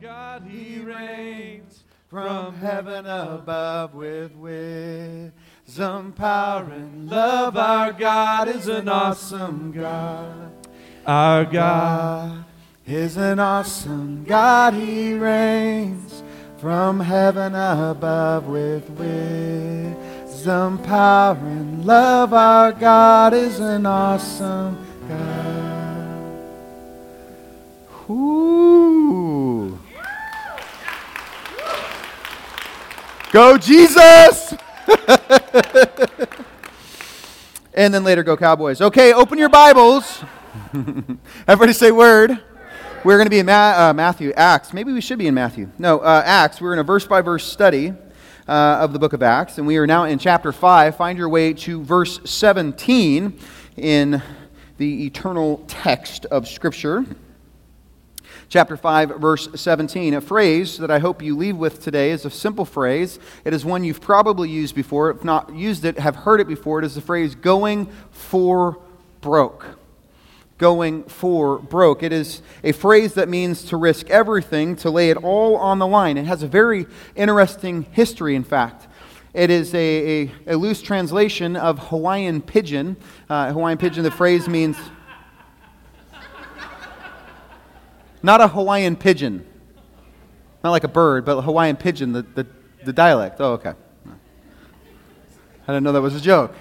God, 0.00 0.44
He 0.48 0.78
reigns 0.78 1.84
from 2.08 2.54
heaven 2.54 3.04
above 3.04 3.94
with 3.94 4.34
wisdom, 4.34 6.12
power, 6.12 6.64
and 6.72 7.10
love. 7.10 7.54
Our 7.58 7.92
God 7.92 8.48
is 8.48 8.66
an 8.66 8.88
awesome 8.88 9.72
God. 9.72 10.52
Our 11.06 11.44
God 11.44 12.46
is 12.86 13.18
an 13.18 13.38
awesome 13.40 14.24
God. 14.24 14.72
He 14.72 15.12
reigns 15.12 16.22
from 16.56 17.00
heaven 17.00 17.54
above 17.54 18.46
with 18.46 18.88
wisdom, 18.90 20.78
power, 20.78 21.36
and 21.36 21.84
love. 21.84 22.32
Our 22.32 22.72
God 22.72 23.34
is 23.34 23.60
an 23.60 23.84
awesome 23.84 24.78
God. 25.06 26.40
Ooh. 28.08 28.89
Go 33.32 33.56
Jesus! 33.56 34.54
and 37.74 37.94
then 37.94 38.02
later 38.02 38.24
go 38.24 38.36
Cowboys. 38.36 38.80
Okay, 38.80 39.12
open 39.12 39.38
your 39.38 39.48
Bibles. 39.48 40.24
Everybody 41.46 41.72
say 41.72 41.92
word. 41.92 42.42
We're 43.04 43.18
going 43.18 43.26
to 43.26 43.30
be 43.30 43.38
in 43.38 43.46
Ma- 43.46 43.90
uh, 43.90 43.92
Matthew, 43.94 44.32
Acts. 44.32 44.74
Maybe 44.74 44.92
we 44.92 45.00
should 45.00 45.18
be 45.20 45.28
in 45.28 45.34
Matthew. 45.34 45.70
No, 45.78 46.00
uh, 46.00 46.24
Acts. 46.26 46.60
We're 46.60 46.72
in 46.72 46.80
a 46.80 46.82
verse 46.82 47.06
by 47.06 47.20
verse 47.20 47.44
study 47.44 47.94
uh, 48.48 48.78
of 48.80 48.92
the 48.92 48.98
book 48.98 49.12
of 49.12 49.22
Acts, 49.22 49.58
and 49.58 49.66
we 49.66 49.76
are 49.76 49.86
now 49.86 50.06
in 50.06 50.18
chapter 50.18 50.50
5. 50.50 50.96
Find 50.96 51.16
your 51.16 51.28
way 51.28 51.52
to 51.52 51.84
verse 51.84 52.18
17 52.24 53.38
in 53.76 54.20
the 54.78 55.06
eternal 55.06 55.64
text 55.68 56.26
of 56.26 56.48
Scripture. 56.48 57.06
Chapter 58.50 58.76
5, 58.76 59.20
verse 59.20 59.48
17. 59.54 60.12
A 60.12 60.20
phrase 60.20 60.76
that 60.78 60.90
I 60.90 60.98
hope 60.98 61.22
you 61.22 61.36
leave 61.36 61.56
with 61.56 61.80
today 61.80 62.10
is 62.10 62.24
a 62.24 62.30
simple 62.30 62.64
phrase. 62.64 63.20
It 63.44 63.54
is 63.54 63.64
one 63.64 63.84
you've 63.84 64.00
probably 64.00 64.48
used 64.48 64.74
before. 64.74 65.08
If 65.08 65.22
not 65.22 65.54
used 65.54 65.84
it, 65.84 66.00
have 66.00 66.16
heard 66.16 66.40
it 66.40 66.48
before. 66.48 66.80
It 66.80 66.84
is 66.84 66.96
the 66.96 67.00
phrase 67.00 67.36
going 67.36 67.88
for 68.10 68.78
broke 69.20 69.64
going 70.58 71.04
for 71.04 71.58
broke. 71.58 72.02
It 72.02 72.12
is 72.12 72.42
a 72.62 72.72
phrase 72.72 73.14
that 73.14 73.30
means 73.30 73.64
to 73.66 73.78
risk 73.78 74.10
everything, 74.10 74.76
to 74.76 74.90
lay 74.90 75.08
it 75.08 75.16
all 75.16 75.56
on 75.56 75.78
the 75.78 75.86
line. 75.86 76.18
It 76.18 76.26
has 76.26 76.42
a 76.42 76.46
very 76.46 76.84
interesting 77.16 77.84
history, 77.92 78.34
in 78.34 78.44
fact. 78.44 78.86
It 79.32 79.48
is 79.48 79.72
a, 79.74 79.78
a, 80.24 80.32
a 80.48 80.56
loose 80.56 80.82
translation 80.82 81.56
of 81.56 81.78
Hawaiian 81.88 82.42
pidgin. 82.42 82.98
Uh, 83.30 83.54
Hawaiian 83.54 83.78
pidgin, 83.78 84.02
the 84.02 84.10
phrase 84.10 84.48
means 84.48 84.76
not 88.22 88.40
a 88.40 88.48
Hawaiian 88.48 88.96
pigeon, 88.96 89.46
not 90.62 90.70
like 90.70 90.84
a 90.84 90.88
bird, 90.88 91.24
but 91.24 91.38
a 91.38 91.42
Hawaiian 91.42 91.76
pidgin, 91.76 92.12
the, 92.12 92.22
the, 92.22 92.46
the 92.84 92.92
dialect. 92.92 93.40
Oh, 93.40 93.52
okay. 93.54 93.74
I 94.06 95.72
didn't 95.72 95.84
know 95.84 95.92
that 95.92 96.00
was 96.00 96.16
a 96.16 96.20
joke. 96.20 96.54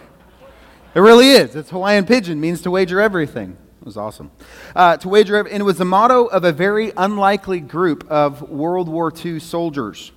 It 0.93 0.99
really 0.99 1.29
is. 1.29 1.55
It's 1.55 1.69
Hawaiian 1.69 2.05
pidgin, 2.05 2.39
means 2.39 2.61
to 2.61 2.71
wager 2.71 2.99
everything. 2.99 3.57
It 3.81 3.85
was 3.85 3.97
awesome. 3.97 4.31
Uh, 4.75 4.97
to 4.97 5.09
wager, 5.09 5.39
and 5.39 5.61
it 5.61 5.63
was 5.63 5.77
the 5.77 5.85
motto 5.85 6.25
of 6.25 6.43
a 6.43 6.51
very 6.51 6.91
unlikely 6.97 7.59
group 7.59 8.09
of 8.09 8.41
World 8.49 8.89
War 8.89 9.11
II 9.13 9.39
soldiers. 9.39 10.11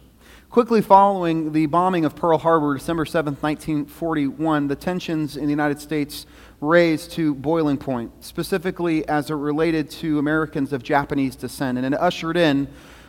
Quickly 0.50 0.82
following 0.82 1.52
the 1.52 1.66
bombing 1.66 2.04
of 2.04 2.14
Pearl 2.14 2.36
Harbor, 2.38 2.74
December 2.74 3.06
7th, 3.06 3.40
1941, 3.40 4.68
the 4.68 4.76
tensions 4.76 5.36
in 5.36 5.44
the 5.44 5.50
United 5.50 5.80
States 5.80 6.26
raised 6.62 7.10
to 7.10 7.34
boiling 7.34 7.76
point, 7.76 8.12
specifically 8.24 9.06
as 9.08 9.30
it 9.30 9.34
related 9.34 9.90
to 9.90 10.20
Americans 10.20 10.72
of 10.72 10.82
Japanese 10.82 11.34
descent. 11.34 11.76
And 11.76 11.86
it 11.86 12.00
ushered 12.00 12.36
in 12.36 12.68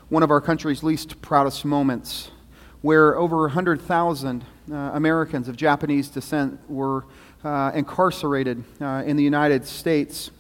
one 0.09 0.23
of 0.23 0.31
our 0.31 0.41
country's 0.41 0.81
least 0.81 1.21
proudest 1.21 1.63
moments, 1.63 2.31
where 2.81 3.15
over 3.15 3.41
100,000 3.41 4.43
uh, 4.71 4.75
Americans 4.75 5.47
of 5.47 5.55
Japanese 5.55 6.09
descent 6.09 6.59
were 6.67 7.05
uh, 7.43 7.71
incarcerated 7.75 8.63
uh, 8.81 9.03
in 9.05 9.17
the 9.17 9.23
United 9.23 9.65
States 9.65 10.31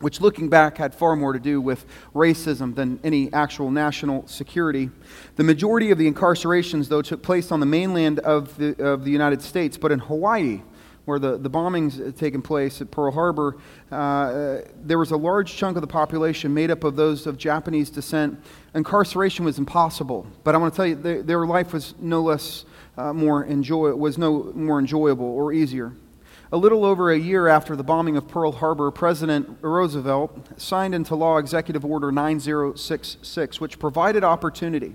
which 0.00 0.20
looking 0.20 0.50
back 0.50 0.76
had 0.76 0.94
far 0.94 1.16
more 1.16 1.32
to 1.32 1.38
do 1.38 1.60
with 1.62 1.86
racism 2.14 2.74
than 2.74 3.00
any 3.02 3.32
actual 3.32 3.70
national 3.70 4.26
security. 4.26 4.90
The 5.36 5.44
majority 5.44 5.92
of 5.92 5.98
the 5.98 6.10
incarcerations, 6.10 6.88
though, 6.88 7.00
took 7.00 7.22
place 7.22 7.50
on 7.50 7.60
the 7.60 7.64
mainland 7.64 8.18
of 8.18 8.54
the, 8.58 8.74
of 8.84 9.04
the 9.04 9.10
United 9.10 9.40
States, 9.40 9.78
but 9.78 9.92
in 9.92 10.00
Hawaii, 10.00 10.60
where 11.04 11.18
the, 11.18 11.36
the 11.36 11.50
bombings 11.50 12.02
had 12.02 12.16
taken 12.16 12.40
place 12.40 12.80
at 12.80 12.90
Pearl 12.90 13.12
Harbor, 13.12 13.56
uh, 13.90 14.58
there 14.82 14.98
was 14.98 15.10
a 15.10 15.16
large 15.16 15.54
chunk 15.54 15.76
of 15.76 15.80
the 15.80 15.86
population 15.86 16.52
made 16.54 16.70
up 16.70 16.84
of 16.84 16.96
those 16.96 17.26
of 17.26 17.36
Japanese 17.36 17.90
descent. 17.90 18.40
Incarceration 18.74 19.44
was 19.44 19.58
impossible, 19.58 20.26
but 20.44 20.54
I 20.54 20.58
want 20.58 20.72
to 20.72 20.76
tell 20.76 20.86
you, 20.86 20.94
their, 20.94 21.22
their 21.22 21.46
life 21.46 21.72
was 21.72 21.94
no 21.98 22.22
less 22.22 22.64
uh, 22.96 23.12
more 23.12 23.44
enjoy, 23.44 23.94
was 23.94 24.18
no 24.18 24.52
more 24.54 24.78
enjoyable 24.78 25.26
or 25.26 25.52
easier. 25.52 25.92
A 26.52 26.56
little 26.56 26.84
over 26.84 27.10
a 27.10 27.18
year 27.18 27.48
after 27.48 27.74
the 27.74 27.82
bombing 27.82 28.16
of 28.16 28.28
Pearl 28.28 28.52
Harbor, 28.52 28.90
President 28.90 29.58
Roosevelt 29.60 30.60
signed 30.60 30.94
into 30.94 31.16
law 31.16 31.38
Executive 31.38 31.84
Order 31.84 32.12
9066, 32.12 33.60
which 33.60 33.78
provided 33.78 34.22
opportunity 34.22 34.94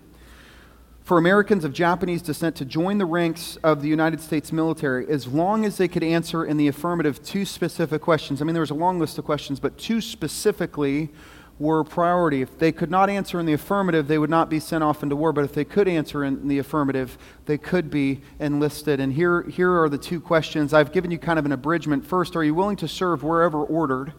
for 1.09 1.18
Americans 1.18 1.66
of 1.66 1.74
Japanese 1.74 2.22
descent 2.22 2.56
to 2.56 2.64
join 2.64 3.00
the 3.00 3.06
ranks 3.06 3.58
of 3.64 3.81
the 3.81 3.88
United 3.88 4.22
States 4.22 4.52
military 4.52 5.09
as 5.09 5.25
long 5.25 5.66
as 5.66 5.75
they 5.75 5.88
could 5.88 6.03
answer 6.03 6.46
in 6.46 6.56
the 6.56 6.68
affirmative 6.68 7.20
two 7.24 7.46
specific 7.46 8.00
questions. 8.00 8.40
I 8.40 8.46
mean, 8.46 8.53
there 8.53 8.62
was 8.62 8.70
a 8.70 8.75
long 8.75 9.00
list 9.00 9.18
of 9.18 9.25
questions, 9.25 9.59
but 9.59 9.75
two 9.75 10.02
specifically 10.02 11.09
were 11.58 11.84
priority. 11.84 12.44
If 12.44 12.59
they 12.59 12.72
could 12.72 12.92
not 12.92 13.09
answer 13.09 13.40
in 13.40 13.47
the 13.47 13.53
affirmative, 13.53 14.08
they 14.08 14.20
would 14.20 14.30
not 14.30 14.52
be 14.52 14.59
sent 14.59 14.84
off 14.84 15.02
into 15.02 15.16
war. 15.16 15.34
But 15.34 15.46
if 15.46 15.53
they 15.56 15.66
could 15.66 15.88
answer 15.88 16.24
in 16.24 16.47
the 16.47 16.59
affirmative, 16.59 17.18
they 17.47 17.58
could 17.58 17.90
be 17.90 18.22
enlisted. 18.40 19.00
And 19.00 19.12
here, 19.12 19.41
here 19.41 19.81
are 19.81 19.90
the 19.90 19.97
two 19.97 20.22
questions. 20.22 20.76
I've 20.76 20.91
given 20.91 21.09
you 21.09 21.18
kind 21.18 21.40
of 21.40 21.46
an 21.46 21.52
abridgment. 21.52 22.06
First, 22.06 22.36
are 22.36 22.44
you 22.44 22.53
willing 22.53 22.78
to 22.78 22.88
serve 22.88 23.24
wherever 23.24 23.64
ordered? 23.64 24.09
Are 24.09 24.14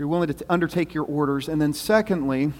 You're 0.00 0.08
willing 0.08 0.32
to 0.32 0.46
undertake 0.48 0.94
your 0.94 1.04
orders. 1.04 1.48
And 1.48 1.62
then, 1.62 1.72
secondly, 1.72 2.52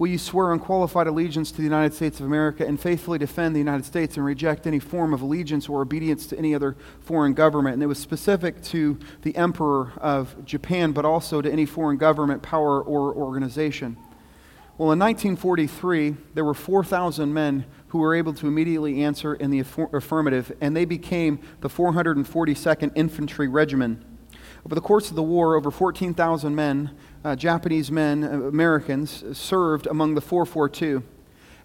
will 0.00 0.08
you 0.08 0.16
swear 0.16 0.50
unqualified 0.50 1.06
allegiance 1.06 1.50
to 1.50 1.58
the 1.58 1.62
United 1.62 1.92
States 1.92 2.20
of 2.20 2.26
America 2.26 2.66
and 2.66 2.80
faithfully 2.80 3.18
defend 3.18 3.54
the 3.54 3.58
United 3.58 3.84
States 3.84 4.16
and 4.16 4.24
reject 4.24 4.66
any 4.66 4.78
form 4.78 5.12
of 5.12 5.20
allegiance 5.20 5.68
or 5.68 5.82
obedience 5.82 6.26
to 6.26 6.38
any 6.38 6.54
other 6.54 6.74
foreign 7.00 7.34
government? 7.34 7.74
And 7.74 7.82
it 7.82 7.86
was 7.86 7.98
specific 7.98 8.62
to 8.64 8.98
the 9.20 9.36
Emperor 9.36 9.92
of 9.98 10.42
Japan, 10.46 10.92
but 10.92 11.04
also 11.04 11.42
to 11.42 11.52
any 11.52 11.66
foreign 11.66 11.98
government, 11.98 12.40
power, 12.40 12.80
or 12.80 13.14
organization. 13.14 13.98
Well, 14.78 14.90
in 14.90 14.98
1943, 14.98 16.16
there 16.32 16.46
were 16.46 16.54
4,000 16.54 17.34
men 17.34 17.66
who 17.88 17.98
were 17.98 18.14
able 18.14 18.32
to 18.32 18.46
immediately 18.48 19.02
answer 19.02 19.34
in 19.34 19.50
the 19.50 19.62
affir- 19.62 19.92
affirmative, 19.92 20.50
and 20.62 20.74
they 20.74 20.86
became 20.86 21.40
the 21.60 21.68
442nd 21.68 22.92
Infantry 22.94 23.48
Regiment. 23.48 24.02
Over 24.64 24.74
the 24.74 24.80
course 24.80 25.10
of 25.10 25.16
the 25.16 25.22
war, 25.22 25.56
over 25.56 25.70
14,000 25.70 26.54
men, 26.54 26.90
uh, 27.24 27.34
Japanese 27.36 27.90
men, 27.90 28.24
uh, 28.24 28.48
Americans, 28.48 29.24
served 29.36 29.86
among 29.86 30.14
the 30.14 30.20
442. 30.20 31.02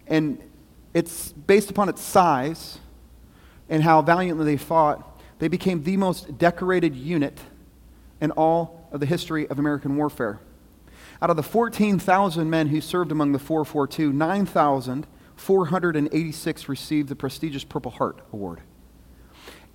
And 0.07 0.41
it's 0.93 1.33
based 1.33 1.69
upon 1.69 1.89
its 1.89 2.01
size 2.01 2.79
and 3.69 3.83
how 3.83 4.01
valiantly 4.01 4.45
they 4.45 4.57
fought, 4.57 5.21
they 5.39 5.47
became 5.47 5.83
the 5.83 5.97
most 5.97 6.37
decorated 6.37 6.95
unit 6.95 7.39
in 8.21 8.29
all 8.31 8.87
of 8.91 8.99
the 8.99 9.05
history 9.05 9.47
of 9.49 9.59
American 9.59 9.95
warfare. 9.97 10.39
Out 11.21 11.29
of 11.29 11.35
the 11.35 11.43
14,000 11.43 12.49
men 12.49 12.67
who 12.67 12.81
served 12.81 13.11
among 13.11 13.31
the 13.31 13.39
442, 13.39 14.11
9,486 14.13 16.69
received 16.69 17.09
the 17.09 17.15
prestigious 17.15 17.63
Purple 17.63 17.91
Heart 17.91 18.21
Award. 18.33 18.61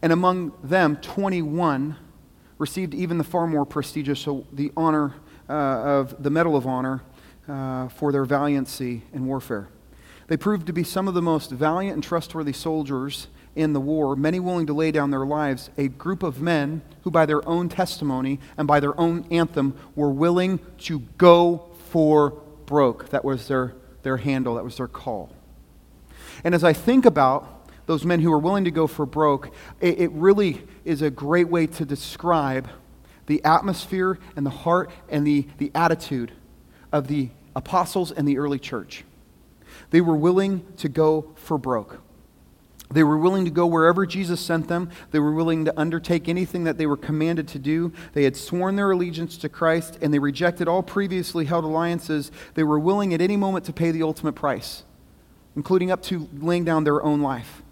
And 0.03 0.13
among 0.13 0.53
them, 0.63 0.97
21 0.97 1.97
received 2.59 2.95
even 2.95 3.19
the 3.19 3.25
far 3.25 3.47
more 3.47 3.67
prestigious 3.67 4.27
the 4.53 4.73
honor 4.77 5.15
of 5.53 6.23
the 6.23 6.31
Medal 6.31 6.57
of 6.57 6.67
Honor 6.67 7.03
uh, 7.49 7.89
for 7.89 8.13
their 8.13 8.25
valiancy 8.25 9.03
in 9.13 9.27
warfare. 9.27 9.69
They 10.29 10.37
proved 10.37 10.67
to 10.69 10.73
be 10.73 10.85
some 10.85 11.09
of 11.09 11.15
the 11.15 11.23
most 11.23 11.51
valiant 11.51 11.95
and 11.95 12.05
trustworthy 12.05 12.53
soldiers 12.53 13.27
in 13.57 13.73
the 13.73 13.81
war, 13.81 14.15
many 14.15 14.39
willing 14.39 14.67
to 14.67 14.73
lay 14.73 14.93
down 14.93 15.11
their 15.11 15.27
lives, 15.27 15.71
a 15.77 15.89
group 15.89 16.23
of 16.23 16.41
men 16.41 16.83
who, 17.03 17.11
by 17.11 17.27
their 17.27 17.47
own 17.49 17.69
testimony 17.69 18.39
and 18.57 18.69
by 18.69 18.79
their 18.79 18.99
own 18.99 19.27
anthem, 19.31 19.77
were 19.97 20.11
willing 20.11 20.61
to 20.79 21.01
go 21.19 21.69
for 21.89 22.31
broke. 22.67 23.09
That 23.11 23.25
was 23.25 23.49
their, 23.49 23.75
their 24.03 24.19
handle, 24.19 24.55
that 24.55 24.65
was 24.65 24.77
their 24.77 24.87
call. 24.87 25.35
And 26.45 26.55
as 26.55 26.63
I 26.63 26.73
think 26.73 27.05
about 27.05 27.69
those 27.87 28.05
men 28.05 28.21
who 28.21 28.31
were 28.31 28.39
willing 28.39 28.65
to 28.65 28.71
go 28.71 28.87
for 28.87 29.05
broke, 29.05 29.53
it, 29.81 29.99
it 29.99 30.13
really 30.13 30.63
is 30.85 31.03
a 31.03 31.11
great 31.11 31.49
way 31.49 31.67
to 31.67 31.85
describe 31.85 32.69
the 33.31 33.45
atmosphere 33.45 34.19
and 34.35 34.45
the 34.45 34.51
heart 34.51 34.91
and 35.09 35.25
the, 35.25 35.47
the 35.59 35.71
attitude 35.73 36.33
of 36.91 37.07
the 37.07 37.31
apostles 37.55 38.11
and 38.11 38.27
the 38.27 38.39
early 38.39 38.59
church. 38.59 39.05
They 39.91 40.01
were 40.01 40.17
willing 40.17 40.67
to 40.79 40.89
go 40.89 41.31
for 41.37 41.57
broke. 41.57 42.01
They 42.93 43.05
were 43.05 43.17
willing 43.17 43.45
to 43.45 43.51
go 43.53 43.67
wherever 43.67 44.05
Jesus 44.05 44.41
sent 44.41 44.67
them. 44.67 44.91
They 45.13 45.21
were 45.21 45.31
willing 45.31 45.65
to 45.67 45.81
undertake 45.81 46.29
anything 46.29 46.65
that 46.65 46.77
they 46.77 46.87
were 46.87 46.97
commanded 46.97 47.47
to 47.49 47.61
do. 47.61 47.93
They 48.15 48.25
had 48.25 48.37
sworn 48.37 48.75
their 48.75 48.91
allegiance 48.91 49.37
to 49.39 49.49
Christ 49.49 49.97
and 50.03 50.13
they 50.13 50.19
rejected 50.19 50.67
all 50.67 50.83
previously 50.83 51.45
held 51.45 51.65
alliances. 51.65 52.33
They 52.55 52.65
were 52.65 52.81
willing 52.81 53.15
at 53.15 53.21
any 53.21 53.37
moment 53.37 53.65
to 53.67 53.73
pay 53.73 53.93
the 53.93 54.03
ultimate 54.03 54.33
price, 54.33 54.83
including 55.55 55.93
up 55.93 56.03
to 56.05 56.29
laying 56.37 56.65
down 56.65 56.83
their 56.83 57.01
own 57.01 57.21
life. 57.21 57.63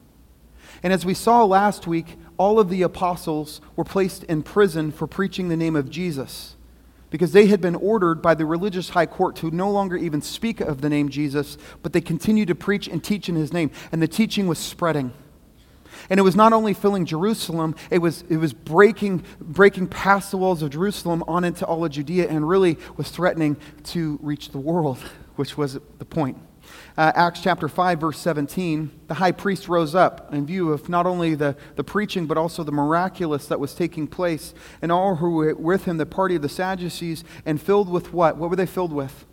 And 0.82 0.92
as 0.92 1.04
we 1.04 1.14
saw 1.14 1.44
last 1.44 1.86
week, 1.86 2.16
all 2.36 2.60
of 2.60 2.68
the 2.68 2.82
apostles 2.82 3.60
were 3.76 3.84
placed 3.84 4.24
in 4.24 4.42
prison 4.42 4.92
for 4.92 5.06
preaching 5.06 5.48
the 5.48 5.56
name 5.56 5.76
of 5.76 5.90
Jesus 5.90 6.56
because 7.10 7.32
they 7.32 7.46
had 7.46 7.60
been 7.60 7.74
ordered 7.74 8.20
by 8.20 8.34
the 8.34 8.44
religious 8.44 8.90
high 8.90 9.06
court 9.06 9.36
to 9.36 9.50
no 9.50 9.70
longer 9.70 9.96
even 9.96 10.20
speak 10.20 10.60
of 10.60 10.80
the 10.80 10.88
name 10.88 11.08
Jesus, 11.08 11.56
but 11.82 11.92
they 11.92 12.00
continued 12.00 12.48
to 12.48 12.54
preach 12.54 12.86
and 12.86 13.02
teach 13.02 13.28
in 13.28 13.34
his 13.34 13.52
name. 13.52 13.70
And 13.90 14.02
the 14.02 14.08
teaching 14.08 14.46
was 14.46 14.58
spreading. 14.58 15.12
And 16.10 16.20
it 16.20 16.22
was 16.22 16.36
not 16.36 16.52
only 16.52 16.74
filling 16.74 17.06
Jerusalem, 17.06 17.74
it 17.90 17.98
was, 17.98 18.22
it 18.28 18.36
was 18.36 18.52
breaking, 18.52 19.24
breaking 19.40 19.88
past 19.88 20.30
the 20.30 20.36
walls 20.36 20.62
of 20.62 20.70
Jerusalem 20.70 21.24
on 21.26 21.44
into 21.44 21.66
all 21.66 21.84
of 21.84 21.90
Judea 21.90 22.28
and 22.28 22.48
really 22.48 22.78
was 22.96 23.10
threatening 23.10 23.56
to 23.84 24.18
reach 24.22 24.50
the 24.50 24.58
world, 24.58 24.98
which 25.36 25.56
was 25.56 25.78
the 25.98 26.04
point 26.04 26.36
uh, 26.96 27.12
Acts 27.14 27.40
chapter 27.40 27.68
5, 27.68 28.00
verse 28.00 28.18
17, 28.18 28.90
the 29.06 29.14
high 29.14 29.32
priest 29.32 29.68
rose 29.68 29.94
up 29.94 30.32
in 30.32 30.46
view 30.46 30.72
of 30.72 30.88
not 30.88 31.06
only 31.06 31.34
the, 31.34 31.56
the 31.76 31.84
preaching, 31.84 32.26
but 32.26 32.36
also 32.36 32.64
the 32.64 32.72
miraculous 32.72 33.46
that 33.46 33.60
was 33.60 33.74
taking 33.74 34.06
place. 34.06 34.52
And 34.82 34.90
all 34.90 35.16
who 35.16 35.30
were 35.30 35.54
with 35.54 35.84
him, 35.84 35.96
the 35.98 36.06
party 36.06 36.34
of 36.34 36.42
the 36.42 36.48
Sadducees, 36.48 37.24
and 37.46 37.60
filled 37.60 37.88
with 37.88 38.12
what? 38.12 38.36
What 38.36 38.50
were 38.50 38.56
they 38.56 38.66
filled 38.66 38.92
with? 38.92 39.26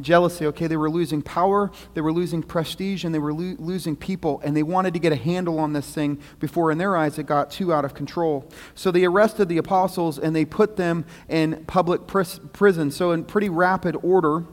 Jealousy. 0.00 0.46
Okay, 0.46 0.66
they 0.66 0.76
were 0.76 0.90
losing 0.90 1.22
power, 1.22 1.70
they 1.94 2.00
were 2.00 2.12
losing 2.12 2.42
prestige, 2.42 3.04
and 3.04 3.14
they 3.14 3.18
were 3.18 3.34
lo- 3.34 3.56
losing 3.58 3.96
people. 3.96 4.40
And 4.44 4.56
they 4.56 4.62
wanted 4.62 4.94
to 4.94 5.00
get 5.00 5.12
a 5.12 5.16
handle 5.16 5.58
on 5.58 5.72
this 5.72 5.92
thing 5.92 6.18
before, 6.38 6.70
in 6.70 6.78
their 6.78 6.96
eyes, 6.96 7.18
it 7.18 7.24
got 7.24 7.50
too 7.50 7.72
out 7.72 7.84
of 7.84 7.94
control. 7.94 8.48
So 8.74 8.90
they 8.90 9.04
arrested 9.04 9.48
the 9.48 9.58
apostles 9.58 10.18
and 10.18 10.34
they 10.34 10.44
put 10.44 10.76
them 10.76 11.04
in 11.28 11.64
public 11.66 12.06
pris- 12.06 12.40
prison. 12.52 12.90
So, 12.90 13.12
in 13.12 13.24
pretty 13.24 13.48
rapid 13.48 13.96
order, 14.02 14.44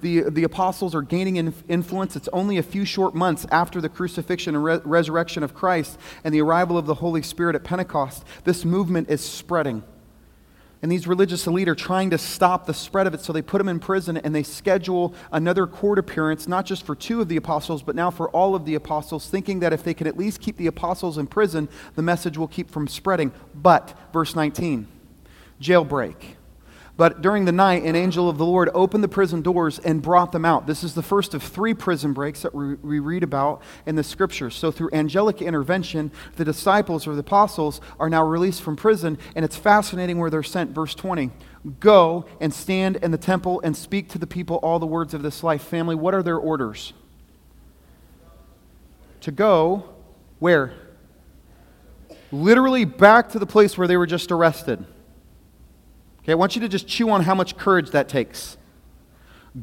the, 0.00 0.24
the 0.28 0.44
apostles 0.44 0.94
are 0.94 1.02
gaining 1.02 1.36
influence. 1.68 2.16
It's 2.16 2.28
only 2.32 2.58
a 2.58 2.62
few 2.62 2.84
short 2.84 3.14
months 3.14 3.46
after 3.50 3.80
the 3.80 3.88
crucifixion 3.88 4.54
and 4.54 4.64
re- 4.64 4.80
resurrection 4.84 5.42
of 5.42 5.54
Christ 5.54 5.98
and 6.24 6.34
the 6.34 6.40
arrival 6.40 6.76
of 6.76 6.86
the 6.86 6.94
Holy 6.94 7.22
Spirit 7.22 7.54
at 7.54 7.64
Pentecost. 7.64 8.24
This 8.44 8.64
movement 8.64 9.08
is 9.10 9.24
spreading. 9.24 9.82
And 10.80 10.92
these 10.92 11.08
religious 11.08 11.46
elite 11.46 11.68
are 11.68 11.74
trying 11.74 12.10
to 12.10 12.18
stop 12.18 12.66
the 12.66 12.74
spread 12.74 13.08
of 13.08 13.14
it, 13.14 13.20
so 13.20 13.32
they 13.32 13.42
put 13.42 13.58
them 13.58 13.68
in 13.68 13.80
prison 13.80 14.16
and 14.16 14.32
they 14.32 14.44
schedule 14.44 15.12
another 15.32 15.66
court 15.66 15.98
appearance, 15.98 16.46
not 16.46 16.66
just 16.66 16.86
for 16.86 16.94
two 16.94 17.20
of 17.20 17.28
the 17.28 17.36
apostles, 17.36 17.82
but 17.82 17.96
now 17.96 18.12
for 18.12 18.30
all 18.30 18.54
of 18.54 18.64
the 18.64 18.76
apostles, 18.76 19.28
thinking 19.28 19.58
that 19.60 19.72
if 19.72 19.82
they 19.82 19.92
can 19.92 20.06
at 20.06 20.16
least 20.16 20.40
keep 20.40 20.56
the 20.56 20.68
apostles 20.68 21.18
in 21.18 21.26
prison, 21.26 21.68
the 21.96 22.02
message 22.02 22.38
will 22.38 22.46
keep 22.46 22.70
from 22.70 22.86
spreading. 22.86 23.32
But, 23.56 23.98
verse 24.12 24.36
19, 24.36 24.86
jailbreak. 25.60 26.37
But 26.98 27.22
during 27.22 27.44
the 27.44 27.52
night, 27.52 27.84
an 27.84 27.94
angel 27.94 28.28
of 28.28 28.38
the 28.38 28.44
Lord 28.44 28.70
opened 28.74 29.04
the 29.04 29.08
prison 29.08 29.40
doors 29.40 29.78
and 29.78 30.02
brought 30.02 30.32
them 30.32 30.44
out. 30.44 30.66
This 30.66 30.82
is 30.82 30.94
the 30.94 31.02
first 31.02 31.32
of 31.32 31.44
three 31.44 31.72
prison 31.72 32.12
breaks 32.12 32.42
that 32.42 32.52
we 32.52 32.98
read 32.98 33.22
about 33.22 33.62
in 33.86 33.94
the 33.94 34.02
scriptures. 34.02 34.56
So, 34.56 34.72
through 34.72 34.90
angelic 34.92 35.40
intervention, 35.40 36.10
the 36.34 36.44
disciples 36.44 37.06
or 37.06 37.14
the 37.14 37.20
apostles 37.20 37.80
are 38.00 38.10
now 38.10 38.24
released 38.24 38.62
from 38.62 38.74
prison, 38.74 39.16
and 39.36 39.44
it's 39.44 39.54
fascinating 39.54 40.18
where 40.18 40.28
they're 40.28 40.42
sent. 40.42 40.72
Verse 40.72 40.92
20 40.92 41.30
Go 41.78 42.26
and 42.40 42.52
stand 42.52 42.96
in 42.96 43.12
the 43.12 43.16
temple 43.16 43.60
and 43.62 43.76
speak 43.76 44.08
to 44.08 44.18
the 44.18 44.26
people 44.26 44.56
all 44.56 44.80
the 44.80 44.86
words 44.86 45.14
of 45.14 45.22
this 45.22 45.44
life. 45.44 45.62
Family, 45.62 45.94
what 45.94 46.14
are 46.14 46.22
their 46.24 46.36
orders? 46.36 46.94
To 49.20 49.30
go 49.30 49.88
where? 50.40 50.72
Literally 52.32 52.84
back 52.84 53.28
to 53.30 53.38
the 53.38 53.46
place 53.46 53.78
where 53.78 53.86
they 53.86 53.96
were 53.96 54.06
just 54.06 54.32
arrested. 54.32 54.84
Okay, 56.28 56.34
I 56.34 56.36
want 56.36 56.56
you 56.56 56.60
to 56.60 56.68
just 56.68 56.86
chew 56.86 57.08
on 57.08 57.22
how 57.22 57.34
much 57.34 57.56
courage 57.56 57.92
that 57.92 58.06
takes. 58.06 58.58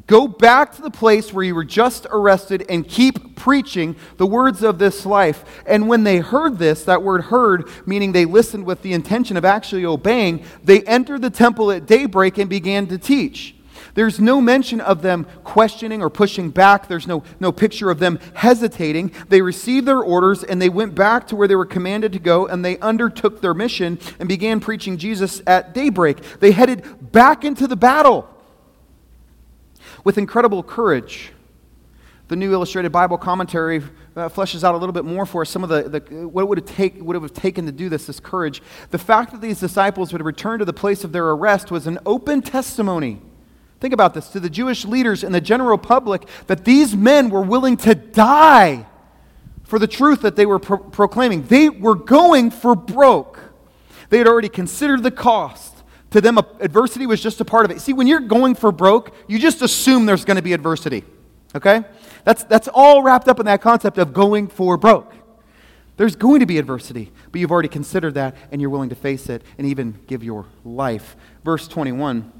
Go 0.08 0.26
back 0.26 0.74
to 0.74 0.82
the 0.82 0.90
place 0.90 1.32
where 1.32 1.44
you 1.44 1.54
were 1.54 1.62
just 1.62 2.08
arrested 2.10 2.66
and 2.68 2.88
keep 2.88 3.36
preaching 3.36 3.94
the 4.16 4.26
words 4.26 4.64
of 4.64 4.80
this 4.80 5.06
life. 5.06 5.44
And 5.64 5.86
when 5.86 6.02
they 6.02 6.18
heard 6.18 6.58
this, 6.58 6.82
that 6.82 7.04
word 7.04 7.26
heard, 7.26 7.70
meaning 7.86 8.10
they 8.10 8.24
listened 8.24 8.66
with 8.66 8.82
the 8.82 8.94
intention 8.94 9.36
of 9.36 9.44
actually 9.44 9.84
obeying, 9.84 10.44
they 10.64 10.82
entered 10.82 11.22
the 11.22 11.30
temple 11.30 11.70
at 11.70 11.86
daybreak 11.86 12.36
and 12.36 12.50
began 12.50 12.88
to 12.88 12.98
teach. 12.98 13.54
There's 13.96 14.20
no 14.20 14.42
mention 14.42 14.82
of 14.82 15.00
them 15.00 15.26
questioning 15.42 16.02
or 16.02 16.10
pushing 16.10 16.50
back. 16.50 16.86
There's 16.86 17.06
no, 17.06 17.24
no 17.40 17.50
picture 17.50 17.90
of 17.90 17.98
them 17.98 18.20
hesitating. 18.34 19.10
They 19.30 19.40
received 19.40 19.88
their 19.88 20.00
orders 20.00 20.44
and 20.44 20.60
they 20.60 20.68
went 20.68 20.94
back 20.94 21.26
to 21.28 21.36
where 21.36 21.48
they 21.48 21.56
were 21.56 21.66
commanded 21.66 22.12
to 22.12 22.18
go 22.18 22.46
and 22.46 22.62
they 22.62 22.78
undertook 22.78 23.40
their 23.40 23.54
mission 23.54 23.98
and 24.20 24.28
began 24.28 24.60
preaching 24.60 24.98
Jesus 24.98 25.40
at 25.46 25.72
daybreak. 25.72 26.18
They 26.40 26.52
headed 26.52 27.10
back 27.10 27.42
into 27.42 27.66
the 27.66 27.74
battle 27.74 28.28
with 30.04 30.18
incredible 30.18 30.62
courage. 30.62 31.32
The 32.28 32.36
New 32.36 32.52
Illustrated 32.52 32.92
Bible 32.92 33.16
Commentary 33.16 33.78
uh, 34.14 34.28
fleshes 34.28 34.62
out 34.62 34.74
a 34.74 34.78
little 34.78 34.92
bit 34.92 35.06
more 35.06 35.24
for 35.24 35.40
us 35.40 35.48
some 35.48 35.64
of 35.64 35.70
the, 35.70 35.88
the 35.88 36.28
what 36.28 36.42
it 36.42 36.48
would 36.48 36.58
have, 36.58 36.66
take, 36.66 37.00
would 37.00 37.14
have 37.14 37.32
taken 37.32 37.64
to 37.64 37.72
do 37.72 37.88
this, 37.88 38.06
this 38.06 38.20
courage. 38.20 38.60
The 38.90 38.98
fact 38.98 39.32
that 39.32 39.40
these 39.40 39.58
disciples 39.58 40.12
would 40.12 40.22
return 40.22 40.58
to 40.58 40.66
the 40.66 40.74
place 40.74 41.02
of 41.02 41.12
their 41.12 41.30
arrest 41.30 41.70
was 41.70 41.86
an 41.86 41.98
open 42.04 42.42
testimony 42.42 43.22
Think 43.80 43.92
about 43.92 44.14
this 44.14 44.28
to 44.28 44.40
the 44.40 44.50
Jewish 44.50 44.84
leaders 44.84 45.22
and 45.22 45.34
the 45.34 45.40
general 45.40 45.78
public 45.78 46.26
that 46.46 46.64
these 46.64 46.96
men 46.96 47.28
were 47.28 47.42
willing 47.42 47.76
to 47.78 47.94
die 47.94 48.86
for 49.64 49.78
the 49.78 49.86
truth 49.86 50.22
that 50.22 50.36
they 50.36 50.46
were 50.46 50.58
pro- 50.58 50.78
proclaiming. 50.78 51.42
They 51.42 51.68
were 51.68 51.94
going 51.94 52.50
for 52.50 52.74
broke. 52.74 53.38
They 54.08 54.18
had 54.18 54.26
already 54.26 54.48
considered 54.48 55.02
the 55.02 55.10
cost. 55.10 55.74
To 56.10 56.20
them, 56.20 56.38
adversity 56.60 57.06
was 57.06 57.20
just 57.20 57.40
a 57.40 57.44
part 57.44 57.64
of 57.64 57.70
it. 57.70 57.80
See, 57.80 57.92
when 57.92 58.06
you're 58.06 58.20
going 58.20 58.54
for 58.54 58.72
broke, 58.72 59.12
you 59.28 59.38
just 59.38 59.60
assume 59.60 60.06
there's 60.06 60.24
going 60.24 60.36
to 60.36 60.42
be 60.42 60.52
adversity. 60.52 61.04
Okay? 61.54 61.84
That's, 62.24 62.44
that's 62.44 62.68
all 62.68 63.02
wrapped 63.02 63.28
up 63.28 63.40
in 63.40 63.46
that 63.46 63.60
concept 63.60 63.98
of 63.98 64.12
going 64.12 64.48
for 64.48 64.76
broke. 64.76 65.12
There's 65.96 66.14
going 66.14 66.40
to 66.40 66.46
be 66.46 66.58
adversity, 66.58 67.10
but 67.32 67.40
you've 67.40 67.50
already 67.50 67.68
considered 67.68 68.14
that 68.14 68.36
and 68.52 68.60
you're 68.60 68.70
willing 68.70 68.90
to 68.90 68.94
face 68.94 69.28
it 69.28 69.42
and 69.58 69.66
even 69.66 69.98
give 70.06 70.22
your 70.22 70.46
life. 70.64 71.16
Verse 71.44 71.66
21 71.68 72.32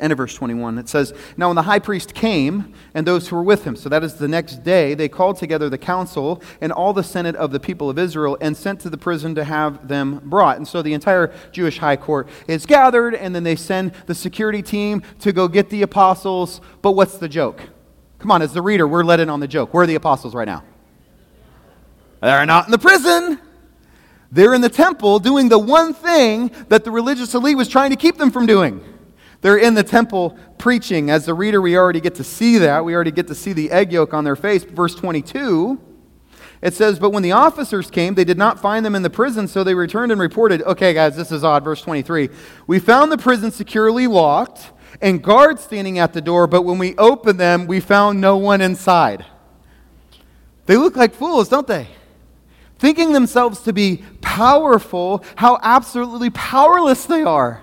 end 0.00 0.12
of 0.12 0.16
verse 0.16 0.34
21. 0.34 0.78
It 0.78 0.88
says, 0.88 1.12
Now 1.36 1.48
when 1.48 1.56
the 1.56 1.62
high 1.62 1.78
priest 1.78 2.14
came, 2.14 2.72
and 2.94 3.06
those 3.06 3.28
who 3.28 3.36
were 3.36 3.42
with 3.42 3.64
him, 3.64 3.76
so 3.76 3.88
that 3.88 4.02
is 4.02 4.14
the 4.14 4.28
next 4.28 4.64
day, 4.64 4.94
they 4.94 5.08
called 5.08 5.36
together 5.36 5.68
the 5.68 5.78
council 5.78 6.42
and 6.60 6.72
all 6.72 6.92
the 6.92 7.02
senate 7.02 7.36
of 7.36 7.50
the 7.50 7.60
people 7.60 7.90
of 7.90 7.98
Israel 7.98 8.36
and 8.40 8.56
sent 8.56 8.80
to 8.80 8.90
the 8.90 8.98
prison 8.98 9.34
to 9.34 9.44
have 9.44 9.88
them 9.88 10.20
brought. 10.24 10.56
And 10.56 10.66
so 10.66 10.82
the 10.82 10.94
entire 10.94 11.32
Jewish 11.52 11.78
high 11.78 11.96
court 11.96 12.28
is 12.46 12.66
gathered, 12.66 13.14
and 13.14 13.34
then 13.34 13.44
they 13.44 13.56
send 13.56 13.92
the 14.06 14.14
security 14.14 14.62
team 14.62 15.02
to 15.20 15.32
go 15.32 15.48
get 15.48 15.70
the 15.70 15.82
apostles. 15.82 16.60
But 16.82 16.92
what's 16.92 17.18
the 17.18 17.28
joke? 17.28 17.62
Come 18.18 18.30
on, 18.30 18.42
as 18.42 18.52
the 18.52 18.62
reader, 18.62 18.86
we're 18.86 19.04
let 19.04 19.20
in 19.20 19.30
on 19.30 19.40
the 19.40 19.48
joke. 19.48 19.72
Where 19.72 19.84
are 19.84 19.86
the 19.86 19.94
apostles 19.94 20.34
right 20.34 20.48
now? 20.48 20.64
They're 22.20 22.46
not 22.46 22.66
in 22.66 22.72
the 22.72 22.78
prison. 22.78 23.38
They're 24.30 24.54
in 24.54 24.60
the 24.60 24.68
temple 24.68 25.20
doing 25.20 25.48
the 25.48 25.58
one 25.58 25.94
thing 25.94 26.50
that 26.68 26.84
the 26.84 26.90
religious 26.90 27.34
elite 27.34 27.56
was 27.56 27.68
trying 27.68 27.90
to 27.90 27.96
keep 27.96 28.18
them 28.18 28.30
from 28.30 28.46
doing. 28.46 28.82
They're 29.40 29.58
in 29.58 29.74
the 29.74 29.84
temple 29.84 30.36
preaching. 30.58 31.10
As 31.10 31.26
the 31.26 31.34
reader, 31.34 31.60
we 31.60 31.76
already 31.76 32.00
get 32.00 32.16
to 32.16 32.24
see 32.24 32.58
that. 32.58 32.84
We 32.84 32.94
already 32.94 33.12
get 33.12 33.28
to 33.28 33.34
see 33.34 33.52
the 33.52 33.70
egg 33.70 33.92
yolk 33.92 34.12
on 34.12 34.24
their 34.24 34.36
face. 34.36 34.64
Verse 34.64 34.94
22, 34.94 35.80
it 36.60 36.74
says, 36.74 36.98
But 36.98 37.10
when 37.10 37.22
the 37.22 37.32
officers 37.32 37.90
came, 37.90 38.14
they 38.14 38.24
did 38.24 38.38
not 38.38 38.60
find 38.60 38.84
them 38.84 38.94
in 38.94 39.02
the 39.02 39.10
prison, 39.10 39.46
so 39.46 39.62
they 39.62 39.74
returned 39.74 40.10
and 40.10 40.20
reported, 40.20 40.62
Okay, 40.62 40.92
guys, 40.92 41.16
this 41.16 41.30
is 41.30 41.44
odd. 41.44 41.62
Verse 41.64 41.82
23, 41.82 42.30
We 42.66 42.78
found 42.78 43.12
the 43.12 43.18
prison 43.18 43.50
securely 43.50 44.06
locked 44.06 44.72
and 45.00 45.22
guards 45.22 45.62
standing 45.62 45.98
at 45.98 46.12
the 46.12 46.20
door, 46.20 46.46
but 46.46 46.62
when 46.62 46.78
we 46.78 46.96
opened 46.96 47.38
them, 47.38 47.66
we 47.66 47.78
found 47.78 48.20
no 48.20 48.36
one 48.36 48.60
inside. 48.60 49.24
They 50.66 50.76
look 50.76 50.96
like 50.96 51.14
fools, 51.14 51.48
don't 51.48 51.66
they? 51.66 51.88
Thinking 52.78 53.12
themselves 53.12 53.60
to 53.62 53.72
be 53.72 54.04
powerful, 54.20 55.24
how 55.36 55.58
absolutely 55.62 56.30
powerless 56.30 57.04
they 57.06 57.22
are. 57.22 57.62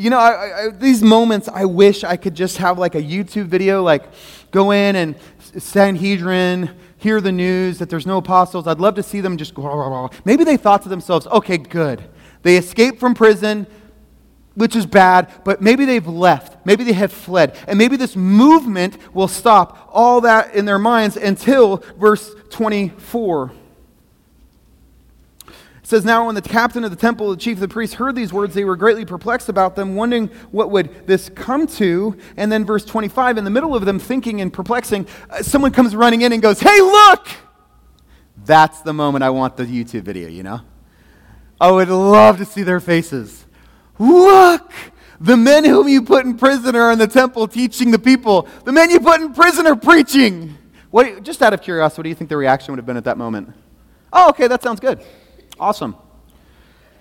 You 0.00 0.08
know, 0.08 0.18
I, 0.18 0.64
I, 0.64 0.68
these 0.70 1.02
moments, 1.02 1.46
I 1.46 1.66
wish 1.66 2.04
I 2.04 2.16
could 2.16 2.34
just 2.34 2.56
have 2.56 2.78
like 2.78 2.94
a 2.94 3.02
YouTube 3.02 3.48
video, 3.48 3.82
like 3.82 4.04
go 4.50 4.70
in 4.70 4.96
and 4.96 5.14
Sanhedrin, 5.58 6.70
hear 6.96 7.20
the 7.20 7.30
news 7.30 7.78
that 7.80 7.90
there's 7.90 8.06
no 8.06 8.16
apostles. 8.16 8.66
I'd 8.66 8.80
love 8.80 8.94
to 8.94 9.02
see 9.02 9.20
them 9.20 9.36
just 9.36 9.52
go. 9.52 10.08
Maybe 10.24 10.42
they 10.42 10.56
thought 10.56 10.82
to 10.84 10.88
themselves, 10.88 11.26
okay, 11.26 11.58
good. 11.58 12.02
They 12.40 12.56
escaped 12.56 12.98
from 12.98 13.12
prison, 13.12 13.66
which 14.54 14.74
is 14.74 14.86
bad, 14.86 15.30
but 15.44 15.60
maybe 15.60 15.84
they've 15.84 16.06
left. 16.06 16.64
Maybe 16.64 16.82
they 16.82 16.94
have 16.94 17.12
fled. 17.12 17.54
And 17.68 17.78
maybe 17.78 17.96
this 17.96 18.16
movement 18.16 18.96
will 19.14 19.28
stop 19.28 19.90
all 19.92 20.22
that 20.22 20.54
in 20.54 20.64
their 20.64 20.78
minds 20.78 21.18
until 21.18 21.84
verse 21.98 22.34
24 22.48 23.52
says, 25.90 26.04
Now 26.04 26.26
when 26.26 26.34
the 26.34 26.42
captain 26.42 26.84
of 26.84 26.90
the 26.90 26.96
temple, 26.96 27.30
the 27.30 27.36
chief 27.36 27.56
of 27.56 27.60
the 27.60 27.68
priests, 27.68 27.96
heard 27.96 28.14
these 28.14 28.32
words, 28.32 28.54
they 28.54 28.64
were 28.64 28.76
greatly 28.76 29.04
perplexed 29.04 29.48
about 29.48 29.76
them, 29.76 29.96
wondering 29.96 30.28
what 30.52 30.70
would 30.70 31.06
this 31.06 31.28
come 31.34 31.66
to. 31.66 32.16
And 32.36 32.50
then 32.50 32.64
verse 32.64 32.84
25, 32.84 33.36
in 33.36 33.44
the 33.44 33.50
middle 33.50 33.74
of 33.74 33.84
them 33.84 33.98
thinking 33.98 34.40
and 34.40 34.52
perplexing, 34.52 35.06
uh, 35.28 35.42
someone 35.42 35.72
comes 35.72 35.94
running 35.94 36.22
in 36.22 36.32
and 36.32 36.40
goes, 36.40 36.60
Hey, 36.60 36.80
look! 36.80 37.26
That's 38.46 38.80
the 38.80 38.94
moment 38.94 39.22
I 39.22 39.30
want 39.30 39.56
the 39.58 39.64
YouTube 39.64 40.02
video, 40.02 40.28
you 40.28 40.42
know? 40.42 40.60
I 41.60 41.70
would 41.70 41.88
love 41.88 42.38
to 42.38 42.46
see 42.46 42.62
their 42.62 42.80
faces. 42.80 43.44
Look! 43.98 44.72
The 45.20 45.36
men 45.36 45.64
whom 45.64 45.86
you 45.88 46.00
put 46.00 46.24
in 46.24 46.38
prison 46.38 46.74
are 46.74 46.90
in 46.90 46.98
the 46.98 47.06
temple 47.06 47.46
teaching 47.46 47.90
the 47.90 47.98
people. 47.98 48.48
The 48.64 48.72
men 48.72 48.88
you 48.88 49.00
put 49.00 49.20
in 49.20 49.34
prison 49.34 49.66
are 49.66 49.76
preaching. 49.76 50.56
What, 50.90 51.22
just 51.22 51.42
out 51.42 51.52
of 51.52 51.60
curiosity, 51.60 51.98
what 51.98 52.02
do 52.04 52.08
you 52.08 52.14
think 52.14 52.30
the 52.30 52.38
reaction 52.38 52.72
would 52.72 52.78
have 52.78 52.86
been 52.86 52.96
at 52.96 53.04
that 53.04 53.18
moment? 53.18 53.52
Oh, 54.12 54.30
okay, 54.30 54.48
that 54.48 54.62
sounds 54.62 54.80
good. 54.80 55.04
Awesome. 55.60 55.94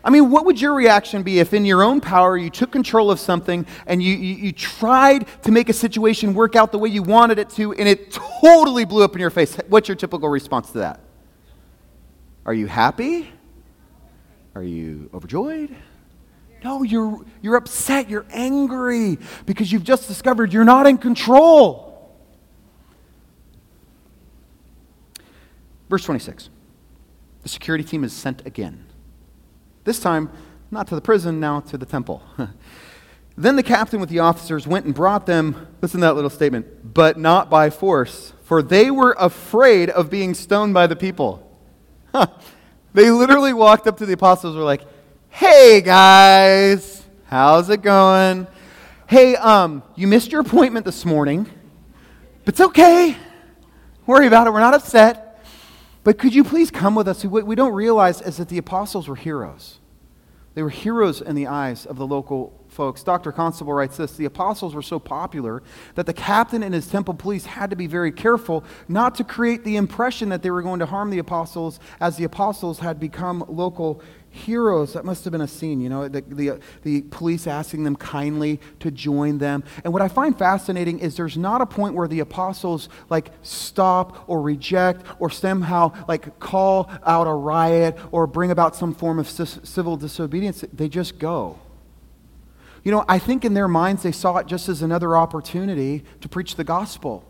I 0.03 0.09
mean, 0.09 0.29
what 0.29 0.45
would 0.45 0.59
your 0.59 0.73
reaction 0.73 1.23
be 1.23 1.39
if 1.39 1.53
in 1.53 1.65
your 1.65 1.81
own 1.81 2.01
power 2.01 2.37
you 2.37 2.49
took 2.49 2.71
control 2.71 3.09
of 3.09 3.19
something 3.19 3.65
and 3.85 4.03
you, 4.03 4.13
you, 4.13 4.35
you, 4.35 4.51
tried 4.51 5.25
to 5.43 5.51
make 5.51 5.69
a 5.69 5.73
situation 5.73 6.33
work 6.33 6.55
out 6.55 6.71
the 6.71 6.77
way 6.77 6.89
you 6.89 7.03
wanted 7.03 7.37
it 7.37 7.49
to 7.51 7.73
and 7.73 7.87
it 7.87 8.11
totally 8.11 8.85
blew 8.85 9.03
up 9.03 9.13
in 9.13 9.19
your 9.19 9.29
face? 9.29 9.57
What's 9.67 9.87
your 9.87 9.95
typical 9.95 10.29
response 10.29 10.71
to 10.71 10.79
that? 10.79 11.01
Are 12.45 12.53
you 12.53 12.67
happy? 12.67 13.31
Are 14.55 14.63
you 14.63 15.09
overjoyed? 15.13 15.75
No, 16.63 16.83
you're, 16.83 17.25
you're 17.41 17.55
upset, 17.55 18.09
you're 18.09 18.25
angry 18.31 19.17
because 19.45 19.71
you've 19.71 19.83
just 19.83 20.07
discovered 20.07 20.51
you're 20.51 20.65
not 20.65 20.85
in 20.87 20.97
control. 20.97 22.13
Verse 25.89 26.03
26 26.03 26.49
The 27.43 27.49
security 27.49 27.83
team 27.83 28.03
is 28.03 28.13
sent 28.13 28.45
again. 28.45 28.85
This 29.83 29.99
time, 29.99 30.29
not 30.71 30.87
to 30.87 30.95
the 30.95 31.01
prison, 31.01 31.39
now 31.39 31.61
to 31.61 31.77
the 31.77 31.85
temple. 31.85 32.21
then 33.37 33.55
the 33.55 33.63
captain 33.63 33.99
with 33.99 34.09
the 34.09 34.19
officers 34.19 34.67
went 34.67 34.85
and 34.85 34.93
brought 34.93 35.25
them, 35.25 35.67
listen 35.81 36.01
to 36.01 36.07
that 36.07 36.15
little 36.15 36.29
statement, 36.29 36.93
but 36.93 37.17
not 37.17 37.49
by 37.49 37.69
force, 37.69 38.33
for 38.43 38.61
they 38.61 38.91
were 38.91 39.15
afraid 39.17 39.89
of 39.89 40.09
being 40.09 40.33
stoned 40.33 40.73
by 40.73 40.87
the 40.87 40.95
people. 40.95 41.45
they 42.93 43.09
literally 43.11 43.53
walked 43.53 43.87
up 43.87 43.97
to 43.97 44.05
the 44.05 44.13
apostles 44.13 44.55
were 44.55 44.63
like, 44.63 44.81
Hey 45.29 45.81
guys, 45.81 47.03
how's 47.25 47.69
it 47.69 47.81
going? 47.81 48.47
Hey, 49.07 49.35
um, 49.35 49.83
you 49.95 50.07
missed 50.07 50.31
your 50.31 50.41
appointment 50.41 50.85
this 50.85 51.05
morning, 51.05 51.49
but 52.45 52.53
it's 52.53 52.61
okay. 52.61 53.15
Worry 54.05 54.27
about 54.27 54.47
it. 54.47 54.53
We're 54.53 54.59
not 54.59 54.73
upset. 54.73 55.28
But 56.03 56.17
could 56.17 56.33
you 56.33 56.43
please 56.43 56.71
come 56.71 56.95
with 56.95 57.07
us? 57.07 57.25
What 57.25 57.45
we 57.45 57.55
don't 57.55 57.73
realize 57.73 58.21
is 58.21 58.37
that 58.37 58.49
the 58.49 58.57
apostles 58.57 59.07
were 59.07 59.15
heroes. 59.15 59.79
They 60.55 60.63
were 60.63 60.69
heroes 60.69 61.21
in 61.21 61.35
the 61.35 61.47
eyes 61.47 61.85
of 61.85 61.97
the 61.97 62.07
local 62.07 62.65
folks. 62.67 63.03
Dr. 63.03 63.31
Constable 63.31 63.73
writes 63.73 63.97
this 63.97 64.15
The 64.15 64.25
apostles 64.25 64.73
were 64.73 64.81
so 64.81 64.99
popular 64.99 65.61
that 65.95 66.05
the 66.05 66.13
captain 66.13 66.63
and 66.63 66.73
his 66.73 66.87
temple 66.87 67.13
police 67.13 67.45
had 67.45 67.69
to 67.69 67.75
be 67.75 67.87
very 67.87 68.11
careful 68.11 68.63
not 68.87 69.15
to 69.15 69.23
create 69.23 69.63
the 69.63 69.77
impression 69.77 70.29
that 70.29 70.41
they 70.41 70.51
were 70.51 70.61
going 70.61 70.79
to 70.79 70.85
harm 70.85 71.11
the 71.11 71.19
apostles, 71.19 71.79
as 71.99 72.17
the 72.17 72.23
apostles 72.23 72.79
had 72.79 72.99
become 72.99 73.45
local 73.47 74.01
heroes. 74.29 74.93
That 74.93 75.05
must 75.05 75.23
have 75.23 75.31
been 75.31 75.41
a 75.41 75.47
scene, 75.47 75.81
you 75.81 75.89
know, 75.89 76.07
the, 76.07 76.21
the, 76.21 76.59
the, 76.83 77.01
police 77.01 77.47
asking 77.47 77.83
them 77.83 77.95
kindly 77.95 78.59
to 78.79 78.91
join 78.91 79.37
them. 79.39 79.63
And 79.83 79.91
what 79.91 80.01
I 80.01 80.07
find 80.07 80.37
fascinating 80.37 80.99
is 80.99 81.15
there's 81.15 81.37
not 81.37 81.61
a 81.61 81.65
point 81.65 81.95
where 81.95 82.07
the 82.07 82.19
apostles 82.19 82.89
like 83.09 83.31
stop 83.41 84.25
or 84.27 84.41
reject 84.41 85.05
or 85.19 85.29
somehow 85.29 85.93
like 86.07 86.39
call 86.39 86.91
out 87.05 87.27
a 87.27 87.33
riot 87.33 87.97
or 88.11 88.27
bring 88.27 88.51
about 88.51 88.75
some 88.75 88.93
form 88.93 89.19
of 89.19 89.27
civil 89.29 89.97
disobedience. 89.97 90.63
They 90.73 90.89
just 90.89 91.19
go. 91.19 91.59
You 92.83 92.91
know, 92.91 93.03
I 93.07 93.19
think 93.19 93.43
in 93.43 93.53
their 93.53 93.67
minds 93.67 94.03
they 94.03 94.11
saw 94.11 94.37
it 94.37 94.47
just 94.47 94.69
as 94.69 94.81
another 94.81 95.17
opportunity 95.17 96.03
to 96.21 96.29
preach 96.29 96.55
the 96.55 96.63
gospel. 96.63 97.25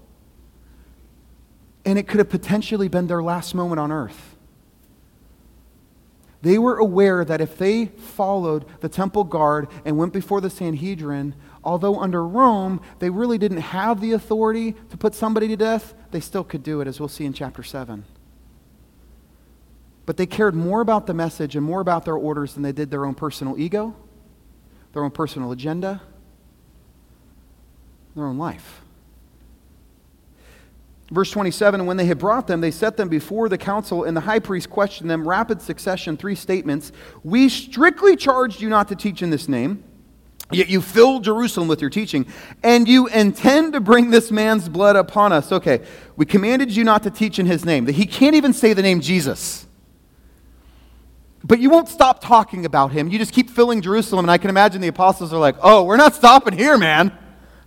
And 1.85 1.97
it 1.97 2.07
could 2.07 2.19
have 2.19 2.29
potentially 2.29 2.87
been 2.87 3.07
their 3.07 3.23
last 3.23 3.55
moment 3.55 3.79
on 3.79 3.91
earth. 3.91 4.28
They 6.41 6.57
were 6.57 6.77
aware 6.77 7.25
that 7.25 7.41
if 7.41 7.57
they 7.57 7.85
followed 7.85 8.65
the 8.79 8.87
temple 8.87 9.25
guard 9.25 9.67
and 9.83 9.97
went 9.97 10.13
before 10.13 10.39
the 10.39 10.49
Sanhedrin, 10.49 11.35
although 11.63 11.99
under 11.99 12.25
Rome 12.25 12.79
they 12.99 13.09
really 13.09 13.37
didn't 13.37 13.57
have 13.57 13.99
the 13.99 14.13
authority 14.13 14.73
to 14.89 14.97
put 14.97 15.13
somebody 15.13 15.49
to 15.49 15.57
death, 15.57 15.93
they 16.11 16.21
still 16.21 16.45
could 16.45 16.63
do 16.63 16.79
it, 16.79 16.87
as 16.87 16.99
we'll 16.99 17.09
see 17.09 17.25
in 17.25 17.33
chapter 17.33 17.61
7. 17.61 18.05
But 20.05 20.17
they 20.17 20.25
cared 20.25 20.55
more 20.55 20.81
about 20.81 21.07
the 21.07 21.13
message 21.13 21.55
and 21.55 21.65
more 21.65 21.81
about 21.81 22.05
their 22.05 22.15
orders 22.15 22.53
than 22.53 22.63
they 22.63 22.71
did 22.71 22.89
their 22.89 23.05
own 23.05 23.15
personal 23.15 23.59
ego, 23.59 23.95
their 24.93 25.03
own 25.03 25.11
personal 25.11 25.51
agenda, 25.51 26.01
their 28.15 28.25
own 28.25 28.37
life. 28.37 28.81
Verse 31.11 31.31
27 31.31 31.81
And 31.81 31.87
when 31.87 31.97
they 31.97 32.05
had 32.05 32.19
brought 32.19 32.47
them, 32.47 32.61
they 32.61 32.71
set 32.71 32.97
them 32.97 33.09
before 33.09 33.49
the 33.49 33.57
council, 33.57 34.03
and 34.03 34.15
the 34.15 34.21
high 34.21 34.39
priest 34.39 34.69
questioned 34.69 35.09
them, 35.09 35.27
rapid 35.27 35.61
succession, 35.61 36.17
three 36.17 36.35
statements. 36.35 36.91
We 37.23 37.49
strictly 37.49 38.15
charged 38.15 38.61
you 38.61 38.69
not 38.69 38.87
to 38.89 38.95
teach 38.95 39.21
in 39.21 39.29
this 39.29 39.47
name, 39.47 39.83
yet 40.51 40.69
you 40.69 40.81
filled 40.81 41.23
Jerusalem 41.23 41.67
with 41.67 41.81
your 41.81 41.89
teaching, 41.89 42.27
and 42.63 42.87
you 42.87 43.07
intend 43.07 43.73
to 43.73 43.79
bring 43.79 44.11
this 44.11 44.31
man's 44.31 44.69
blood 44.69 44.95
upon 44.95 45.33
us. 45.33 45.51
Okay, 45.51 45.81
we 46.15 46.25
commanded 46.25 46.75
you 46.75 46.83
not 46.83 47.03
to 47.03 47.09
teach 47.09 47.39
in 47.39 47.45
his 47.45 47.65
name. 47.65 47.85
that 47.85 47.95
He 47.95 48.05
can't 48.05 48.35
even 48.35 48.53
say 48.53 48.73
the 48.73 48.83
name 48.83 49.01
Jesus. 49.01 49.65
But 51.41 51.59
you 51.59 51.69
won't 51.69 51.87
stop 51.87 52.19
talking 52.19 52.65
about 52.65 52.91
him. 52.91 53.07
You 53.07 53.17
just 53.17 53.33
keep 53.33 53.49
filling 53.49 53.81
Jerusalem, 53.81 54.25
and 54.25 54.31
I 54.31 54.37
can 54.37 54.49
imagine 54.49 54.81
the 54.81 54.89
apostles 54.89 55.31
are 55.31 55.39
like, 55.39 55.55
oh, 55.61 55.83
we're 55.83 55.97
not 55.97 56.13
stopping 56.13 56.53
here, 56.53 56.77
man. 56.77 57.17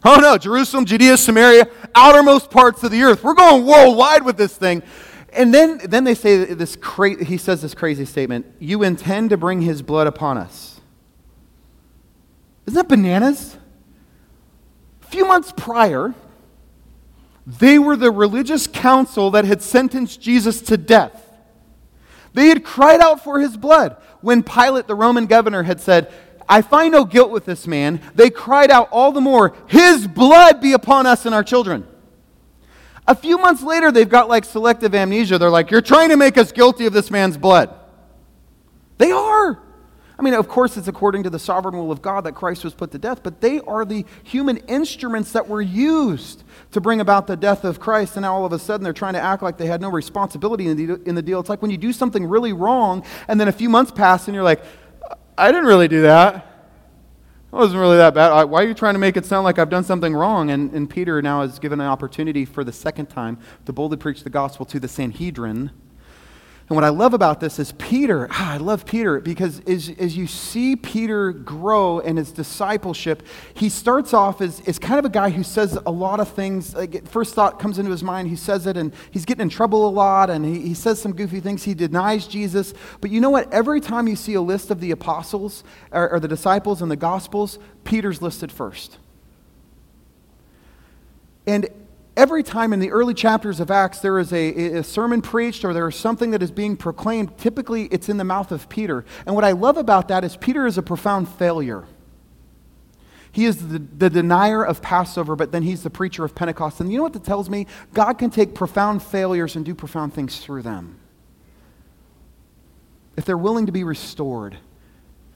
Oh 0.04 0.16
no, 0.16 0.36
Jerusalem, 0.36 0.84
Judea, 0.84 1.16
Samaria, 1.16 1.68
outermost 1.94 2.50
parts 2.50 2.82
of 2.82 2.90
the 2.90 3.02
earth. 3.02 3.22
We're 3.22 3.34
going 3.34 3.64
worldwide 3.64 4.24
with 4.24 4.36
this 4.36 4.56
thing. 4.56 4.82
And 5.32 5.54
then, 5.54 5.78
then 5.84 6.04
they 6.04 6.14
say 6.14 6.44
this 6.44 6.76
cra- 6.76 7.24
he 7.24 7.38
says 7.38 7.62
this 7.62 7.74
crazy 7.74 8.04
statement 8.04 8.46
You 8.58 8.82
intend 8.82 9.30
to 9.30 9.36
bring 9.36 9.62
his 9.62 9.80
blood 9.80 10.06
upon 10.06 10.38
us. 10.38 10.80
Isn't 12.66 12.76
that 12.76 12.88
bananas? 12.88 13.56
A 15.02 15.06
few 15.06 15.24
months 15.24 15.52
prior, 15.56 16.14
they 17.46 17.78
were 17.78 17.96
the 17.96 18.10
religious 18.10 18.66
council 18.66 19.30
that 19.32 19.44
had 19.44 19.62
sentenced 19.62 20.20
Jesus 20.20 20.60
to 20.62 20.76
death. 20.76 21.28
They 22.34 22.48
had 22.48 22.64
cried 22.64 23.00
out 23.00 23.22
for 23.22 23.40
his 23.40 23.56
blood 23.56 23.96
when 24.20 24.42
Pilate, 24.42 24.86
the 24.86 24.94
Roman 24.94 25.26
governor, 25.26 25.64
had 25.64 25.80
said, 25.80 26.12
I 26.48 26.62
find 26.62 26.92
no 26.92 27.04
guilt 27.04 27.30
with 27.30 27.44
this 27.44 27.66
man. 27.66 28.00
They 28.14 28.30
cried 28.30 28.70
out 28.70 28.88
all 28.90 29.12
the 29.12 29.20
more, 29.20 29.54
His 29.66 30.06
blood 30.06 30.60
be 30.60 30.72
upon 30.72 31.06
us 31.06 31.26
and 31.26 31.34
our 31.34 31.44
children. 31.44 31.86
A 33.06 33.14
few 33.14 33.38
months 33.38 33.62
later, 33.62 33.90
they've 33.90 34.08
got 34.08 34.28
like 34.28 34.44
selective 34.44 34.94
amnesia. 34.94 35.38
They're 35.38 35.50
like, 35.50 35.70
You're 35.70 35.80
trying 35.80 36.10
to 36.10 36.16
make 36.16 36.38
us 36.38 36.52
guilty 36.52 36.86
of 36.86 36.92
this 36.92 37.10
man's 37.10 37.36
blood. 37.36 37.74
They 38.98 39.10
are. 39.10 39.60
I 40.22 40.22
mean, 40.22 40.34
of 40.34 40.46
course, 40.46 40.76
it's 40.76 40.86
according 40.86 41.24
to 41.24 41.30
the 41.30 41.38
sovereign 41.40 41.74
will 41.74 41.90
of 41.90 42.00
God 42.00 42.22
that 42.24 42.36
Christ 42.36 42.62
was 42.62 42.74
put 42.74 42.92
to 42.92 42.98
death, 42.98 43.24
but 43.24 43.40
they 43.40 43.58
are 43.60 43.84
the 43.84 44.04
human 44.22 44.58
instruments 44.68 45.32
that 45.32 45.48
were 45.48 45.60
used 45.60 46.44
to 46.70 46.80
bring 46.80 47.00
about 47.00 47.26
the 47.26 47.36
death 47.36 47.64
of 47.64 47.80
Christ. 47.80 48.14
And 48.14 48.22
now 48.22 48.34
all 48.34 48.44
of 48.44 48.52
a 48.52 48.58
sudden 48.60 48.84
they're 48.84 48.92
trying 48.92 49.14
to 49.14 49.20
act 49.20 49.42
like 49.42 49.58
they 49.58 49.66
had 49.66 49.80
no 49.80 49.90
responsibility 49.90 50.68
in 50.68 50.76
the, 50.76 51.02
in 51.02 51.16
the 51.16 51.22
deal. 51.22 51.40
It's 51.40 51.48
like 51.48 51.60
when 51.60 51.72
you 51.72 51.76
do 51.76 51.92
something 51.92 52.24
really 52.24 52.52
wrong, 52.52 53.04
and 53.26 53.40
then 53.40 53.48
a 53.48 53.52
few 53.52 53.68
months 53.68 53.90
pass, 53.90 54.28
and 54.28 54.34
you're 54.36 54.44
like, 54.44 54.62
I 55.36 55.50
didn't 55.50 55.66
really 55.66 55.88
do 55.88 56.02
that. 56.02 56.36
It 56.36 57.56
wasn't 57.56 57.80
really 57.80 57.98
that 57.98 58.14
bad. 58.14 58.44
Why 58.44 58.62
are 58.62 58.66
you 58.66 58.74
trying 58.74 58.94
to 58.94 58.98
make 58.98 59.16
it 59.16 59.26
sound 59.26 59.44
like 59.44 59.58
I've 59.58 59.70
done 59.70 59.84
something 59.84 60.14
wrong? 60.14 60.50
And, 60.50 60.72
and 60.72 60.88
Peter 60.88 61.20
now 61.20 61.42
is 61.42 61.58
given 61.58 61.80
an 61.80 61.86
opportunity 61.86 62.44
for 62.44 62.64
the 62.64 62.72
second 62.72 63.06
time 63.06 63.38
to 63.66 63.72
boldly 63.72 63.98
preach 63.98 64.24
the 64.24 64.30
gospel 64.30 64.64
to 64.66 64.80
the 64.80 64.88
Sanhedrin. 64.88 65.70
And 66.72 66.76
what 66.76 66.84
I 66.84 66.88
love 66.88 67.12
about 67.12 67.38
this 67.38 67.58
is 67.58 67.72
Peter, 67.72 68.26
ah, 68.30 68.54
I 68.54 68.56
love 68.56 68.86
Peter 68.86 69.20
because 69.20 69.60
as, 69.66 69.90
as 69.98 70.16
you 70.16 70.26
see 70.26 70.74
Peter 70.74 71.30
grow 71.30 71.98
in 71.98 72.16
his 72.16 72.32
discipleship, 72.32 73.22
he 73.52 73.68
starts 73.68 74.14
off 74.14 74.40
as, 74.40 74.62
as 74.66 74.78
kind 74.78 74.98
of 74.98 75.04
a 75.04 75.10
guy 75.10 75.28
who 75.28 75.42
says 75.42 75.78
a 75.84 75.90
lot 75.90 76.18
of 76.18 76.30
things. 76.30 76.74
Like 76.74 77.06
first 77.06 77.34
thought 77.34 77.58
comes 77.58 77.78
into 77.78 77.90
his 77.90 78.02
mind, 78.02 78.28
he 78.28 78.36
says 78.36 78.66
it, 78.66 78.78
and 78.78 78.94
he's 79.10 79.26
getting 79.26 79.42
in 79.42 79.48
trouble 79.50 79.86
a 79.86 79.92
lot, 79.92 80.30
and 80.30 80.46
he, 80.46 80.62
he 80.68 80.72
says 80.72 80.98
some 80.98 81.12
goofy 81.12 81.40
things. 81.40 81.62
He 81.62 81.74
denies 81.74 82.26
Jesus. 82.26 82.72
But 83.02 83.10
you 83.10 83.20
know 83.20 83.28
what? 83.28 83.52
Every 83.52 83.82
time 83.82 84.08
you 84.08 84.16
see 84.16 84.32
a 84.32 84.40
list 84.40 84.70
of 84.70 84.80
the 84.80 84.92
apostles 84.92 85.64
or, 85.90 86.08
or 86.08 86.20
the 86.20 86.28
disciples 86.28 86.80
in 86.80 86.88
the 86.88 86.96
Gospels, 86.96 87.58
Peter's 87.84 88.22
listed 88.22 88.50
first. 88.50 88.96
And 91.46 91.68
every 92.16 92.42
time 92.42 92.72
in 92.72 92.80
the 92.80 92.90
early 92.90 93.14
chapters 93.14 93.60
of 93.60 93.70
Acts 93.70 94.00
there 94.00 94.18
is 94.18 94.32
a, 94.32 94.76
a, 94.76 94.84
sermon 94.84 95.22
preached 95.22 95.64
or 95.64 95.72
there 95.72 95.88
is 95.88 95.96
something 95.96 96.30
that 96.32 96.42
is 96.42 96.50
being 96.50 96.76
proclaimed, 96.76 97.36
typically 97.38 97.84
it's 97.84 98.08
in 98.08 98.16
the 98.16 98.24
mouth 98.24 98.52
of 98.52 98.68
Peter. 98.68 99.04
And 99.26 99.34
what 99.34 99.44
I 99.44 99.52
love 99.52 99.76
about 99.76 100.08
that 100.08 100.24
is 100.24 100.36
Peter 100.36 100.66
is 100.66 100.78
a 100.78 100.82
profound 100.82 101.28
failure. 101.28 101.84
He 103.32 103.46
is 103.46 103.68
the, 103.68 103.78
the 103.78 104.10
denier 104.10 104.62
of 104.62 104.82
Passover, 104.82 105.34
but 105.36 105.52
then 105.52 105.62
he's 105.62 105.82
the 105.82 105.90
preacher 105.90 106.22
of 106.22 106.34
Pentecost. 106.34 106.80
And 106.80 106.92
you 106.92 106.98
know 106.98 107.04
what 107.04 107.14
that 107.14 107.24
tells 107.24 107.48
me? 107.48 107.66
God 107.94 108.18
can 108.18 108.28
take 108.28 108.54
profound 108.54 109.02
failures 109.02 109.56
and 109.56 109.64
do 109.64 109.74
profound 109.74 110.12
things 110.12 110.38
through 110.38 110.62
them. 110.62 110.98
if 113.16 113.24
they're 113.24 113.38
willing 113.38 113.66
to 113.66 113.72
be 113.72 113.84
restored, 113.84 114.58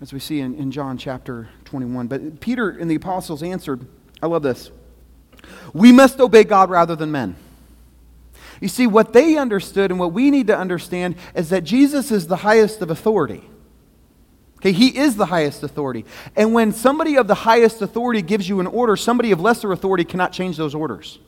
as 0.02 0.12
we 0.12 0.18
see 0.18 0.40
in, 0.40 0.54
in 0.56 0.71
John 0.71 0.99
chapter 0.99 1.49
21. 1.64 2.06
But 2.06 2.40
Peter 2.40 2.68
and 2.68 2.90
the 2.90 2.97
apostles 2.97 3.42
answered, 3.42 3.87
I 4.23 4.26
love 4.26 4.42
this. 4.42 4.71
We 5.73 5.93
must 5.93 6.21
obey 6.21 6.45
God 6.45 6.71
rather 6.71 6.97
than 6.97 7.11
men. 7.11 7.37
You 8.61 8.69
see, 8.69 8.87
what 8.87 9.12
they 9.12 9.37
understood 9.37 9.90
and 9.90 10.00
what 10.00 10.12
we 10.12 10.31
need 10.31 10.47
to 10.47 10.57
understand 10.57 11.16
is 11.35 11.50
that 11.50 11.64
Jesus 11.64 12.11
is 12.11 12.26
the 12.26 12.37
highest 12.37 12.81
of 12.81 12.90
authority. 12.90 13.43
Okay, 14.59 14.73
he 14.73 14.97
is 14.97 15.16
the 15.16 15.26
highest 15.26 15.62
authority. 15.62 16.07
And 16.35 16.55
when 16.55 16.73
somebody 16.73 17.16
of 17.19 17.28
the 17.28 17.35
highest 17.35 17.83
authority 17.83 18.23
gives 18.23 18.49
you 18.49 18.61
an 18.61 18.66
order, 18.66 18.97
somebody 18.97 19.31
of 19.33 19.40
lesser 19.40 19.71
authority 19.73 20.05
cannot 20.05 20.33
change 20.33 20.57
those 20.57 20.75
orders. 20.75 21.19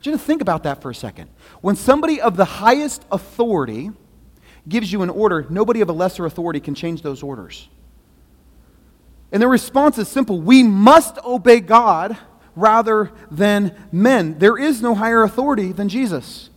Just 0.00 0.24
think 0.24 0.42
about 0.42 0.62
that 0.64 0.82
for 0.82 0.90
a 0.90 0.94
second. 0.94 1.30
When 1.60 1.76
somebody 1.76 2.20
of 2.20 2.36
the 2.36 2.44
highest 2.44 3.04
authority 3.10 3.90
gives 4.68 4.92
you 4.92 5.02
an 5.02 5.10
order, 5.10 5.46
nobody 5.48 5.80
of 5.80 5.88
a 5.88 5.92
lesser 5.92 6.26
authority 6.26 6.60
can 6.60 6.74
change 6.74 7.02
those 7.02 7.22
orders. 7.22 7.68
And 9.32 9.42
the 9.42 9.48
response 9.48 9.98
is 9.98 10.08
simple 10.08 10.40
we 10.40 10.62
must 10.62 11.18
obey 11.24 11.60
God 11.60 12.16
rather 12.54 13.10
than 13.30 13.74
men. 13.90 14.38
There 14.38 14.58
is 14.58 14.82
no 14.82 14.94
higher 14.94 15.22
authority 15.22 15.72
than 15.72 15.88
Jesus. 15.88 16.50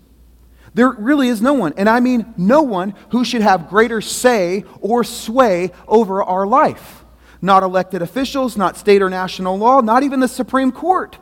There 0.73 0.89
really 0.91 1.29
is 1.29 1.41
no 1.41 1.53
one, 1.53 1.73
and 1.77 1.87
I 1.87 2.01
mean 2.01 2.33
no 2.35 2.61
one 2.61 2.95
who 3.11 3.23
should 3.23 3.41
have 3.41 3.69
greater 3.69 4.01
say 4.01 4.65
or 4.81 5.05
sway 5.05 5.71
over 5.87 6.21
our 6.21 6.45
life. 6.45 7.05
Not 7.41 7.63
elected 7.63 8.01
officials, 8.01 8.57
not 8.57 8.75
state 8.75 9.01
or 9.01 9.09
national 9.09 9.57
law, 9.57 9.79
not 9.79 10.03
even 10.03 10.19
the 10.19 10.27
Supreme 10.27 10.73
Court. 10.73 11.17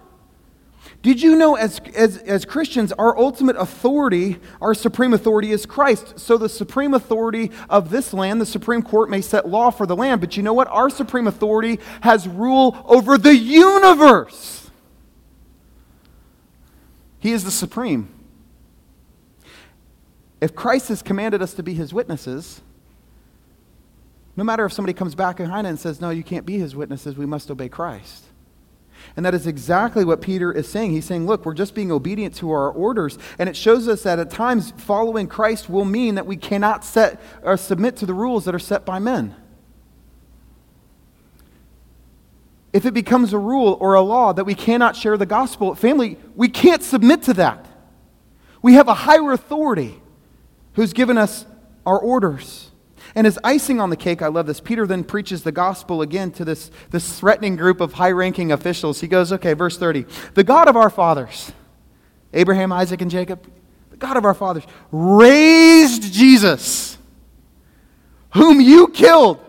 Did 1.02 1.22
you 1.22 1.36
know, 1.36 1.56
as, 1.56 1.82
as, 1.96 2.18
as 2.20 2.46
Christians, 2.46 2.94
our 2.94 3.18
ultimate 3.18 3.58
authority, 3.58 4.40
our 4.62 4.74
supreme 4.74 5.14
authority 5.14 5.52
is 5.52 5.66
Christ? 5.66 6.18
So, 6.18 6.38
the 6.38 6.48
supreme 6.48 6.94
authority 6.94 7.52
of 7.70 7.90
this 7.90 8.14
land, 8.14 8.40
the 8.40 8.46
Supreme 8.46 8.82
Court 8.82 9.10
may 9.10 9.20
set 9.20 9.48
law 9.48 9.70
for 9.70 9.86
the 9.86 9.96
land, 9.96 10.22
but 10.22 10.38
you 10.38 10.44
know 10.44 10.54
what? 10.54 10.68
Our 10.70 10.90
supreme 10.90 11.28
authority 11.28 11.80
has 12.02 12.28
rule 12.28 12.78
over 12.86 13.18
the 13.18 13.36
universe. 13.36 14.72
He 17.20 17.32
is 17.32 17.44
the 17.44 17.52
supreme. 17.52 18.10
If 20.40 20.56
Christ 20.56 20.90
has 20.90 21.02
commanded 21.02 21.42
us 21.42 21.54
to 21.54 21.64
be 21.64 21.74
his 21.74 21.94
witnesses, 21.94 22.62
no 24.36 24.44
matter 24.44 24.66
if 24.66 24.74
somebody 24.74 24.94
comes 24.94 25.16
back 25.16 25.38
behind 25.38 25.68
it 25.68 25.70
and 25.70 25.80
says, 25.80 26.02
No, 26.02 26.10
you 26.10 26.24
can't 26.24 26.46
be 26.46 26.58
his 26.58 26.76
witnesses, 26.76 27.18
we 27.18 27.26
must 27.26 27.52
obey 27.52 27.70
Christ. 27.70 28.26
And 29.16 29.26
that 29.26 29.34
is 29.34 29.48
exactly 29.48 30.04
what 30.06 30.22
Peter 30.22 30.52
is 30.52 30.68
saying. 30.68 30.92
He's 30.92 31.06
saying, 31.06 31.26
look, 31.26 31.46
we're 31.46 31.54
just 31.54 31.76
being 31.76 31.92
obedient 31.92 32.36
to 32.36 32.52
our 32.52 32.70
orders. 32.72 33.18
And 33.38 33.48
it 33.48 33.56
shows 33.56 33.88
us 33.88 34.04
that 34.04 34.20
at 34.20 34.30
times 34.30 34.72
following 34.78 35.28
Christ 35.28 35.70
will 35.70 35.86
mean 35.86 36.16
that 36.16 36.26
we 36.26 36.38
cannot 36.38 36.84
set 36.84 37.22
or 37.44 37.58
submit 37.58 37.96
to 37.98 38.06
the 38.06 38.14
rules 38.14 38.46
that 38.46 38.56
are 38.56 38.60
set 38.60 38.86
by 38.86 39.00
men. 39.00 39.36
If 42.74 42.88
it 42.88 42.94
becomes 42.96 43.34
a 43.34 43.38
rule 43.38 43.78
or 43.80 43.94
a 43.94 44.02
law 44.02 44.34
that 44.34 44.46
we 44.46 44.56
cannot 44.56 44.96
share 44.96 45.16
the 45.16 45.28
gospel, 45.28 45.76
family, 45.76 46.18
we 46.36 46.50
can't 46.50 46.82
submit 46.82 47.22
to 47.24 47.34
that. 47.36 47.68
We 48.64 48.74
have 48.74 48.88
a 48.88 48.96
higher 48.96 49.32
authority 49.32 50.02
who's 50.74 50.92
given 50.92 51.18
us 51.18 51.46
our 51.86 52.00
orders. 52.00 52.72
And 53.16 53.28
as 53.28 53.38
icing 53.44 53.80
on 53.80 53.90
the 53.90 53.96
cake, 53.96 54.22
I 54.22 54.28
love 54.28 54.48
this. 54.48 54.60
Peter 54.60 54.88
then 54.88 55.04
preaches 55.04 55.44
the 55.44 55.52
gospel 55.52 56.02
again 56.02 56.32
to 56.32 56.46
this, 56.46 56.72
this 56.90 57.20
threatening 57.20 57.56
group 57.56 57.80
of 57.80 57.94
high 57.94 58.12
ranking 58.12 58.52
officials. 58.52 59.02
He 59.02 59.08
goes, 59.08 59.32
okay, 59.32 59.54
verse 59.54 59.78
30. 59.78 60.06
The 60.34 60.44
God 60.44 60.68
of 60.68 60.76
our 60.76 60.90
fathers, 60.90 61.52
Abraham, 62.34 62.72
Isaac, 62.72 63.02
and 63.02 63.12
Jacob, 63.12 63.48
the 63.92 63.98
God 63.98 64.18
of 64.18 64.26
our 64.26 64.34
fathers, 64.34 64.64
raised 64.92 66.12
Jesus, 66.12 66.98
whom 68.34 68.60
you 68.60 68.88
killed 68.88 69.40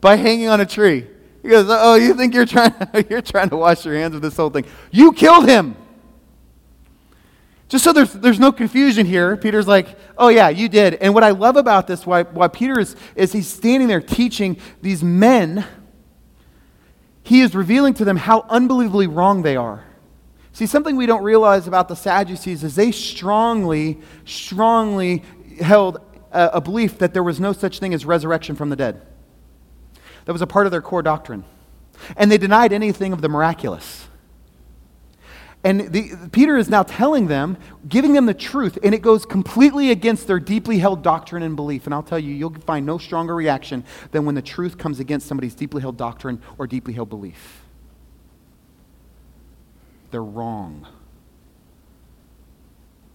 by 0.00 0.16
hanging 0.16 0.48
on 0.48 0.60
a 0.60 0.66
tree. 0.66 1.06
He 1.42 1.48
goes, 1.48 1.66
oh, 1.68 1.96
you 1.96 2.14
think 2.14 2.34
you're 2.34 2.46
trying, 2.46 2.72
to, 2.72 3.06
you're 3.10 3.20
trying 3.20 3.50
to 3.50 3.56
wash 3.56 3.84
your 3.84 3.94
hands 3.94 4.14
of 4.14 4.22
this 4.22 4.36
whole 4.36 4.50
thing? 4.50 4.64
You 4.90 5.12
killed 5.12 5.48
him. 5.48 5.76
Just 7.72 7.84
so 7.84 7.94
there's, 7.94 8.12
there's 8.12 8.38
no 8.38 8.52
confusion 8.52 9.06
here, 9.06 9.34
Peter's 9.34 9.66
like, 9.66 9.98
oh, 10.18 10.28
yeah, 10.28 10.50
you 10.50 10.68
did. 10.68 10.92
And 10.96 11.14
what 11.14 11.24
I 11.24 11.30
love 11.30 11.56
about 11.56 11.86
this, 11.86 12.04
why, 12.04 12.24
why 12.24 12.48
Peter 12.48 12.78
is, 12.78 12.96
is 13.16 13.32
he's 13.32 13.48
standing 13.48 13.88
there 13.88 14.02
teaching 14.02 14.58
these 14.82 15.02
men, 15.02 15.64
he 17.22 17.40
is 17.40 17.54
revealing 17.54 17.94
to 17.94 18.04
them 18.04 18.18
how 18.18 18.44
unbelievably 18.50 19.06
wrong 19.06 19.40
they 19.40 19.56
are. 19.56 19.86
See, 20.52 20.66
something 20.66 20.96
we 20.96 21.06
don't 21.06 21.22
realize 21.22 21.66
about 21.66 21.88
the 21.88 21.96
Sadducees 21.96 22.62
is 22.62 22.74
they 22.74 22.92
strongly, 22.92 24.02
strongly 24.26 25.22
held 25.58 25.96
a, 26.30 26.50
a 26.52 26.60
belief 26.60 26.98
that 26.98 27.14
there 27.14 27.22
was 27.22 27.40
no 27.40 27.54
such 27.54 27.78
thing 27.78 27.94
as 27.94 28.04
resurrection 28.04 28.54
from 28.54 28.68
the 28.68 28.76
dead. 28.76 29.00
That 30.26 30.32
was 30.34 30.42
a 30.42 30.46
part 30.46 30.66
of 30.66 30.72
their 30.72 30.82
core 30.82 31.00
doctrine. 31.00 31.42
And 32.18 32.30
they 32.30 32.36
denied 32.36 32.74
anything 32.74 33.14
of 33.14 33.22
the 33.22 33.30
miraculous. 33.30 34.01
And 35.64 35.92
the, 35.92 36.28
Peter 36.32 36.56
is 36.56 36.68
now 36.68 36.82
telling 36.82 37.28
them, 37.28 37.56
giving 37.88 38.14
them 38.14 38.26
the 38.26 38.34
truth, 38.34 38.78
and 38.82 38.94
it 38.94 39.00
goes 39.00 39.24
completely 39.24 39.92
against 39.92 40.26
their 40.26 40.40
deeply 40.40 40.78
held 40.78 41.02
doctrine 41.02 41.44
and 41.44 41.54
belief. 41.54 41.86
And 41.86 41.94
I'll 41.94 42.02
tell 42.02 42.18
you, 42.18 42.34
you'll 42.34 42.54
find 42.54 42.84
no 42.84 42.98
stronger 42.98 43.34
reaction 43.34 43.84
than 44.10 44.24
when 44.24 44.34
the 44.34 44.42
truth 44.42 44.76
comes 44.76 44.98
against 44.98 45.26
somebody's 45.28 45.54
deeply 45.54 45.80
held 45.80 45.96
doctrine 45.96 46.42
or 46.58 46.66
deeply 46.66 46.94
held 46.94 47.10
belief. 47.10 47.62
They're 50.10 50.22
wrong. 50.22 50.86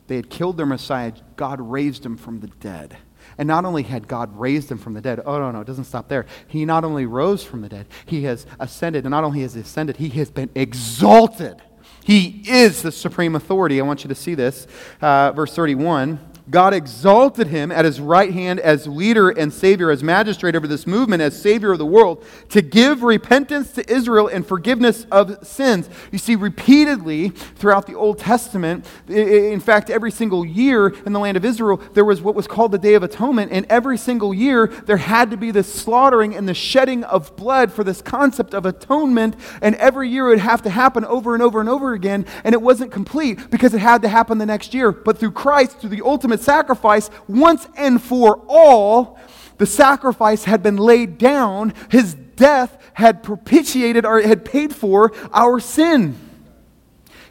They 0.08 0.16
had 0.16 0.30
killed 0.30 0.56
their 0.56 0.66
Messiah, 0.66 1.12
God 1.36 1.60
raised 1.60 2.06
him 2.06 2.16
from 2.16 2.40
the 2.40 2.48
dead. 2.48 2.96
And 3.38 3.46
not 3.46 3.66
only 3.66 3.84
had 3.84 4.08
God 4.08 4.40
raised 4.40 4.72
him 4.72 4.78
from 4.78 4.94
the 4.94 5.02
dead, 5.02 5.22
oh, 5.26 5.38
no, 5.38 5.52
no, 5.52 5.60
it 5.60 5.68
doesn't 5.68 5.84
stop 5.84 6.08
there. 6.08 6.26
He 6.48 6.64
not 6.64 6.86
only 6.86 7.06
rose 7.06 7.44
from 7.44 7.60
the 7.60 7.68
dead, 7.68 7.88
he 8.06 8.24
has 8.24 8.46
ascended. 8.58 9.04
And 9.04 9.12
not 9.12 9.26
only 9.26 9.42
has 9.42 9.54
he 9.54 9.60
ascended, 9.60 9.98
he 9.98 10.08
has 10.10 10.32
been 10.32 10.50
exalted 10.56 11.62
he 12.08 12.42
is 12.48 12.84
the 12.84 12.92
supreme 12.94 13.36
authority. 13.36 13.82
I 13.82 13.84
want 13.84 14.06
you 14.06 14.08
to 14.08 14.16
see 14.16 14.34
this. 14.34 14.66
Uh, 15.02 15.34
verse 15.34 15.54
31 15.54 16.27
God 16.50 16.74
exalted 16.74 17.48
him 17.48 17.72
at 17.72 17.84
his 17.84 18.00
right 18.00 18.34
hand 18.34 18.60
as 18.62 18.88
leader 18.88 19.30
and 19.30 19.52
savior, 19.52 19.92
as 19.92 20.02
magistrate 20.02 20.56
over 20.56 20.68
this 20.68 20.88
movement, 20.88 21.22
as 21.22 21.40
savior 21.40 21.74
of 21.74 21.78
the 21.78 21.86
world, 21.86 22.24
to 22.50 22.62
give 22.62 23.04
repentance 23.04 23.74
to 23.74 23.92
Israel 23.92 24.28
and 24.28 24.48
forgiveness 24.48 25.06
of 25.12 25.46
sins. 25.46 25.90
You 26.12 26.18
see, 26.18 26.36
repeatedly 26.36 27.30
throughout 27.30 27.86
the 27.86 27.96
Old 27.96 28.20
Testament, 28.20 28.86
in 29.10 29.60
fact, 29.60 29.90
every 29.90 30.12
single 30.12 30.46
year 30.46 30.88
in 31.06 31.12
the 31.12 31.20
land 31.20 31.36
of 31.36 31.44
Israel, 31.44 31.82
there 31.94 32.06
was 32.06 32.22
what 32.22 32.36
was 32.36 32.48
called 32.48 32.72
the 32.72 32.78
Day 32.78 32.94
of 32.94 33.04
Atonement, 33.04 33.52
and 33.52 33.66
every 33.70 33.98
single 33.98 34.34
year 34.34 34.68
there 34.68 34.98
had 34.98 35.32
to 35.32 35.38
be 35.38 35.52
this 35.52 35.74
slaughtering 35.74 36.34
and 36.34 36.48
the 36.48 36.54
shedding 36.54 37.04
of 37.04 37.36
blood 37.36 37.74
for 37.74 37.84
this 37.84 38.02
concept 38.02 38.54
of 38.54 38.66
atonement, 38.66 39.36
and 39.62 39.76
every 39.76 40.10
year 40.10 40.28
it 40.28 40.30
would 40.30 40.40
have 40.40 40.62
to 40.62 40.70
happen 40.70 41.04
over 41.06 41.34
and 41.34 41.44
over 41.44 41.60
and 41.60 41.68
over 41.68 41.94
again, 41.94 42.26
and 42.46 42.54
it 42.54 42.62
wasn't 42.62 42.92
complete 42.92 43.50
because 43.50 43.74
it 43.74 43.80
had 43.80 44.02
to 44.02 44.08
happen 44.08 44.38
the 44.38 44.46
next 44.46 44.74
year. 44.74 44.94
But 44.94 45.18
through 45.18 45.32
Christ, 45.32 45.80
through 45.80 45.90
the 45.90 46.06
ultimate 46.06 46.37
sacrifice 46.38 47.10
once 47.28 47.68
and 47.76 48.02
for 48.02 48.42
all. 48.48 49.20
The 49.58 49.66
sacrifice 49.66 50.44
had 50.44 50.62
been 50.62 50.78
laid 50.78 51.18
down. 51.18 51.74
His 51.90 52.14
death 52.14 52.78
had 52.94 53.24
propitiated 53.24 54.06
or 54.06 54.22
had 54.22 54.46
paid 54.46 54.76
for 54.76 55.12
our 55.34 55.60
sin. 55.60 56.18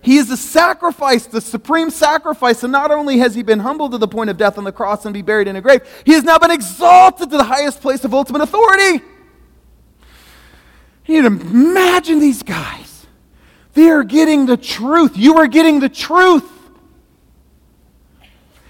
He 0.00 0.18
is 0.18 0.28
the 0.28 0.36
sacrifice, 0.36 1.26
the 1.26 1.40
supreme 1.40 1.90
sacrifice. 1.90 2.62
And 2.62 2.70
not 2.70 2.92
only 2.92 3.18
has 3.18 3.34
he 3.34 3.42
been 3.42 3.58
humbled 3.58 3.92
to 3.92 3.98
the 3.98 4.06
point 4.06 4.30
of 4.30 4.36
death 4.36 4.56
on 4.56 4.62
the 4.62 4.70
cross 4.70 5.04
and 5.04 5.12
be 5.12 5.22
buried 5.22 5.48
in 5.48 5.56
a 5.56 5.60
grave, 5.60 5.80
he 6.04 6.12
has 6.12 6.22
now 6.22 6.38
been 6.38 6.52
exalted 6.52 7.30
to 7.30 7.36
the 7.36 7.44
highest 7.44 7.80
place 7.80 8.04
of 8.04 8.14
ultimate 8.14 8.42
authority. 8.42 9.04
You 11.06 11.22
need 11.22 11.28
to 11.28 11.48
imagine 11.48 12.20
these 12.20 12.42
guys. 12.42 13.06
They 13.74 13.90
are 13.90 14.04
getting 14.04 14.46
the 14.46 14.56
truth. 14.56 15.16
You 15.16 15.38
are 15.38 15.46
getting 15.46 15.80
the 15.80 15.88
truth. 15.88 16.48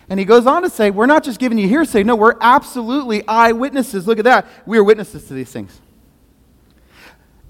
And 0.09 0.21
he 0.21 0.25
goes 0.25 0.47
on 0.47 0.63
to 0.63 0.71
say, 0.71 0.91
We're 0.91 1.07
not 1.07 1.25
just 1.25 1.41
giving 1.41 1.59
you 1.59 1.69
hearsay. 1.69 2.03
No, 2.03 2.17
we're 2.17 2.37
absolutely 2.41 3.27
eyewitnesses. 3.27 4.07
Look 4.07 4.19
at 4.19 4.25
that. 4.25 4.47
We 4.65 4.79
are 4.79 4.85
witnesses 4.85 5.27
to 5.29 5.35
these 5.35 5.51
things. 5.51 5.81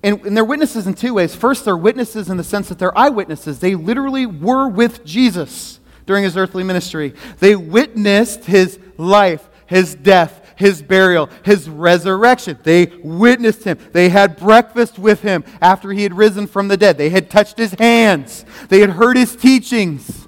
And, 0.03 0.25
and 0.25 0.37
they're 0.37 0.45
witnesses 0.45 0.87
in 0.87 0.95
two 0.95 1.15
ways. 1.15 1.35
First, 1.35 1.65
they're 1.65 1.77
witnesses 1.77 2.31
in 2.31 2.37
the 2.37 2.45
sense 2.45 2.69
that 2.69 2.79
they're 2.79 2.97
eyewitnesses. 2.97 3.59
They 3.59 3.75
literally 3.75 4.27
were 4.27 4.69
with 4.69 5.05
Jesus 5.05 5.81
during 6.07 6.25
his 6.25 6.37
earthly 6.37 6.63
ministry, 6.63 7.15
they 7.41 7.57
witnessed 7.57 8.45
his 8.45 8.79
life, 8.97 9.49
his 9.67 9.95
death, 9.95 10.41
his 10.57 10.81
burial, 10.81 11.29
his 11.45 11.69
resurrection. 11.69 12.59
They 12.63 12.87
witnessed 13.03 13.65
him. 13.65 13.79
They 13.93 14.09
had 14.09 14.37
breakfast 14.37 14.99
with 14.99 15.23
him 15.23 15.45
after 15.61 15.93
he 15.93 16.05
had 16.05 16.15
risen 16.15 16.47
from 16.47 16.69
the 16.69 16.77
dead. 16.77 16.97
They 16.97 17.11
had 17.11 17.29
touched 17.29 17.59
his 17.59 17.73
hands, 17.73 18.45
they 18.69 18.81
had 18.81 18.91
heard 18.91 19.17
his 19.17 19.37
teachings. 19.37 20.26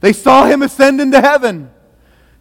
They 0.00 0.12
saw 0.12 0.46
him 0.46 0.62
ascend 0.62 1.00
into 1.00 1.20
heaven. 1.20 1.70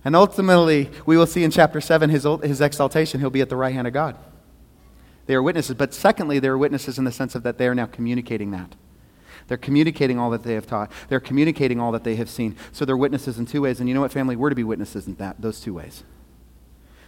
And 0.04 0.16
ultimately, 0.16 0.90
we 1.06 1.18
will 1.18 1.28
see 1.28 1.44
in 1.44 1.52
chapter 1.52 1.82
7 1.82 2.10
his, 2.10 2.26
his 2.42 2.62
exaltation. 2.62 3.20
He'll 3.20 3.30
be 3.30 3.42
at 3.42 3.50
the 3.50 3.58
right 3.58 3.74
hand 3.74 3.88
of 3.88 3.94
God. 3.94 4.18
They 5.26 5.36
are 5.36 5.44
witnesses. 5.44 5.76
But 5.76 5.94
secondly, 5.94 6.40
they 6.40 6.48
are 6.48 6.58
witnesses 6.58 6.98
in 6.98 7.04
the 7.04 7.12
sense 7.12 7.36
of 7.36 7.44
that 7.44 7.58
they 7.58 7.68
are 7.68 7.76
now 7.76 7.86
communicating 7.86 8.52
that. 8.52 8.76
They're 9.48 9.58
communicating 9.58 10.18
all 10.18 10.30
that 10.30 10.44
they 10.44 10.54
have 10.54 10.68
taught. 10.68 10.92
They're 11.10 11.20
communicating 11.20 11.80
all 11.80 11.92
that 11.92 12.04
they 12.04 12.16
have 12.16 12.30
seen. 12.30 12.56
So 12.72 12.86
they're 12.86 12.96
witnesses 12.96 13.38
in 13.40 13.46
two 13.46 13.62
ways. 13.62 13.80
And 13.80 13.90
you 13.90 13.96
know 13.96 14.02
what, 14.02 14.12
family? 14.12 14.36
We're 14.36 14.50
to 14.50 14.56
be 14.56 14.64
witnesses 14.64 15.08
in 15.08 15.16
that, 15.16 15.42
those 15.42 15.60
two 15.60 15.74
ways. 15.74 16.04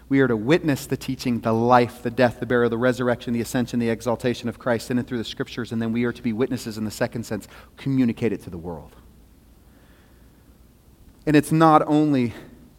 We 0.10 0.20
are 0.20 0.28
to 0.28 0.36
witness 0.36 0.88
the 0.88 0.98
teaching, 0.98 1.40
the 1.40 1.54
life, 1.54 2.04
the 2.04 2.12
death, 2.12 2.40
the 2.42 2.46
burial, 2.46 2.70
the 2.70 2.78
resurrection, 2.78 3.34
the 3.34 3.42
ascension, 3.42 3.80
the 3.80 3.90
exaltation 3.90 4.50
of 4.50 4.60
Christ 4.60 4.92
in 4.92 4.98
and 4.98 5.08
through 5.08 5.20
the 5.20 5.24
scriptures. 5.24 5.72
And 5.72 5.82
then 5.82 5.94
we 5.94 6.04
are 6.04 6.12
to 6.12 6.22
be 6.22 6.34
witnesses 6.34 6.78
in 6.78 6.84
the 6.84 6.92
second 6.92 7.24
sense, 7.24 7.48
communicate 7.78 8.34
it 8.34 8.42
to 8.44 8.50
the 8.50 8.58
world. 8.58 8.96
And 11.26 11.36
it's 11.36 11.52
not 11.52 11.84
only 11.88 12.34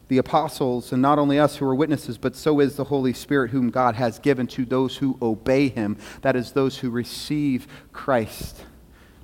the 0.09 0.19
apostles 0.19 0.93
and 0.93 1.01
not 1.01 1.19
only 1.19 1.39
us 1.39 1.57
who 1.57 1.67
are 1.67 1.75
witnesses, 1.75 2.19
but 2.19 2.37
so 2.37 2.61
is 2.61 2.77
the 2.77 2.85
Holy 2.85 3.13
Spirit, 3.13 3.51
whom 3.51 3.71
God 3.71 3.95
has 3.95 4.19
given 4.19 4.47
to 4.49 4.65
those 4.65 4.97
who 4.97 5.17
obey 5.23 5.69
him. 5.69 5.97
That 6.23 6.37
is, 6.37 6.53
those 6.53 6.79
who 6.79 6.91
receive 6.91 7.67
Christ. 7.93 8.65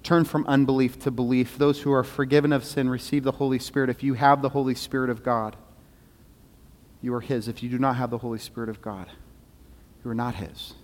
Turn 0.02 0.24
from 0.24 0.46
unbelief 0.46 0.98
to 1.00 1.10
belief. 1.10 1.58
Those 1.58 1.82
who 1.82 1.92
are 1.92 2.04
forgiven 2.04 2.52
of 2.52 2.64
sin 2.64 2.88
receive 2.88 3.24
the 3.24 3.32
Holy 3.32 3.58
Spirit. 3.58 3.90
If 3.90 4.02
you 4.02 4.14
have 4.14 4.40
the 4.40 4.48
Holy 4.48 4.74
Spirit 4.74 5.10
of 5.10 5.22
God, 5.22 5.56
you 7.02 7.12
are 7.14 7.20
His. 7.20 7.48
If 7.48 7.62
you 7.62 7.68
do 7.68 7.78
not 7.78 7.96
have 7.96 8.10
the 8.10 8.18
Holy 8.18 8.38
Spirit 8.38 8.70
of 8.70 8.80
God, 8.80 9.08
you 10.04 10.10
are 10.10 10.14
not 10.14 10.36
His. 10.36 10.74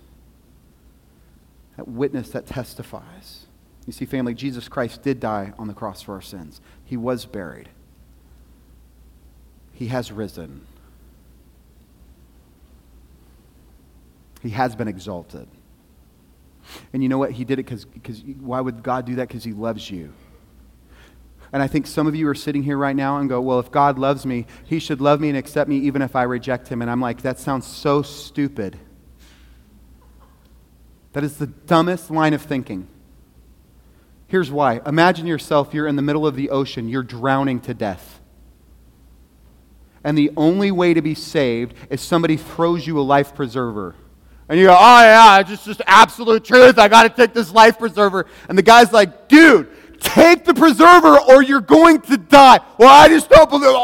That 1.77 1.87
witness 1.87 2.29
that 2.29 2.45
testifies. 2.45 3.47
You 3.85 3.93
see, 3.93 4.05
family, 4.05 4.33
Jesus 4.33 4.67
Christ 4.67 5.01
did 5.01 5.19
die 5.19 5.53
on 5.57 5.67
the 5.67 5.73
cross 5.73 6.01
for 6.01 6.13
our 6.13 6.21
sins, 6.21 6.61
He 6.83 6.97
was 6.97 7.25
buried, 7.25 7.69
He 9.75 9.87
has 9.87 10.11
risen, 10.11 10.65
He 14.41 14.49
has 14.49 14.75
been 14.75 14.87
exalted. 14.87 15.47
And 16.93 17.03
you 17.03 17.09
know 17.09 17.19
what? 17.19 17.31
He 17.31 17.45
did 17.45 17.59
it 17.59 17.67
because 17.67 18.23
why 18.39 18.59
would 18.59 18.81
God 18.81 19.05
do 19.05 19.15
that? 19.15 19.27
Because 19.27 19.43
He 19.43 19.53
loves 19.53 19.91
you. 19.91 20.13
And 21.53 21.61
I 21.61 21.67
think 21.67 21.87
some 21.87 22.07
of 22.07 22.15
you 22.15 22.27
are 22.27 22.35
sitting 22.35 22.63
here 22.63 22.77
right 22.77 22.95
now 22.95 23.17
and 23.17 23.29
go, 23.29 23.39
well, 23.39 23.59
if 23.59 23.71
God 23.71 23.97
loves 23.97 24.25
me, 24.25 24.45
he 24.65 24.79
should 24.79 24.99
love 24.99 25.21
me 25.21 25.29
and 25.29 25.37
accept 25.37 25.69
me 25.69 25.77
even 25.77 26.01
if 26.01 26.15
I 26.15 26.23
reject 26.23 26.67
him. 26.67 26.81
And 26.81 26.91
I'm 26.91 26.99
like, 26.99 27.21
that 27.21 27.39
sounds 27.39 27.65
so 27.65 28.01
stupid. 28.01 28.77
That 31.13 31.23
is 31.23 31.37
the 31.37 31.47
dumbest 31.47 32.11
line 32.11 32.33
of 32.33 32.41
thinking. 32.41 32.89
Here's 34.27 34.51
why. 34.51 34.81
Imagine 34.85 35.27
yourself, 35.27 35.73
you're 35.73 35.87
in 35.87 35.95
the 35.95 36.01
middle 36.01 36.27
of 36.27 36.35
the 36.35 36.49
ocean, 36.49 36.89
you're 36.89 37.03
drowning 37.03 37.61
to 37.61 37.73
death. 37.73 38.19
And 40.05 40.17
the 40.17 40.31
only 40.37 40.71
way 40.71 40.93
to 40.93 41.01
be 41.01 41.15
saved 41.15 41.73
is 41.89 41.99
somebody 41.99 42.37
throws 42.37 42.87
you 42.87 42.97
a 42.97 43.01
life 43.01 43.35
preserver. 43.35 43.95
And 44.47 44.57
you 44.57 44.67
go, 44.67 44.73
oh 44.73 45.01
yeah, 45.01 45.39
it's 45.39 45.49
just, 45.49 45.65
just 45.65 45.81
absolute 45.85 46.45
truth. 46.45 46.79
I 46.79 46.87
got 46.87 47.03
to 47.03 47.09
take 47.09 47.33
this 47.33 47.51
life 47.51 47.77
preserver. 47.77 48.27
And 48.47 48.57
the 48.57 48.61
guy's 48.61 48.93
like, 48.93 49.27
dude, 49.27 49.67
Take 49.99 50.45
the 50.45 50.53
preserver 50.53 51.19
or 51.19 51.41
you're 51.41 51.61
going 51.61 52.01
to 52.01 52.17
die. 52.17 52.59
Well, 52.77 52.89
I 52.89 53.07
just 53.07 53.29
don't 53.29 53.49
believe. 53.49 53.75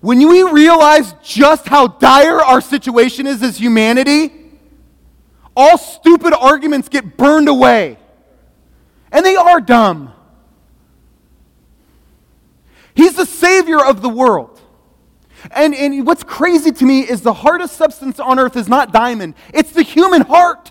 When 0.00 0.26
we 0.26 0.42
realize 0.42 1.14
just 1.22 1.68
how 1.68 1.88
dire 1.88 2.40
our 2.40 2.60
situation 2.62 3.26
is 3.26 3.42
as 3.42 3.58
humanity, 3.58 4.32
all 5.54 5.76
stupid 5.76 6.32
arguments 6.32 6.88
get 6.88 7.18
burned 7.18 7.48
away. 7.48 7.98
And 9.12 9.26
they 9.26 9.36
are 9.36 9.60
dumb. 9.60 10.14
He's 13.00 13.14
the 13.14 13.24
Savior 13.24 13.82
of 13.82 14.02
the 14.02 14.10
world. 14.10 14.60
And, 15.52 15.74
and 15.74 16.06
what's 16.06 16.22
crazy 16.22 16.70
to 16.70 16.84
me 16.84 17.00
is 17.00 17.22
the 17.22 17.32
hardest 17.32 17.78
substance 17.78 18.20
on 18.20 18.38
earth 18.38 18.56
is 18.56 18.68
not 18.68 18.92
diamond, 18.92 19.36
it's 19.54 19.72
the 19.72 19.80
human 19.80 20.20
heart. 20.20 20.70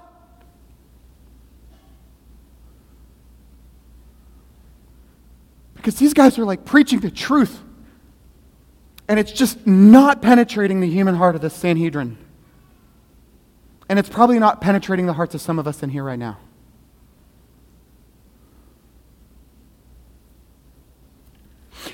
Because 5.74 5.96
these 5.96 6.14
guys 6.14 6.38
are 6.38 6.46
like 6.46 6.66
preaching 6.66 7.00
the 7.00 7.10
truth. 7.10 7.64
And 9.08 9.20
it's 9.20 9.32
just 9.32 9.66
not 9.66 10.22
penetrating 10.22 10.82
the 10.82 10.90
human 10.90 11.16
heart 11.16 11.34
of 11.34 11.42
the 11.42 11.50
Sanhedrin. 11.50 12.16
And 13.90 13.98
it's 13.98 14.10
probably 14.10 14.38
not 14.38 14.62
penetrating 14.62 15.08
the 15.08 15.14
hearts 15.14 15.34
of 15.34 15.42
some 15.42 15.58
of 15.58 15.68
us 15.68 15.82
in 15.82 15.90
here 15.90 16.04
right 16.04 16.20
now. 16.20 16.38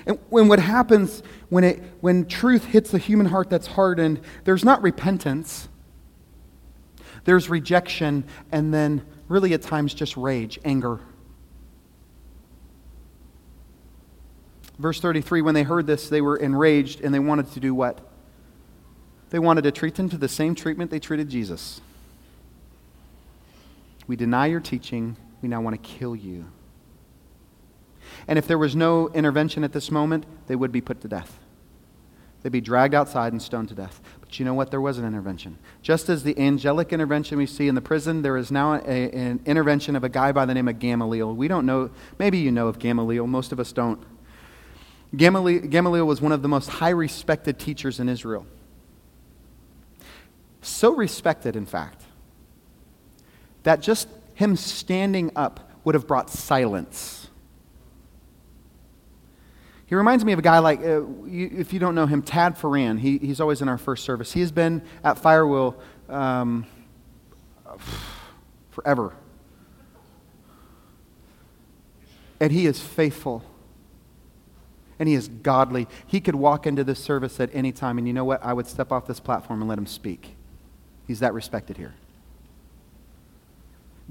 And 0.05 0.19
when 0.29 0.47
what 0.47 0.59
happens 0.59 1.23
when, 1.49 1.63
it, 1.63 1.83
when 2.01 2.25
truth 2.25 2.65
hits 2.65 2.91
the 2.91 2.97
human 2.97 3.27
heart 3.27 3.49
that's 3.49 3.67
hardened, 3.67 4.21
there's 4.43 4.63
not 4.63 4.81
repentance, 4.83 5.67
there's 7.23 7.49
rejection, 7.49 8.23
and 8.51 8.73
then 8.73 9.03
really 9.27 9.53
at 9.53 9.61
times 9.61 9.93
just 9.93 10.15
rage, 10.15 10.59
anger. 10.63 10.99
Verse 14.77 14.99
33 14.99 15.41
when 15.41 15.55
they 15.55 15.63
heard 15.63 15.87
this, 15.87 16.09
they 16.09 16.21
were 16.21 16.37
enraged 16.37 17.01
and 17.01 17.13
they 17.13 17.19
wanted 17.19 17.51
to 17.53 17.59
do 17.59 17.73
what? 17.73 17.99
They 19.29 19.39
wanted 19.39 19.63
to 19.63 19.71
treat 19.71 19.95
them 19.95 20.09
to 20.09 20.17
the 20.17 20.27
same 20.27 20.53
treatment 20.53 20.91
they 20.91 20.99
treated 20.99 21.29
Jesus. 21.29 21.81
We 24.07 24.15
deny 24.15 24.47
your 24.47 24.59
teaching, 24.59 25.17
we 25.41 25.49
now 25.49 25.61
want 25.61 25.81
to 25.81 25.89
kill 25.89 26.15
you. 26.15 26.45
And 28.27 28.39
if 28.39 28.47
there 28.47 28.57
was 28.57 28.75
no 28.75 29.09
intervention 29.09 29.63
at 29.63 29.71
this 29.71 29.91
moment, 29.91 30.25
they 30.47 30.55
would 30.55 30.71
be 30.71 30.81
put 30.81 31.01
to 31.01 31.07
death. 31.07 31.39
They'd 32.41 32.51
be 32.51 32.61
dragged 32.61 32.93
outside 32.93 33.33
and 33.33 33.41
stoned 33.41 33.69
to 33.69 33.75
death. 33.75 34.01
But 34.19 34.37
you 34.37 34.45
know 34.45 34.53
what? 34.53 34.69
There 34.69 34.81
was 34.81 34.99
an 34.99 35.05
intervention. 35.05 35.57
Just 35.81 36.09
as 36.09 36.23
the 36.23 36.37
angelic 36.39 36.93
intervention 36.93 37.39
we 37.39 37.47
see 37.47 37.67
in 37.67 37.73
the 37.73 37.81
prison, 37.81 38.21
there 38.21 38.37
is 38.37 38.51
now 38.51 38.75
a, 38.75 39.09
an 39.11 39.41
intervention 39.45 39.95
of 39.95 40.03
a 40.03 40.09
guy 40.09 40.31
by 40.31 40.45
the 40.45 40.53
name 40.53 40.67
of 40.67 40.77
Gamaliel. 40.77 41.35
We 41.35 41.47
don't 41.47 41.65
know, 41.65 41.89
maybe 42.19 42.37
you 42.37 42.51
know 42.51 42.67
of 42.67 42.77
Gamaliel, 42.77 43.25
most 43.25 43.51
of 43.51 43.59
us 43.59 43.71
don't. 43.71 43.99
Gamaliel 45.15 46.05
was 46.05 46.21
one 46.21 46.31
of 46.31 46.41
the 46.41 46.47
most 46.47 46.69
high 46.69 46.89
respected 46.89 47.57
teachers 47.57 47.99
in 47.99 48.09
Israel. 48.09 48.45
So 50.61 50.95
respected, 50.95 51.55
in 51.55 51.65
fact, 51.65 52.03
that 53.63 53.81
just 53.81 54.07
him 54.35 54.55
standing 54.55 55.31
up 55.35 55.71
would 55.83 55.95
have 55.95 56.05
brought 56.07 56.29
silence. 56.29 57.24
He 59.87 59.95
reminds 59.95 60.25
me 60.25 60.33
of 60.33 60.39
a 60.39 60.41
guy 60.41 60.59
like, 60.59 60.79
uh, 60.79 61.05
you, 61.25 61.51
if 61.57 61.71
you 61.71 61.79
don't 61.79 61.95
know 61.95 62.07
him, 62.07 62.21
Tad 62.21 62.57
Ferran. 62.57 62.99
He, 62.99 63.17
he's 63.19 63.39
always 63.39 63.61
in 63.61 63.69
our 63.69 63.77
first 63.77 64.03
service. 64.03 64.33
He 64.33 64.39
has 64.39 64.51
been 64.51 64.81
at 65.03 65.17
Firewheel 65.17 65.75
um, 66.09 66.65
forever. 68.71 69.13
And 72.39 72.51
he 72.51 72.65
is 72.65 72.81
faithful 72.81 73.43
and 74.99 75.09
he 75.09 75.15
is 75.15 75.27
godly. 75.27 75.87
He 76.07 76.21
could 76.21 76.35
walk 76.35 76.65
into 76.65 76.83
this 76.83 76.99
service 76.99 77.39
at 77.39 77.49
any 77.53 77.71
time, 77.71 77.97
and 77.97 78.07
you 78.07 78.13
know 78.13 78.23
what? 78.23 78.43
I 78.43 78.53
would 78.53 78.67
step 78.67 78.91
off 78.91 79.07
this 79.07 79.19
platform 79.19 79.61
and 79.61 79.69
let 79.69 79.77
him 79.77 79.85
speak. 79.85 80.35
He's 81.07 81.19
that 81.19 81.33
respected 81.33 81.77
here. 81.77 81.93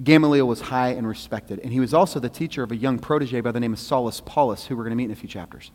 Gamaliel 0.02 0.46
was 0.48 0.61
high 0.61 0.90
and 0.90 1.07
respected, 1.07 1.61
and 1.61 1.72
he 1.72 1.78
was 1.78 1.94
also 1.94 2.18
the 2.18 2.28
teacher 2.28 2.62
of 2.62 2.72
a 2.72 2.76
young 2.76 2.98
protege 2.98 3.40
by 3.40 3.52
the 3.52 3.61
name 3.61 3.72
of 3.72 3.78
Saulus 3.78 4.24
Paulus, 4.24 4.66
who 4.66 4.76
we're 4.76 4.83
going 4.83 4.90
to 4.90 4.96
meet 4.96 5.04
in 5.04 5.11
a 5.12 5.16
few 5.16 5.28
chapters. 5.28 5.70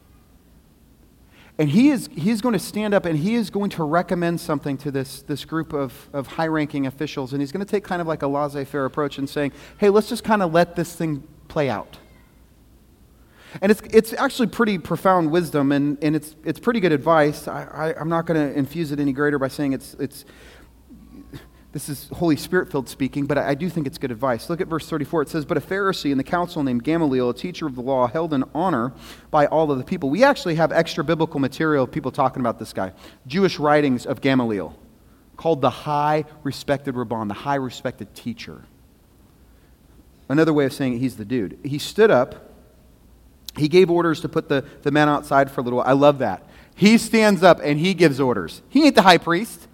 And 1.57 1.67
he 1.67 1.89
is, 1.89 2.09
he 2.15 2.29
is 2.29 2.41
going 2.41 2.53
to 2.53 2.59
stand 2.59 2.93
up 2.93 3.05
and 3.05 3.19
he 3.19 3.35
is 3.35 3.49
going 3.49 3.69
to 3.71 3.83
recommend 3.83 4.39
something 4.39 4.77
to 4.77 4.91
this, 4.91 5.23
this 5.23 5.43
group 5.43 5.73
of, 5.73 6.09
of 6.13 6.25
high 6.25 6.47
ranking 6.47 6.87
officials. 6.87 7.33
And 7.33 7.41
he's 7.41 7.51
going 7.51 7.65
to 7.65 7.69
take 7.69 7.83
kind 7.83 8.01
of 8.01 8.07
like 8.07 8.21
a 8.21 8.27
laissez 8.27 8.63
faire 8.63 8.85
approach 8.85 9.17
and 9.17 9.29
saying, 9.29 9.51
hey, 9.77 9.89
let's 9.89 10.07
just 10.07 10.23
kind 10.23 10.41
of 10.41 10.53
let 10.53 10.77
this 10.77 10.95
thing 10.95 11.21
play 11.49 11.69
out. 11.69 11.97
And 13.61 13.71
it's, 13.71 13.81
it's 13.91 14.13
actually 14.13 14.47
pretty 14.47 14.77
profound 14.77 15.31
wisdom, 15.31 15.71
and, 15.71 15.97
and 16.03 16.15
it's, 16.15 16.35
it's 16.45 16.59
pretty 16.59 16.79
good 16.79 16.91
advice. 16.91 17.47
I, 17.47 17.63
I, 17.63 17.99
am 17.99 18.07
not 18.07 18.27
going 18.27 18.39
to 18.39 18.57
infuse 18.57 18.91
it 18.91 18.99
any 18.99 19.11
greater 19.11 19.39
by 19.39 19.47
saying 19.47 19.73
it's, 19.73 19.95
it's, 19.95 20.23
this 21.71 21.89
is 21.89 22.09
Holy 22.13 22.35
Spirit 22.35 22.71
filled 22.71 22.89
speaking, 22.89 23.25
but 23.25 23.37
I, 23.37 23.53
do 23.53 23.69
think 23.69 23.85
it's 23.85 23.97
good 23.97 24.11
advice. 24.11 24.49
Look 24.49 24.59
at 24.59 24.67
verse 24.67 24.89
34. 24.89 25.23
It 25.23 25.29
says, 25.29 25.45
But 25.45 25.57
a 25.57 25.61
Pharisee 25.61 26.11
in 26.11 26.17
the 26.17 26.23
council 26.23 26.63
named 26.63 26.83
Gamaliel, 26.83 27.29
a 27.29 27.33
teacher 27.33 27.67
of 27.67 27.75
the 27.75 27.81
law, 27.81 28.07
held 28.07 28.33
in 28.33 28.43
honor 28.55 28.91
by 29.29 29.45
all 29.45 29.71
of 29.71 29.77
the 29.77 29.83
people. 29.83 30.09
We 30.09 30.23
actually 30.23 30.55
have 30.55 30.71
extra 30.71 31.03
biblical 31.03 31.39
material 31.39 31.83
of 31.83 31.91
people 31.91 32.11
talking 32.11 32.39
about 32.41 32.57
this 32.57 32.73
guy. 32.73 32.93
Jewish 33.27 33.59
writings 33.59 34.05
of 34.05 34.21
Gamaliel, 34.21 34.75
called 35.37 35.61
the 35.61 35.69
high 35.69 36.25
respected 36.43 36.95
Rabban, 36.95 37.27
the 37.27 37.33
high 37.35 37.55
respected 37.55 38.15
teacher. 38.15 38.63
Another 40.27 40.53
way 40.53 40.65
of 40.65 40.73
saying 40.73 40.95
it, 40.95 40.99
he's 40.99 41.17
the 41.17 41.25
dude. 41.25 41.59
He 41.63 41.77
stood 41.77 42.11
up 42.11 42.49
he 43.57 43.67
gave 43.67 43.89
orders 43.89 44.21
to 44.21 44.29
put 44.29 44.49
the, 44.49 44.65
the 44.83 44.91
men 44.91 45.09
outside 45.09 45.51
for 45.51 45.61
a 45.61 45.63
little 45.63 45.77
while. 45.77 45.87
I 45.87 45.93
love 45.93 46.19
that. 46.19 46.43
He 46.75 46.97
stands 46.97 47.43
up 47.43 47.59
and 47.61 47.79
he 47.79 47.93
gives 47.93 48.19
orders. 48.19 48.61
He 48.69 48.85
ain't 48.85 48.95
the 48.95 49.01
high 49.01 49.17
priest. 49.17 49.67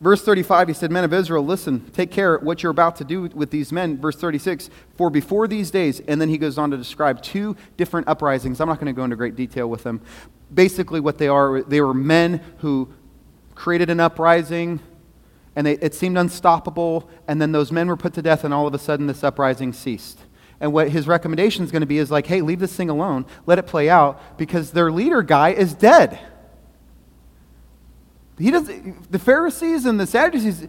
Verse 0.00 0.22
35, 0.22 0.68
he 0.68 0.74
said, 0.74 0.92
Men 0.92 1.02
of 1.02 1.12
Israel, 1.12 1.44
listen, 1.44 1.90
take 1.90 2.12
care 2.12 2.38
what 2.38 2.62
you're 2.62 2.70
about 2.70 2.94
to 2.96 3.04
do 3.04 3.22
with 3.22 3.50
these 3.50 3.72
men. 3.72 3.98
Verse 3.98 4.16
36, 4.16 4.70
for 4.96 5.10
before 5.10 5.48
these 5.48 5.72
days, 5.72 6.00
and 6.00 6.20
then 6.20 6.28
he 6.28 6.38
goes 6.38 6.56
on 6.56 6.70
to 6.70 6.76
describe 6.76 7.20
two 7.20 7.56
different 7.76 8.06
uprisings. 8.06 8.60
I'm 8.60 8.68
not 8.68 8.78
going 8.78 8.86
to 8.86 8.96
go 8.96 9.02
into 9.02 9.16
great 9.16 9.34
detail 9.34 9.68
with 9.68 9.82
them. 9.82 10.00
Basically, 10.54 11.00
what 11.00 11.18
they 11.18 11.26
are, 11.26 11.62
they 11.62 11.80
were 11.80 11.94
men 11.94 12.40
who 12.58 12.88
created 13.56 13.90
an 13.90 13.98
uprising, 13.98 14.78
and 15.56 15.66
they, 15.66 15.72
it 15.78 15.94
seemed 15.94 16.16
unstoppable. 16.16 17.10
And 17.26 17.42
then 17.42 17.50
those 17.50 17.72
men 17.72 17.88
were 17.88 17.96
put 17.96 18.14
to 18.14 18.22
death, 18.22 18.44
and 18.44 18.54
all 18.54 18.68
of 18.68 18.74
a 18.74 18.78
sudden 18.78 19.08
this 19.08 19.24
uprising 19.24 19.72
ceased. 19.72 20.20
And 20.60 20.72
what 20.72 20.90
his 20.90 21.08
recommendation 21.08 21.64
is 21.64 21.72
going 21.72 21.80
to 21.80 21.86
be 21.86 21.98
is 21.98 22.10
like, 22.10 22.26
hey, 22.26 22.40
leave 22.40 22.60
this 22.60 22.74
thing 22.74 22.88
alone, 22.88 23.26
let 23.46 23.58
it 23.58 23.66
play 23.66 23.88
out, 23.90 24.38
because 24.38 24.70
their 24.70 24.92
leader 24.92 25.22
guy 25.22 25.50
is 25.50 25.74
dead. 25.74 26.20
He 28.38 28.50
does, 28.50 28.70
the 29.10 29.18
Pharisees 29.18 29.84
and 29.84 29.98
the 29.98 30.06
Sadducees, 30.06 30.68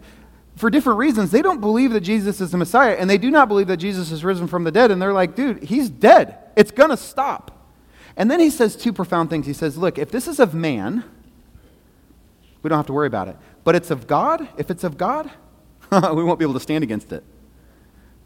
for 0.56 0.70
different 0.70 0.98
reasons, 0.98 1.30
they 1.30 1.42
don't 1.42 1.60
believe 1.60 1.92
that 1.92 2.00
Jesus 2.00 2.40
is 2.40 2.50
the 2.50 2.58
Messiah, 2.58 2.96
and 2.98 3.08
they 3.08 3.18
do 3.18 3.30
not 3.30 3.48
believe 3.48 3.68
that 3.68 3.78
Jesus 3.78 4.10
is 4.10 4.24
risen 4.24 4.46
from 4.46 4.64
the 4.64 4.70
dead. 4.70 4.90
And 4.90 5.00
they're 5.00 5.12
like, 5.12 5.34
dude, 5.34 5.62
he's 5.62 5.88
dead. 5.88 6.36
It's 6.56 6.70
going 6.70 6.90
to 6.90 6.96
stop. 6.96 7.56
And 8.16 8.30
then 8.30 8.40
he 8.40 8.50
says 8.50 8.76
two 8.76 8.92
profound 8.92 9.30
things. 9.30 9.46
He 9.46 9.52
says, 9.52 9.78
look, 9.78 9.98
if 9.98 10.10
this 10.10 10.28
is 10.28 10.40
of 10.40 10.52
man, 10.52 11.04
we 12.62 12.68
don't 12.68 12.76
have 12.76 12.86
to 12.86 12.92
worry 12.92 13.06
about 13.06 13.28
it. 13.28 13.36
But 13.64 13.76
it's 13.76 13.90
of 13.90 14.06
God. 14.06 14.48
If 14.58 14.70
it's 14.70 14.84
of 14.84 14.98
God, 14.98 15.30
we 15.90 16.24
won't 16.24 16.38
be 16.38 16.44
able 16.44 16.54
to 16.54 16.60
stand 16.60 16.84
against 16.84 17.12
it. 17.12 17.24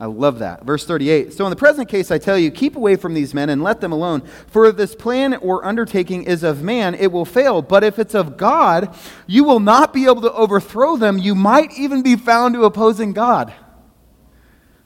I 0.04 0.06
love 0.06 0.40
that. 0.40 0.64
Verse 0.64 0.84
38. 0.84 1.32
So, 1.32 1.46
in 1.46 1.50
the 1.50 1.56
present 1.56 1.88
case, 1.88 2.10
I 2.10 2.18
tell 2.18 2.36
you, 2.36 2.50
keep 2.50 2.76
away 2.76 2.94
from 2.96 3.14
these 3.14 3.32
men 3.32 3.48
and 3.48 3.62
let 3.62 3.80
them 3.80 3.90
alone. 3.90 4.20
For 4.48 4.66
if 4.66 4.76
this 4.76 4.94
plan 4.94 5.32
or 5.36 5.64
undertaking 5.64 6.24
is 6.24 6.42
of 6.42 6.62
man, 6.62 6.94
it 6.94 7.10
will 7.10 7.24
fail. 7.24 7.62
But 7.62 7.82
if 7.82 7.98
it's 7.98 8.14
of 8.14 8.36
God, 8.36 8.94
you 9.26 9.44
will 9.44 9.60
not 9.60 9.94
be 9.94 10.04
able 10.04 10.20
to 10.20 10.32
overthrow 10.34 10.98
them. 10.98 11.16
You 11.16 11.34
might 11.34 11.72
even 11.78 12.02
be 12.02 12.16
found 12.16 12.52
to 12.52 12.64
opposing 12.64 13.14
God. 13.14 13.54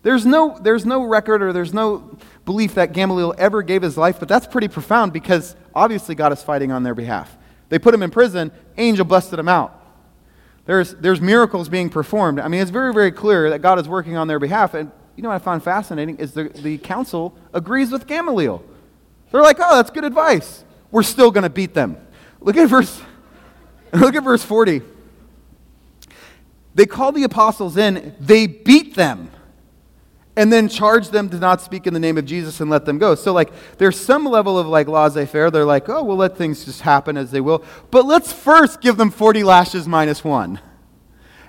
There's 0.05 0.25
no, 0.25 0.57
there's 0.63 0.87
no 0.87 1.03
record 1.03 1.43
or 1.43 1.53
there's 1.53 1.75
no 1.75 2.17
belief 2.45 2.77
that 2.77 2.93
Gamaliel 2.93 3.35
ever 3.39 3.63
gave 3.63 3.83
his 3.83 3.99
life, 3.99 4.21
but 4.21 4.29
that's 4.29 4.47
pretty 4.47 4.69
profound 4.69 5.13
because 5.13 5.57
obviously 5.75 6.15
God 6.15 6.33
is 6.33 6.45
fighting 6.45 6.71
on 6.71 6.85
their 6.85 6.95
behalf. 6.95 7.37
They 7.71 7.81
put 7.81 7.93
him 7.93 8.05
in 8.05 8.13
prison, 8.13 8.53
angel 8.77 9.05
busted 9.05 9.41
him 9.41 9.49
out. 9.49 9.75
There's, 10.69 10.93
there's 10.97 11.19
miracles 11.19 11.71
being 11.71 11.89
performed. 11.89 12.39
I 12.39 12.47
mean, 12.49 12.61
it's 12.61 12.71
very, 12.71 12.93
very 12.93 13.11
clear 13.11 13.49
that 13.49 13.63
God 13.63 13.81
is 13.81 13.89
working 13.89 14.19
on 14.19 14.29
their 14.29 14.39
behalf. 14.39 14.75
And 14.75 14.93
you 15.19 15.23
know 15.23 15.31
what 15.31 15.35
I 15.35 15.39
find 15.41 15.61
fascinating 15.61 16.19
is 16.19 16.33
the, 16.33 16.45
the 16.45 16.79
council 16.79 17.37
agrees 17.53 17.91
with 17.91 18.07
Gamaliel. 18.07 18.63
They're 19.33 19.43
like, 19.43 19.57
oh, 19.59 19.75
that's 19.75 19.91
good 19.91 20.05
advice. 20.05 20.63
We're 20.93 21.03
still 21.03 21.33
going 21.33 21.43
to 21.43 21.51
beat 21.51 21.75
them. 21.75 21.97
Look 22.39 22.57
at 22.57 22.69
verse, 22.69 23.03
look 23.93 24.15
at 24.15 24.23
verse 24.23 24.45
40. 24.45 24.81
They 26.77 26.87
called 26.87 27.17
the 27.17 27.25
apostles 27.25 27.77
in, 27.77 28.15
they 28.21 28.47
beat 28.47 28.95
them, 28.95 29.33
and 30.37 30.53
then 30.53 30.69
charged 30.69 31.11
them 31.11 31.29
to 31.31 31.39
not 31.39 31.63
speak 31.63 31.89
in 31.89 31.95
the 31.95 32.01
name 32.01 32.17
of 32.17 32.25
Jesus 32.25 32.61
and 32.61 32.71
let 32.71 32.85
them 32.85 32.99
go. 32.99 33.17
So, 33.17 33.33
like, 33.33 33.51
there's 33.79 33.99
some 33.99 34.25
level 34.25 34.57
of 34.57 34.69
like 34.69 34.87
laissez 34.87 35.27
faire. 35.27 35.51
They're 35.51 35.65
like, 35.65 35.89
oh, 35.89 36.05
we'll 36.05 36.17
let 36.17 36.37
things 36.37 36.65
just 36.65 36.83
happen 36.83 37.17
as 37.17 37.33
they 37.33 37.41
will. 37.41 37.65
But 37.91 38.05
let's 38.05 38.33
first 38.33 38.81
give 38.81 38.97
them 38.97 39.11
40 39.11 39.43
lashes 39.43 39.89
minus 39.89 40.23
one, 40.23 40.61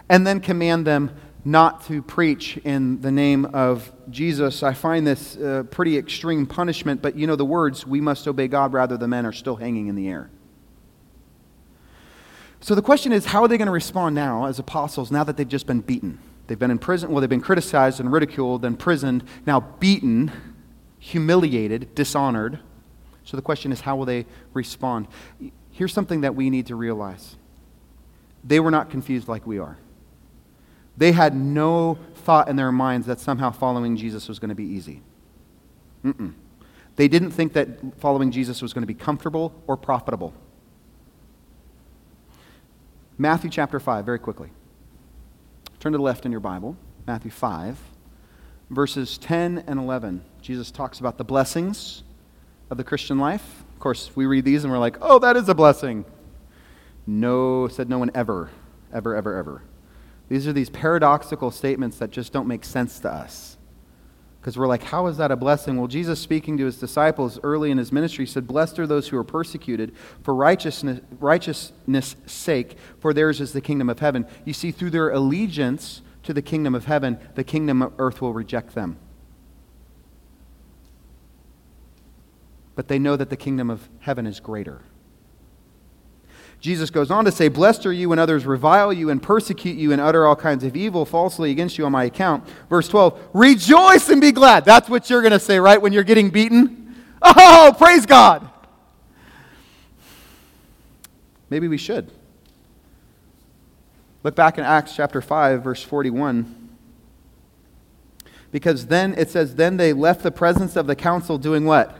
and 0.10 0.26
then 0.26 0.40
command 0.40 0.88
them 0.88 1.12
not 1.46 1.86
to 1.86 2.02
preach 2.02 2.58
in 2.58 3.00
the 3.02 3.12
name 3.12 3.46
of 3.46 3.92
Jesus. 4.10 4.62
I 4.62 4.74
find 4.74 5.08
this 5.08 5.38
uh, 5.38 5.64
pretty 5.72 5.98
extreme 5.98 6.46
punishment, 6.46 7.02
but 7.02 7.16
you 7.16 7.28
know, 7.28 7.36
the 7.36 7.46
words, 7.46 7.88
we 7.88 8.02
must 8.02 8.28
obey 8.28 8.48
God 8.48 8.74
rather 8.74 8.98
than 8.98 9.12
men, 9.12 9.26
are 9.26 9.34
still 9.34 9.56
hanging 9.56 9.88
in 9.88 9.96
the 9.96 10.10
air. 10.10 10.30
So 12.62 12.76
the 12.76 12.82
question 12.82 13.14
is, 13.14 13.26
how 13.26 13.42
are 13.42 13.48
they 13.48 13.58
going 13.58 13.68
to 13.68 13.72
respond 13.72 14.16
now 14.16 14.46
as 14.46 14.60
apostles 14.60 15.12
now 15.12 15.24
that 15.24 15.38
they've 15.38 15.48
just 15.48 15.66
been 15.66 15.80
beaten? 15.80 16.20
They've 16.48 16.60
been 16.60 16.72
in 16.72 16.80
prison, 16.80 17.12
well, 17.12 17.22
they've 17.22 17.30
been 17.30 17.42
criticized 17.42 18.00
and 18.00 18.12
ridiculed, 18.12 18.66
imprisoned, 18.66 19.24
now 19.46 19.62
beaten, 19.62 20.32
humiliated, 20.98 21.96
dishonored. 21.96 22.60
So 23.24 23.38
the 23.38 23.44
question 23.44 23.72
is, 23.72 23.82
how 23.82 23.96
will 23.96 24.06
they 24.06 24.26
respond? 24.54 25.08
Here's 25.72 25.94
something 25.94 26.22
that 26.22 26.36
we 26.36 26.50
need 26.50 26.66
to 26.68 26.76
realize 26.76 27.38
they 28.44 28.60
were 28.60 28.72
not 28.72 28.90
confused 28.90 29.28
like 29.28 29.46
we 29.46 29.60
are. 29.60 29.78
They 31.00 31.14
had 31.14 31.34
no 31.34 31.98
thought 32.14 32.50
in 32.50 32.58
their 32.58 32.74
minds 32.74 33.08
that 33.08 33.22
somehow 33.22 33.52
following 33.52 33.96
Jesus 33.96 34.28
was 34.28 34.38
going 34.38 34.50
to 34.50 34.56
be 34.56 34.66
easy. 34.66 35.02
Mm-mm. 36.04 36.34
They 36.98 37.08
didn't 37.08 37.32
think 37.32 37.54
that 37.54 37.98
following 38.00 38.32
Jesus 38.32 38.62
was 38.62 38.74
going 38.74 38.82
to 38.82 38.88
be 38.88 38.94
comfortable 38.94 39.54
or 39.66 39.78
profitable. 39.78 40.34
Matthew 43.18 43.50
chapter 43.50 43.80
5, 43.80 44.06
very 44.06 44.20
quickly. 44.20 44.50
Turn 45.80 45.94
to 45.94 45.98
the 45.98 46.04
left 46.04 46.26
in 46.26 46.32
your 46.34 46.42
Bible. 46.42 46.76
Matthew 47.08 47.32
5, 47.32 47.78
verses 48.70 49.18
10 49.18 49.64
and 49.68 49.80
11. 49.80 50.22
Jesus 50.42 50.70
talks 50.70 51.00
about 51.00 51.18
the 51.18 51.24
blessings 51.24 52.04
of 52.70 52.76
the 52.76 52.84
Christian 52.84 53.20
life. 53.20 53.64
Of 53.74 53.80
course, 53.80 54.14
we 54.18 54.26
read 54.26 54.44
these 54.44 54.66
and 54.66 54.74
we're 54.74 54.80
like, 54.80 54.98
oh, 55.00 55.20
that 55.20 55.38
is 55.38 55.48
a 55.48 55.56
blessing. 55.56 56.04
No, 57.08 57.70
said 57.70 57.88
no 57.88 58.00
one 58.00 58.12
ever, 58.14 58.50
ever, 58.92 59.16
ever, 59.16 59.38
ever. 59.38 59.62
These 60.30 60.48
are 60.48 60.54
these 60.54 60.70
paradoxical 60.70 61.52
statements 61.52 61.98
that 61.98 62.12
just 62.12 62.32
don't 62.32 62.48
make 62.48 62.64
sense 62.64 63.00
to 63.00 63.12
us. 63.12 63.58
Because 64.40 64.58
we're 64.58 64.68
like, 64.68 64.84
how 64.84 65.08
is 65.08 65.18
that 65.18 65.32
a 65.32 65.36
blessing? 65.36 65.76
Well, 65.76 65.88
Jesus, 65.88 66.20
speaking 66.20 66.58
to 66.60 66.66
his 66.66 66.78
disciples 66.78 67.40
early 67.44 67.72
in 67.72 67.78
his 67.78 67.92
ministry, 67.92 68.26
said, 68.26 68.48
Blessed 68.48 68.80
are 68.80 68.88
those 68.88 69.10
who 69.10 69.18
are 69.18 69.24
persecuted 69.24 69.94
for 70.24 70.34
righteousness, 70.34 71.02
righteousness' 71.20 72.16
sake, 72.26 72.78
for 73.00 73.14
theirs 73.14 73.42
is 73.42 73.52
the 73.52 73.60
kingdom 73.60 73.90
of 73.90 74.00
heaven. 74.00 74.26
You 74.46 74.54
see, 74.54 74.72
through 74.72 74.92
their 74.92 75.10
allegiance 75.10 76.02
to 76.24 76.34
the 76.34 76.42
kingdom 76.42 76.74
of 76.74 76.86
heaven, 76.86 77.20
the 77.36 77.44
kingdom 77.44 77.82
of 77.82 77.92
earth 77.98 78.22
will 78.22 78.34
reject 78.34 78.76
them. 78.76 78.98
But 82.76 82.88
they 82.88 83.00
know 83.00 83.18
that 83.18 83.30
the 83.30 83.36
kingdom 83.36 83.70
of 83.70 83.90
heaven 84.00 84.26
is 84.26 84.40
greater. 84.40 84.84
Jesus 86.60 86.90
goes 86.90 87.10
on 87.10 87.24
to 87.26 87.32
say, 87.32 87.48
Blessed 87.48 87.86
are 87.86 87.94
you 87.94 88.10
when 88.10 88.20
others 88.20 88.46
revile 88.46 88.92
you 88.92 89.10
and 89.10 89.24
persecute 89.24 89.78
you 89.78 89.94
and 89.94 90.02
utter 90.02 90.28
all 90.28 90.36
kinds 90.36 90.64
of 90.64 90.76
evil 90.76 91.06
falsely 91.06 91.52
against 91.52 91.78
you 91.78 91.86
on 91.86 91.92
my 91.92 92.04
account. 92.04 92.46
Verse 92.70 92.88
12, 92.90 93.30
Rejoice 93.34 94.10
and 94.10 94.20
be 94.20 94.32
glad. 94.32 94.66
That's 94.66 94.90
what 94.90 95.10
you're 95.10 95.22
going 95.22 95.32
to 95.32 95.40
say, 95.40 95.60
right, 95.60 95.82
when 95.82 95.94
you're 95.94 96.04
getting 96.04 96.30
beaten? 96.30 96.96
Oh, 97.22 97.74
praise 97.78 98.06
God. 98.06 98.50
Maybe 101.50 101.68
we 101.68 101.78
should. 101.78 102.12
Look 104.24 104.36
back 104.36 104.58
in 104.58 104.66
Acts 104.66 104.96
chapter 104.96 105.22
5, 105.22 105.64
verse 105.64 105.82
41. 105.82 106.70
Because 108.52 108.88
then 108.88 109.14
it 109.18 109.30
says, 109.30 109.56
Then 109.56 109.78
they 109.78 109.94
left 109.94 110.24
the 110.24 110.32
presence 110.32 110.76
of 110.76 110.88
the 110.88 110.96
council 110.96 111.38
doing 111.38 111.66
what? 111.66 111.98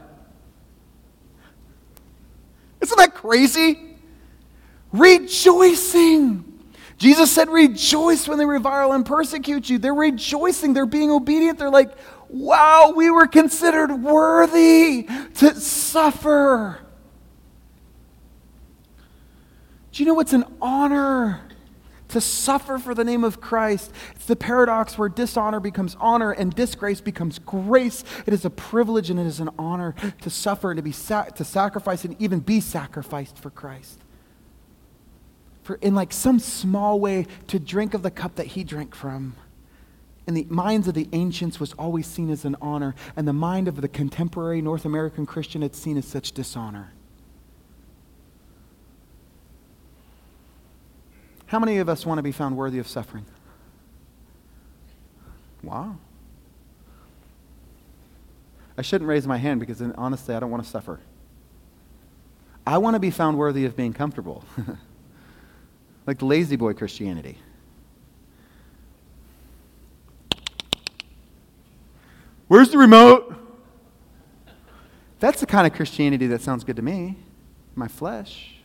Isn't 2.80 2.98
that 2.98 3.14
crazy? 3.14 3.89
Rejoicing. 4.92 6.44
Jesus 7.00 7.32
said, 7.32 7.48
Rejoice 7.48 8.28
when 8.28 8.38
they 8.38 8.44
revile 8.44 8.92
and 8.92 9.04
persecute 9.06 9.70
you. 9.70 9.78
They're 9.78 9.94
rejoicing. 9.94 10.74
They're 10.74 10.86
being 10.86 11.10
obedient. 11.10 11.58
They're 11.58 11.70
like, 11.70 11.92
Wow, 12.28 12.92
we 12.94 13.10
were 13.10 13.26
considered 13.26 13.90
worthy 14.02 15.08
to 15.36 15.54
suffer. 15.54 16.78
Do 19.92 20.02
you 20.02 20.06
know 20.06 20.14
what's 20.14 20.34
an 20.34 20.44
honor? 20.60 21.40
To 22.08 22.20
suffer 22.20 22.76
for 22.76 22.94
the 22.94 23.04
name 23.04 23.24
of 23.24 23.40
Christ. 23.40 23.92
It's 24.16 24.26
the 24.26 24.36
paradox 24.36 24.98
where 24.98 25.08
dishonor 25.08 25.60
becomes 25.60 25.96
honor 26.00 26.32
and 26.32 26.54
disgrace 26.54 27.00
becomes 27.00 27.38
grace. 27.38 28.04
It 28.26 28.34
is 28.34 28.44
a 28.44 28.50
privilege 28.50 29.10
and 29.10 29.18
it 29.18 29.26
is 29.26 29.40
an 29.40 29.50
honor 29.58 29.94
to 30.20 30.28
suffer 30.28 30.72
and 30.72 30.76
to, 30.78 30.82
be 30.82 30.92
sa- 30.92 31.24
to 31.24 31.44
sacrifice 31.44 32.04
and 32.04 32.20
even 32.20 32.40
be 32.40 32.60
sacrificed 32.60 33.38
for 33.38 33.50
Christ 33.50 34.00
for 35.70 35.76
in 35.76 35.94
like 35.94 36.12
some 36.12 36.40
small 36.40 36.98
way 36.98 37.28
to 37.46 37.60
drink 37.60 37.94
of 37.94 38.02
the 38.02 38.10
cup 38.10 38.34
that 38.34 38.46
he 38.46 38.64
drank 38.64 38.92
from. 38.92 39.36
In 40.26 40.34
the 40.34 40.44
minds 40.50 40.88
of 40.88 40.94
the 40.94 41.08
ancients 41.12 41.60
was 41.60 41.74
always 41.74 42.08
seen 42.08 42.28
as 42.28 42.44
an 42.44 42.56
honor 42.60 42.96
and 43.14 43.26
the 43.28 43.32
mind 43.32 43.68
of 43.68 43.80
the 43.80 43.86
contemporary 43.88 44.60
north 44.60 44.84
american 44.84 45.26
christian 45.26 45.62
it's 45.62 45.78
seen 45.78 45.96
as 45.96 46.04
such 46.04 46.32
dishonor. 46.32 46.92
How 51.46 51.60
many 51.60 51.78
of 51.78 51.88
us 51.88 52.04
want 52.04 52.18
to 52.18 52.22
be 52.22 52.32
found 52.32 52.56
worthy 52.56 52.80
of 52.80 52.88
suffering? 52.88 53.26
Wow. 55.62 55.98
I 58.76 58.82
shouldn't 58.82 59.08
raise 59.08 59.26
my 59.26 59.36
hand 59.36 59.60
because 59.60 59.80
honestly 59.80 60.34
i 60.34 60.40
don't 60.40 60.50
want 60.50 60.64
to 60.64 60.68
suffer. 60.68 60.98
I 62.66 62.78
want 62.78 62.94
to 62.94 63.00
be 63.00 63.12
found 63.12 63.38
worthy 63.38 63.64
of 63.66 63.76
being 63.76 63.92
comfortable 63.92 64.44
like 66.10 66.18
the 66.18 66.24
La-Z-Boy 66.24 66.74
Christianity. 66.74 67.38
Where's 72.48 72.70
the 72.70 72.78
remote? 72.78 73.32
That's 75.20 75.38
the 75.38 75.46
kind 75.46 75.68
of 75.68 75.72
Christianity 75.72 76.26
that 76.26 76.42
sounds 76.42 76.64
good 76.64 76.74
to 76.74 76.82
me, 76.82 77.16
my 77.76 77.86
flesh. 77.86 78.56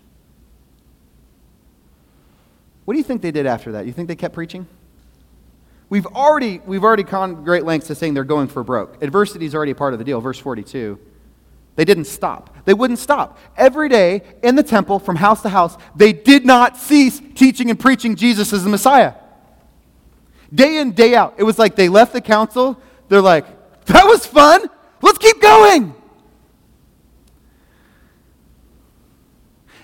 What 2.85 2.95
do 2.95 2.97
you 2.97 3.03
think 3.03 3.21
they 3.21 3.29
did 3.29 3.45
after 3.45 3.73
that? 3.73 3.85
You 3.85 3.93
think 3.93 4.07
they 4.07 4.15
kept 4.15 4.33
preaching? 4.33 4.65
We've 5.87 6.07
already, 6.07 6.61
we've 6.65 6.83
already 6.83 7.03
gone 7.03 7.43
great 7.43 7.63
lengths 7.63 7.89
to 7.89 7.95
saying 7.95 8.15
they're 8.15 8.23
going 8.23 8.47
for 8.47 8.63
broke. 8.63 9.03
Adversity 9.03 9.45
is 9.45 9.53
already 9.53 9.73
a 9.73 9.75
part 9.75 9.93
of 9.93 9.99
the 9.99 10.05
deal. 10.05 10.19
Verse 10.19 10.39
42. 10.39 10.99
They 11.75 11.85
didn't 11.85 12.05
stop. 12.05 12.55
They 12.65 12.73
wouldn't 12.73 12.99
stop. 12.99 13.37
Every 13.57 13.89
day 13.89 14.21
in 14.41 14.55
the 14.55 14.63
temple, 14.63 14.99
from 14.99 15.17
house 15.17 15.41
to 15.41 15.49
house, 15.49 15.77
they 15.95 16.13
did 16.13 16.45
not 16.45 16.77
cease 16.77 17.21
teaching 17.35 17.69
and 17.69 17.79
preaching 17.79 18.15
Jesus 18.15 18.53
as 18.53 18.63
the 18.63 18.69
Messiah. 18.69 19.13
Day 20.53 20.77
in, 20.77 20.91
day 20.91 21.15
out. 21.15 21.35
It 21.37 21.43
was 21.43 21.59
like 21.59 21.75
they 21.75 21.89
left 21.89 22.13
the 22.13 22.21
council. 22.21 22.79
They're 23.09 23.21
like, 23.21 23.45
that 23.85 24.05
was 24.05 24.25
fun. 24.25 24.69
Let's 25.01 25.17
keep 25.17 25.41
going. 25.41 25.93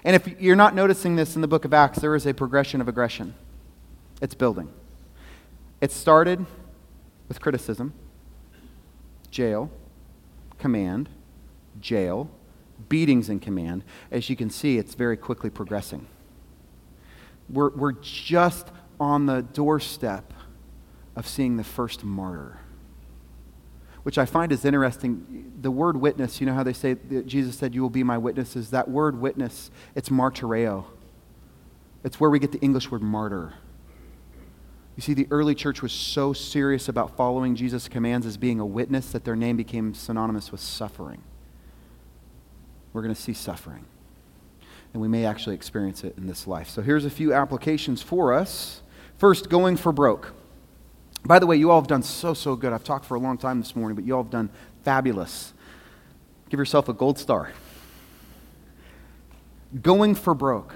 And 0.04 0.16
if 0.16 0.42
you're 0.42 0.56
not 0.56 0.74
noticing 0.74 1.16
this 1.16 1.36
in 1.36 1.42
the 1.42 1.48
book 1.48 1.66
of 1.66 1.74
Acts, 1.74 2.00
there 2.00 2.16
is 2.16 2.26
a 2.26 2.34
progression 2.34 2.82
of 2.82 2.88
aggression. 2.88 3.36
It's 4.22 4.34
building. 4.34 4.70
It 5.80 5.92
started 5.92 6.46
with 7.28 7.40
criticism, 7.40 7.94
jail, 9.30 9.70
command, 10.58 11.10
jail, 11.80 12.30
beatings 12.90 13.30
in 13.30 13.40
command. 13.40 13.84
As 14.10 14.30
you 14.30 14.36
can 14.36 14.50
see, 14.50 14.78
it's 14.78 14.96
very 14.96 15.18
quickly 15.18 15.50
progressing. 15.50 16.08
We're, 17.50 17.72
we're 17.72 17.94
just 17.94 18.68
on 19.00 19.26
the 19.26 19.42
doorstep 19.42 20.34
of 21.16 21.28
seeing 21.28 21.58
the 21.58 21.64
first 21.64 22.04
martyr, 22.04 22.60
which 24.04 24.18
I 24.18 24.26
find 24.26 24.52
is 24.52 24.64
interesting. 24.64 25.52
The 25.60 25.72
word 25.72 25.98
witness, 25.98 26.40
you 26.40 26.48
know 26.48 26.54
how 26.54 26.64
they 26.64 26.74
say, 26.74 26.96
Jesus 27.26 27.58
said, 27.58 27.76
You 27.76 27.82
will 27.82 27.90
be 27.90 28.04
my 28.04 28.18
witnesses. 28.18 28.70
That 28.72 28.90
word 28.90 29.20
witness, 29.20 29.70
it's 29.96 30.10
martyreo. 30.10 30.86
It's 32.04 32.20
where 32.20 32.30
we 32.30 32.40
get 32.40 32.52
the 32.52 32.60
English 32.60 32.90
word 32.90 33.02
martyr. 33.02 33.54
You 34.96 35.02
see, 35.02 35.14
the 35.14 35.28
early 35.32 35.56
church 35.56 35.82
was 35.82 35.92
so 35.92 36.34
serious 36.34 36.90
about 36.90 37.16
following 37.16 37.56
Jesus' 37.56 37.88
commands 37.88 38.26
as 38.26 38.38
being 38.38 38.60
a 38.60 38.66
witness 38.66 39.12
that 39.12 39.24
their 39.24 39.36
name 39.36 39.58
became 39.58 39.94
synonymous 39.94 40.52
with 40.52 40.62
suffering. 40.62 41.22
We're 42.94 43.02
going 43.02 43.14
to 43.14 43.22
see 43.22 43.34
suffering. 43.34 43.86
And 44.94 45.02
we 45.02 45.08
may 45.08 45.26
actually 45.26 45.56
experience 45.56 46.04
it 46.04 46.18
in 46.18 46.28
this 46.28 46.48
life. 46.48 46.70
So 46.70 46.82
here's 46.82 47.06
a 47.06 47.10
few 47.10 47.34
applications 47.34 48.02
for 48.02 48.34
us. 48.34 48.82
First, 49.18 49.50
going 49.50 49.78
for 49.78 49.92
broke. 49.92 50.34
By 51.24 51.40
the 51.40 51.48
way, 51.48 51.56
you 51.56 51.72
all 51.72 51.80
have 51.80 51.88
done 51.88 52.04
so, 52.04 52.34
so 52.34 52.56
good. 52.56 52.74
I've 52.74 52.84
talked 52.84 53.06
for 53.06 53.16
a 53.16 53.20
long 53.20 53.38
time 53.38 53.60
this 53.60 53.76
morning, 53.76 53.96
but 53.96 54.04
you 54.04 54.16
all 54.16 54.24
have 54.24 54.32
done 54.32 54.50
fabulous. 54.84 55.54
Give 56.50 56.60
yourself 56.60 56.90
a 56.90 56.94
gold 56.94 57.20
star. 57.20 57.52
Going 59.82 60.16
for 60.16 60.34
broke. 60.34 60.76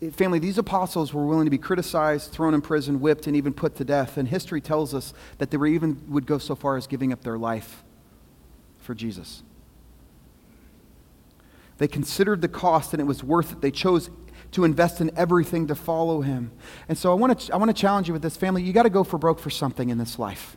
Eh, 0.00 0.10
family, 0.10 0.40
these 0.40 0.58
apostles 0.58 1.14
were 1.14 1.26
willing 1.26 1.44
to 1.44 1.50
be 1.50 1.58
criticized, 1.58 2.32
thrown 2.32 2.54
in 2.54 2.60
prison, 2.60 3.00
whipped, 3.00 3.26
and 3.26 3.36
even 3.36 3.52
put 3.52 3.76
to 3.76 3.84
death. 3.84 4.16
And 4.16 4.26
history 4.26 4.60
tells 4.60 4.94
us 4.94 5.14
that 5.38 5.50
they 5.50 5.56
were 5.56 5.66
even 5.66 6.02
would 6.08 6.26
go 6.26 6.38
so 6.38 6.56
far 6.56 6.76
as 6.76 6.86
giving 6.88 7.12
up 7.12 7.22
their 7.22 7.38
life 7.38 7.84
for 8.78 8.94
Jesus. 8.94 9.44
They 11.78 11.88
considered 11.88 12.40
the 12.40 12.48
cost 12.48 12.92
and 12.92 13.00
it 13.00 13.04
was 13.04 13.24
worth 13.24 13.52
it. 13.52 13.60
They 13.60 13.70
chose 13.70 14.10
to 14.52 14.64
invest 14.64 15.00
in 15.00 15.10
everything 15.16 15.66
to 15.66 15.74
follow 15.74 16.20
him. 16.20 16.52
And 16.88 16.96
so 16.96 17.10
I 17.10 17.14
want 17.14 17.38
to, 17.38 17.54
I 17.54 17.56
want 17.56 17.70
to 17.70 17.80
challenge 17.80 18.08
you 18.08 18.12
with 18.12 18.22
this 18.22 18.36
family. 18.36 18.62
You 18.62 18.72
got 18.72 18.82
to 18.84 18.90
go 18.90 19.02
for 19.02 19.18
broke 19.18 19.38
for 19.38 19.50
something 19.50 19.88
in 19.88 19.98
this 19.98 20.18
life. 20.18 20.56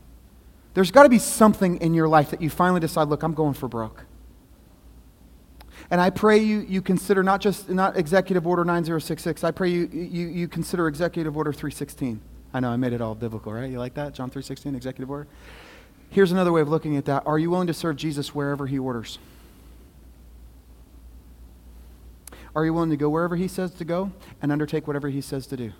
There's 0.73 0.91
got 0.91 1.03
to 1.03 1.09
be 1.09 1.19
something 1.19 1.77
in 1.77 1.93
your 1.93 2.09
life 2.09 2.31
that 2.31 2.41
you 2.41 2.49
finally 2.49 2.81
decide, 2.81 3.07
look, 3.07 3.23
I'm 3.23 3.33
going 3.33 3.53
for 3.53 3.69
broke. 3.69 4.05
And 5.89 6.01
I 6.01 6.09
pray 6.09 6.37
you, 6.39 6.65
you 6.67 6.81
consider 6.81 7.23
not 7.23 7.41
just 7.41 7.69
not 7.69 7.95
Executive 7.95 8.45
Order 8.45 8.65
9066, 8.65 9.43
I 9.43 9.51
pray 9.51 9.69
you, 9.69 9.87
you, 9.91 10.27
you 10.27 10.47
consider 10.47 10.87
Executive 10.87 11.37
Order 11.37 11.53
316. 11.53 12.19
I 12.53 12.59
know 12.59 12.69
I 12.69 12.75
made 12.75 12.93
it 12.93 13.01
all 13.01 13.15
biblical, 13.15 13.53
right? 13.53 13.69
You 13.69 13.79
like 13.79 13.93
that? 13.93 14.13
John 14.13 14.29
316, 14.29 14.75
Executive 14.75 15.09
Order? 15.09 15.27
Here's 16.09 16.31
another 16.31 16.51
way 16.51 16.61
of 16.61 16.69
looking 16.69 16.97
at 16.97 17.05
that. 17.05 17.23
Are 17.25 17.37
you 17.37 17.49
willing 17.49 17.67
to 17.67 17.73
serve 17.73 17.97
Jesus 17.97 18.33
wherever 18.33 18.67
he 18.67 18.79
orders? 18.79 19.19
Are 22.55 22.63
you 22.63 22.73
willing 22.73 22.89
to 22.89 22.97
go 22.97 23.09
wherever 23.09 23.35
he 23.35 23.47
says 23.47 23.71
to 23.71 23.85
go 23.85 24.11
and 24.41 24.51
undertake 24.51 24.87
whatever 24.87 25.09
he 25.09 25.21
says 25.21 25.45
to 25.47 25.57
do? 25.57 25.73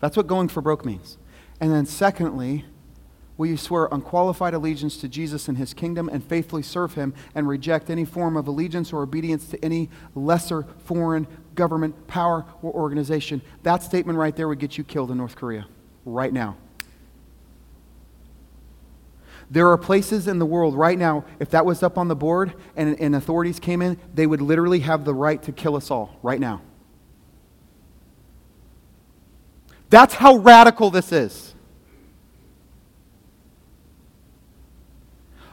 That's 0.00 0.16
what 0.16 0.26
going 0.26 0.48
for 0.48 0.60
broke 0.60 0.84
means. 0.84 1.16
And 1.60 1.72
then, 1.72 1.86
secondly, 1.86 2.64
will 3.38 3.46
you 3.46 3.56
swear 3.56 3.88
unqualified 3.92 4.52
allegiance 4.52 4.96
to 4.98 5.08
Jesus 5.08 5.48
and 5.48 5.56
his 5.56 5.72
kingdom 5.72 6.08
and 6.08 6.24
faithfully 6.24 6.62
serve 6.62 6.94
him 6.94 7.14
and 7.34 7.46
reject 7.48 7.88
any 7.88 8.04
form 8.04 8.36
of 8.36 8.48
allegiance 8.48 8.92
or 8.92 9.02
obedience 9.02 9.46
to 9.48 9.64
any 9.64 9.88
lesser 10.14 10.66
foreign 10.84 11.26
government, 11.54 12.06
power, 12.08 12.44
or 12.60 12.72
organization? 12.72 13.40
That 13.62 13.82
statement 13.82 14.18
right 14.18 14.34
there 14.34 14.48
would 14.48 14.58
get 14.58 14.76
you 14.76 14.84
killed 14.84 15.10
in 15.10 15.18
North 15.18 15.36
Korea 15.36 15.66
right 16.04 16.32
now. 16.32 16.56
There 19.50 19.68
are 19.68 19.78
places 19.78 20.26
in 20.26 20.38
the 20.38 20.46
world 20.46 20.74
right 20.74 20.98
now, 20.98 21.24
if 21.38 21.50
that 21.50 21.64
was 21.64 21.82
up 21.82 21.98
on 21.98 22.08
the 22.08 22.16
board 22.16 22.54
and, 22.74 22.98
and 23.00 23.14
authorities 23.14 23.60
came 23.60 23.80
in, 23.80 23.98
they 24.14 24.26
would 24.26 24.40
literally 24.40 24.80
have 24.80 25.04
the 25.04 25.14
right 25.14 25.42
to 25.44 25.52
kill 25.52 25.76
us 25.76 25.90
all 25.90 26.18
right 26.22 26.40
now. 26.40 26.62
That's 29.88 30.14
how 30.14 30.36
radical 30.36 30.90
this 30.90 31.12
is. 31.12 31.54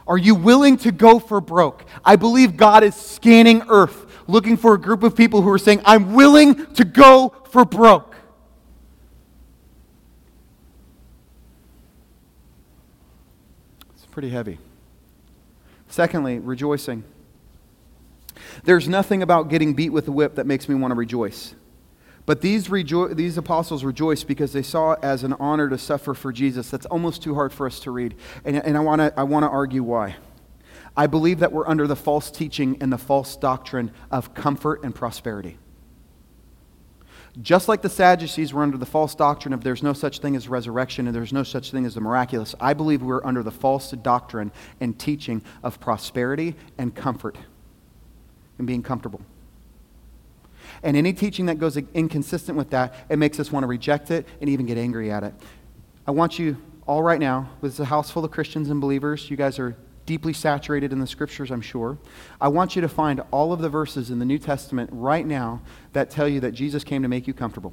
Are 0.06 0.18
you 0.18 0.34
willing 0.34 0.76
to 0.78 0.92
go 0.92 1.18
for 1.18 1.40
broke? 1.40 1.84
I 2.04 2.16
believe 2.16 2.56
God 2.56 2.82
is 2.82 2.94
scanning 2.94 3.62
earth 3.68 4.04
looking 4.26 4.56
for 4.56 4.74
a 4.74 4.80
group 4.80 5.02
of 5.02 5.16
people 5.16 5.42
who 5.42 5.50
are 5.50 5.58
saying, 5.58 5.82
I'm 5.84 6.14
willing 6.14 6.66
to 6.74 6.84
go 6.84 7.34
for 7.50 7.64
broke. 7.64 8.13
Pretty 14.14 14.30
heavy. 14.30 14.58
Secondly, 15.88 16.38
rejoicing. 16.38 17.02
There's 18.62 18.88
nothing 18.88 19.24
about 19.24 19.48
getting 19.48 19.74
beat 19.74 19.90
with 19.90 20.06
a 20.06 20.12
whip 20.12 20.36
that 20.36 20.46
makes 20.46 20.68
me 20.68 20.76
want 20.76 20.92
to 20.92 20.94
rejoice. 20.94 21.56
But 22.24 22.40
these, 22.40 22.68
rejo- 22.68 23.16
these 23.16 23.36
apostles 23.36 23.82
rejoiced 23.82 24.28
because 24.28 24.52
they 24.52 24.62
saw 24.62 24.92
it 24.92 25.00
as 25.02 25.24
an 25.24 25.32
honor 25.40 25.68
to 25.68 25.76
suffer 25.76 26.14
for 26.14 26.32
Jesus. 26.32 26.70
That's 26.70 26.86
almost 26.86 27.24
too 27.24 27.34
hard 27.34 27.52
for 27.52 27.66
us 27.66 27.80
to 27.80 27.90
read. 27.90 28.14
And, 28.44 28.56
and 28.56 28.76
I 28.76 28.80
want 28.80 29.00
to 29.00 29.12
I 29.18 29.24
wanna 29.24 29.48
argue 29.48 29.82
why. 29.82 30.14
I 30.96 31.08
believe 31.08 31.40
that 31.40 31.50
we're 31.50 31.66
under 31.66 31.88
the 31.88 31.96
false 31.96 32.30
teaching 32.30 32.78
and 32.80 32.92
the 32.92 32.98
false 32.98 33.34
doctrine 33.34 33.90
of 34.12 34.32
comfort 34.32 34.84
and 34.84 34.94
prosperity. 34.94 35.58
Just 37.42 37.68
like 37.68 37.82
the 37.82 37.88
Sadducees 37.88 38.54
were 38.54 38.62
under 38.62 38.78
the 38.78 38.86
false 38.86 39.14
doctrine 39.14 39.52
of 39.52 39.64
there's 39.64 39.82
no 39.82 39.92
such 39.92 40.20
thing 40.20 40.36
as 40.36 40.48
resurrection 40.48 41.06
and 41.06 41.16
there's 41.16 41.32
no 41.32 41.42
such 41.42 41.72
thing 41.72 41.84
as 41.84 41.94
the 41.94 42.00
miraculous, 42.00 42.54
I 42.60 42.74
believe 42.74 43.02
we're 43.02 43.24
under 43.24 43.42
the 43.42 43.50
false 43.50 43.90
doctrine 43.90 44.52
and 44.80 44.96
teaching 44.96 45.42
of 45.62 45.80
prosperity 45.80 46.54
and 46.78 46.94
comfort 46.94 47.36
and 48.58 48.66
being 48.66 48.84
comfortable. 48.84 49.20
And 50.82 50.96
any 50.96 51.12
teaching 51.12 51.46
that 51.46 51.58
goes 51.58 51.76
inconsistent 51.76 52.56
with 52.56 52.70
that, 52.70 52.94
it 53.08 53.18
makes 53.18 53.40
us 53.40 53.50
want 53.50 53.64
to 53.64 53.68
reject 53.68 54.10
it 54.12 54.28
and 54.40 54.48
even 54.48 54.66
get 54.66 54.78
angry 54.78 55.10
at 55.10 55.24
it. 55.24 55.34
I 56.06 56.12
want 56.12 56.38
you 56.38 56.56
all 56.86 57.02
right 57.02 57.18
now, 57.18 57.50
this 57.62 57.74
is 57.74 57.80
a 57.80 57.86
house 57.86 58.10
full 58.10 58.24
of 58.24 58.30
Christians 58.30 58.68
and 58.68 58.80
believers. 58.80 59.30
You 59.30 59.36
guys 59.36 59.58
are 59.58 59.74
deeply 60.06 60.32
saturated 60.32 60.92
in 60.92 61.00
the 61.00 61.06
scriptures, 61.06 61.50
I'm 61.50 61.60
sure. 61.60 61.98
I 62.40 62.48
want 62.48 62.76
you 62.76 62.82
to 62.82 62.88
find 62.88 63.22
all 63.30 63.52
of 63.52 63.60
the 63.60 63.68
verses 63.68 64.10
in 64.10 64.18
the 64.18 64.24
New 64.24 64.38
Testament 64.38 64.90
right 64.92 65.26
now 65.26 65.62
that 65.92 66.10
tell 66.10 66.28
you 66.28 66.40
that 66.40 66.52
Jesus 66.52 66.84
came 66.84 67.02
to 67.02 67.08
make 67.08 67.26
you 67.26 67.34
comfortable. 67.34 67.72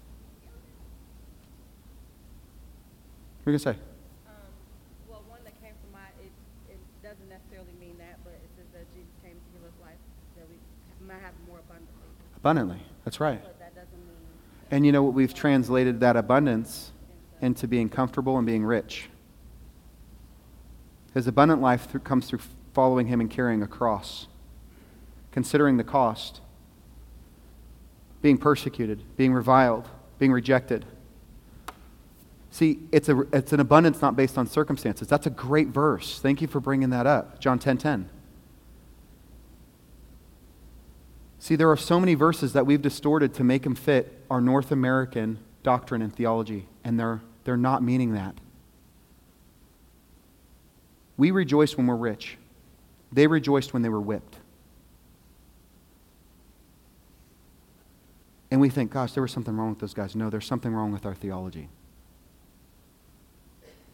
doesn't 0.00 0.18
necessarily 0.18 0.18
mean 0.18 0.18
that, 0.18 0.46
but 0.46 2.16
it 2.16 2.16
says 2.16 2.18
that 2.24 2.58
Jesus 2.60 2.68
came 2.68 2.96
to 2.96 3.08
give 3.08 3.26
us 3.26 3.29
Um, 3.46 4.34
life 5.08 5.42
that 5.44 5.60
came 5.62 5.72
from 5.80 5.92
my 5.92 6.06
it 6.20 6.32
it 6.68 6.78
doesn't 7.02 7.28
necessarily 7.28 7.72
mean 7.80 7.96
that 7.98 8.18
but 8.24 8.34
it 8.34 8.50
is 8.60 8.68
that 8.72 8.86
Jesus 8.92 9.10
came 9.22 9.32
to 9.32 9.46
he 9.52 9.58
looks 9.64 9.80
like 9.80 9.96
there 10.36 10.44
we 10.48 10.56
might 11.06 11.20
have 11.20 11.34
more 11.48 11.58
abundantly. 11.58 12.08
Abundantly. 12.36 12.82
That's 13.04 13.20
right. 13.20 13.42
But 13.42 13.58
that 13.58 13.74
doesn't 13.74 13.90
mean. 13.92 14.16
And 14.70 14.86
you 14.86 14.92
know 14.92 15.02
what? 15.02 15.14
We've 15.14 15.34
translated 15.34 16.00
that 16.00 16.16
abundance 16.16 16.92
into 17.40 17.66
being 17.66 17.88
comfortable 17.88 18.36
and 18.36 18.46
being 18.46 18.64
rich. 18.64 19.08
His 21.14 21.26
abundant 21.26 21.60
life 21.60 21.90
through, 21.90 22.00
comes 22.00 22.26
through 22.26 22.40
following 22.72 23.06
him 23.08 23.20
and 23.20 23.30
carrying 23.30 23.62
a 23.62 23.66
cross, 23.66 24.28
considering 25.32 25.76
the 25.76 25.84
cost, 25.84 26.40
being 28.22 28.38
persecuted, 28.38 29.02
being 29.16 29.32
reviled, 29.32 29.88
being 30.18 30.32
rejected. 30.32 30.84
See, 32.50 32.80
it's, 32.90 33.08
a, 33.08 33.20
it's 33.32 33.52
an 33.52 33.60
abundance 33.60 34.02
not 34.02 34.16
based 34.16 34.36
on 34.36 34.46
circumstances. 34.46 35.06
That's 35.06 35.26
a 35.26 35.30
great 35.30 35.68
verse. 35.68 36.18
Thank 36.18 36.42
you 36.42 36.48
for 36.48 36.60
bringing 36.60 36.90
that 36.90 37.06
up. 37.06 37.40
John 37.40 37.58
10 37.58 37.78
10. 37.78 38.10
See, 41.38 41.56
there 41.56 41.70
are 41.70 41.76
so 41.76 41.98
many 41.98 42.14
verses 42.14 42.52
that 42.52 42.66
we've 42.66 42.82
distorted 42.82 43.32
to 43.34 43.44
make 43.44 43.62
them 43.62 43.74
fit 43.74 44.24
our 44.30 44.40
North 44.40 44.72
American 44.72 45.38
doctrine 45.62 46.02
and 46.02 46.14
theology, 46.14 46.66
and 46.84 47.00
they're, 47.00 47.22
they're 47.44 47.56
not 47.56 47.82
meaning 47.82 48.12
that. 48.12 48.34
We 51.16 51.30
rejoice 51.30 51.76
when 51.76 51.86
we're 51.86 51.96
rich, 51.96 52.36
they 53.12 53.26
rejoiced 53.26 53.72
when 53.72 53.82
they 53.82 53.88
were 53.88 54.00
whipped. 54.00 54.36
And 58.50 58.60
we 58.60 58.68
think, 58.68 58.90
gosh, 58.90 59.12
there 59.12 59.22
was 59.22 59.30
something 59.30 59.56
wrong 59.56 59.70
with 59.70 59.78
those 59.78 59.94
guys. 59.94 60.16
No, 60.16 60.28
there's 60.28 60.44
something 60.44 60.74
wrong 60.74 60.90
with 60.90 61.06
our 61.06 61.14
theology 61.14 61.68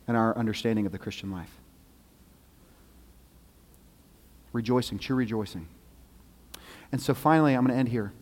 and 0.07 0.17
our 0.17 0.37
understanding 0.37 0.87
of 0.87 0.93
the 0.93 0.99
Christian 0.99 1.31
life. 1.31 1.51
Rejoicing, 4.53 4.99
true 4.99 5.17
rejoicing. 5.17 5.69
And 6.93 7.01
so 7.01 7.15
finally, 7.15 7.55
I'm 7.55 7.63
going 7.65 7.75
to 7.75 7.79
end 7.79 7.89
here. 7.89 8.13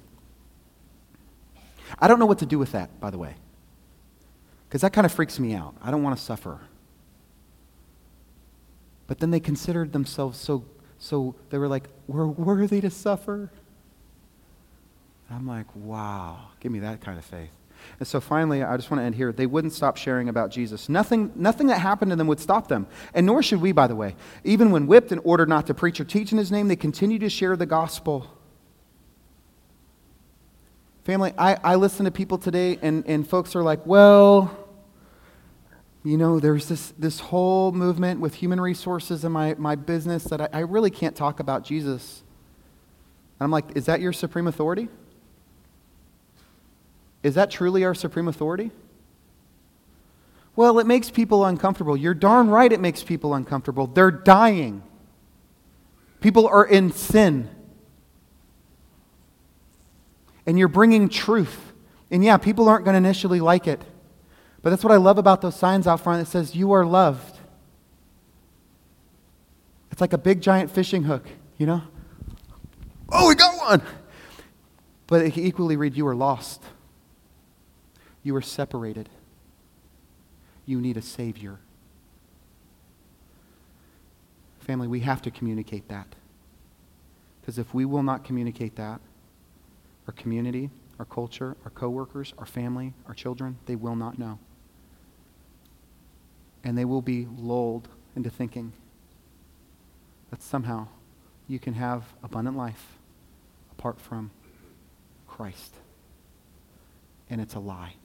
I 1.98 2.08
don't 2.08 2.18
know 2.18 2.26
what 2.26 2.38
to 2.38 2.46
do 2.46 2.58
with 2.58 2.72
that, 2.72 2.98
by 3.00 3.10
the 3.10 3.18
way, 3.18 3.34
because 4.68 4.80
that 4.80 4.92
kind 4.92 5.04
of 5.04 5.12
freaks 5.12 5.38
me 5.38 5.54
out. 5.54 5.74
I 5.82 5.90
don't 5.90 6.02
want 6.02 6.16
to 6.16 6.22
suffer. 6.22 6.60
But 9.06 9.18
then 9.18 9.30
they 9.30 9.40
considered 9.40 9.92
themselves 9.92 10.38
so, 10.38 10.64
so 10.98 11.34
they 11.50 11.58
were 11.58 11.68
like, 11.68 11.88
we're 12.08 12.26
worthy 12.26 12.80
to 12.80 12.90
suffer. 12.90 13.50
I'm 15.30 15.46
like, 15.46 15.66
wow, 15.74 16.48
give 16.60 16.72
me 16.72 16.80
that 16.80 17.00
kind 17.00 17.18
of 17.18 17.24
faith. 17.24 17.52
And 17.98 18.08
so 18.08 18.20
finally, 18.20 18.62
I 18.62 18.76
just 18.76 18.90
want 18.90 19.00
to 19.00 19.04
end 19.04 19.14
here. 19.14 19.32
They 19.32 19.46
wouldn't 19.46 19.72
stop 19.72 19.96
sharing 19.96 20.28
about 20.28 20.50
Jesus. 20.50 20.88
Nothing, 20.88 21.32
nothing 21.34 21.68
that 21.68 21.78
happened 21.78 22.10
to 22.10 22.16
them 22.16 22.26
would 22.26 22.40
stop 22.40 22.68
them. 22.68 22.86
And 23.12 23.26
nor 23.26 23.42
should 23.42 23.60
we, 23.60 23.72
by 23.72 23.86
the 23.86 23.96
way. 23.96 24.16
Even 24.42 24.70
when 24.70 24.86
whipped 24.86 25.12
and 25.12 25.20
ordered 25.24 25.48
not 25.48 25.66
to 25.68 25.74
preach 25.74 26.00
or 26.00 26.04
teach 26.04 26.32
in 26.32 26.38
his 26.38 26.50
name, 26.50 26.68
they 26.68 26.76
continue 26.76 27.18
to 27.20 27.28
share 27.28 27.56
the 27.56 27.66
gospel. 27.66 28.30
Family, 31.04 31.34
I, 31.36 31.58
I 31.62 31.74
listen 31.74 32.06
to 32.06 32.10
people 32.10 32.38
today, 32.38 32.78
and, 32.80 33.06
and 33.06 33.28
folks 33.28 33.54
are 33.54 33.62
like, 33.62 33.84
well, 33.84 34.56
you 36.02 36.16
know, 36.16 36.40
there's 36.40 36.66
this, 36.66 36.92
this 36.98 37.20
whole 37.20 37.72
movement 37.72 38.20
with 38.20 38.34
human 38.34 38.60
resources 38.60 39.24
in 39.24 39.32
my, 39.32 39.54
my 39.58 39.74
business 39.74 40.24
that 40.24 40.40
I, 40.40 40.48
I 40.52 40.58
really 40.60 40.90
can't 40.90 41.14
talk 41.14 41.40
about 41.40 41.64
Jesus. 41.64 42.22
And 43.38 43.44
I'm 43.44 43.50
like, 43.50 43.76
is 43.76 43.86
that 43.86 44.00
your 44.00 44.12
supreme 44.12 44.46
authority? 44.46 44.88
Is 47.24 47.34
that 47.34 47.50
truly 47.50 47.84
our 47.84 47.94
supreme 47.94 48.28
authority? 48.28 48.70
Well, 50.54 50.78
it 50.78 50.86
makes 50.86 51.10
people 51.10 51.44
uncomfortable. 51.44 51.96
You're 51.96 52.14
darn 52.14 52.48
right 52.48 52.70
it 52.70 52.80
makes 52.80 53.02
people 53.02 53.34
uncomfortable. 53.34 53.88
They're 53.88 54.10
dying. 54.10 54.82
People 56.20 56.46
are 56.46 56.64
in 56.64 56.92
sin. 56.92 57.48
And 60.46 60.58
you're 60.58 60.68
bringing 60.68 61.08
truth. 61.08 61.72
And 62.10 62.22
yeah, 62.22 62.36
people 62.36 62.68
aren't 62.68 62.84
going 62.84 62.92
to 62.92 62.98
initially 62.98 63.40
like 63.40 63.66
it. 63.66 63.80
But 64.60 64.70
that's 64.70 64.84
what 64.84 64.92
I 64.92 64.96
love 64.96 65.16
about 65.16 65.40
those 65.40 65.56
signs 65.56 65.86
out 65.86 66.00
front 66.00 66.24
that 66.24 66.30
says, 66.30 66.54
You 66.54 66.72
are 66.72 66.84
loved. 66.84 67.38
It's 69.90 70.00
like 70.00 70.12
a 70.12 70.18
big 70.18 70.42
giant 70.42 70.70
fishing 70.70 71.04
hook, 71.04 71.26
you 71.56 71.66
know? 71.66 71.82
Oh, 73.10 73.28
we 73.28 73.34
got 73.34 73.56
one! 73.56 73.82
But 75.06 75.22
it 75.22 75.32
can 75.32 75.44
equally 75.44 75.76
read, 75.76 75.96
You 75.96 76.06
are 76.06 76.14
lost. 76.14 76.62
You 78.24 78.34
are 78.34 78.42
separated. 78.42 79.10
You 80.66 80.80
need 80.80 80.96
a 80.96 81.02
Savior. 81.02 81.58
Family, 84.60 84.88
we 84.88 85.00
have 85.00 85.20
to 85.22 85.30
communicate 85.30 85.88
that. 85.88 86.06
Because 87.40 87.58
if 87.58 87.74
we 87.74 87.84
will 87.84 88.02
not 88.02 88.24
communicate 88.24 88.76
that, 88.76 89.00
our 90.06 90.14
community, 90.14 90.70
our 90.98 91.04
culture, 91.04 91.54
our 91.64 91.70
coworkers, 91.70 92.32
our 92.38 92.46
family, 92.46 92.94
our 93.06 93.14
children, 93.14 93.58
they 93.66 93.76
will 93.76 93.94
not 93.94 94.18
know. 94.18 94.38
And 96.64 96.78
they 96.78 96.86
will 96.86 97.02
be 97.02 97.28
lulled 97.36 97.88
into 98.16 98.30
thinking 98.30 98.72
that 100.30 100.42
somehow 100.42 100.88
you 101.46 101.58
can 101.58 101.74
have 101.74 102.04
abundant 102.22 102.56
life 102.56 102.96
apart 103.72 104.00
from 104.00 104.30
Christ. 105.28 105.74
And 107.28 107.42
it's 107.42 107.54
a 107.54 107.60
lie. 107.60 107.96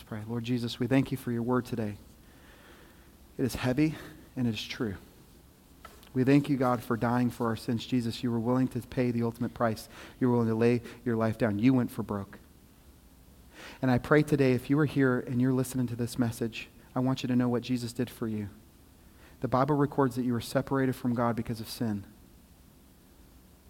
Let's 0.00 0.08
pray. 0.08 0.20
Lord 0.26 0.44
Jesus, 0.44 0.80
we 0.80 0.86
thank 0.86 1.10
you 1.10 1.18
for 1.18 1.30
your 1.30 1.42
word 1.42 1.66
today. 1.66 1.98
It 3.36 3.44
is 3.44 3.54
heavy 3.54 3.96
and 4.34 4.46
it 4.46 4.54
is 4.54 4.64
true. 4.64 4.94
We 6.14 6.24
thank 6.24 6.48
you, 6.48 6.56
God, 6.56 6.82
for 6.82 6.96
dying 6.96 7.28
for 7.28 7.48
our 7.48 7.56
sins. 7.56 7.84
Jesus, 7.84 8.22
you 8.22 8.30
were 8.30 8.40
willing 8.40 8.66
to 8.68 8.80
pay 8.80 9.10
the 9.10 9.22
ultimate 9.22 9.52
price. 9.52 9.90
You 10.18 10.28
were 10.28 10.36
willing 10.36 10.48
to 10.48 10.54
lay 10.54 10.80
your 11.04 11.16
life 11.16 11.36
down. 11.36 11.58
You 11.58 11.74
went 11.74 11.90
for 11.90 12.02
broke. 12.02 12.38
And 13.82 13.90
I 13.90 13.98
pray 13.98 14.22
today, 14.22 14.52
if 14.52 14.70
you 14.70 14.78
are 14.78 14.86
here 14.86 15.20
and 15.20 15.38
you're 15.38 15.52
listening 15.52 15.86
to 15.88 15.96
this 15.96 16.18
message, 16.18 16.70
I 16.96 17.00
want 17.00 17.22
you 17.22 17.26
to 17.26 17.36
know 17.36 17.50
what 17.50 17.60
Jesus 17.60 17.92
did 17.92 18.08
for 18.08 18.26
you. 18.26 18.48
The 19.42 19.48
Bible 19.48 19.76
records 19.76 20.16
that 20.16 20.24
you 20.24 20.32
were 20.32 20.40
separated 20.40 20.96
from 20.96 21.14
God 21.14 21.36
because 21.36 21.60
of 21.60 21.68
sin. 21.68 22.06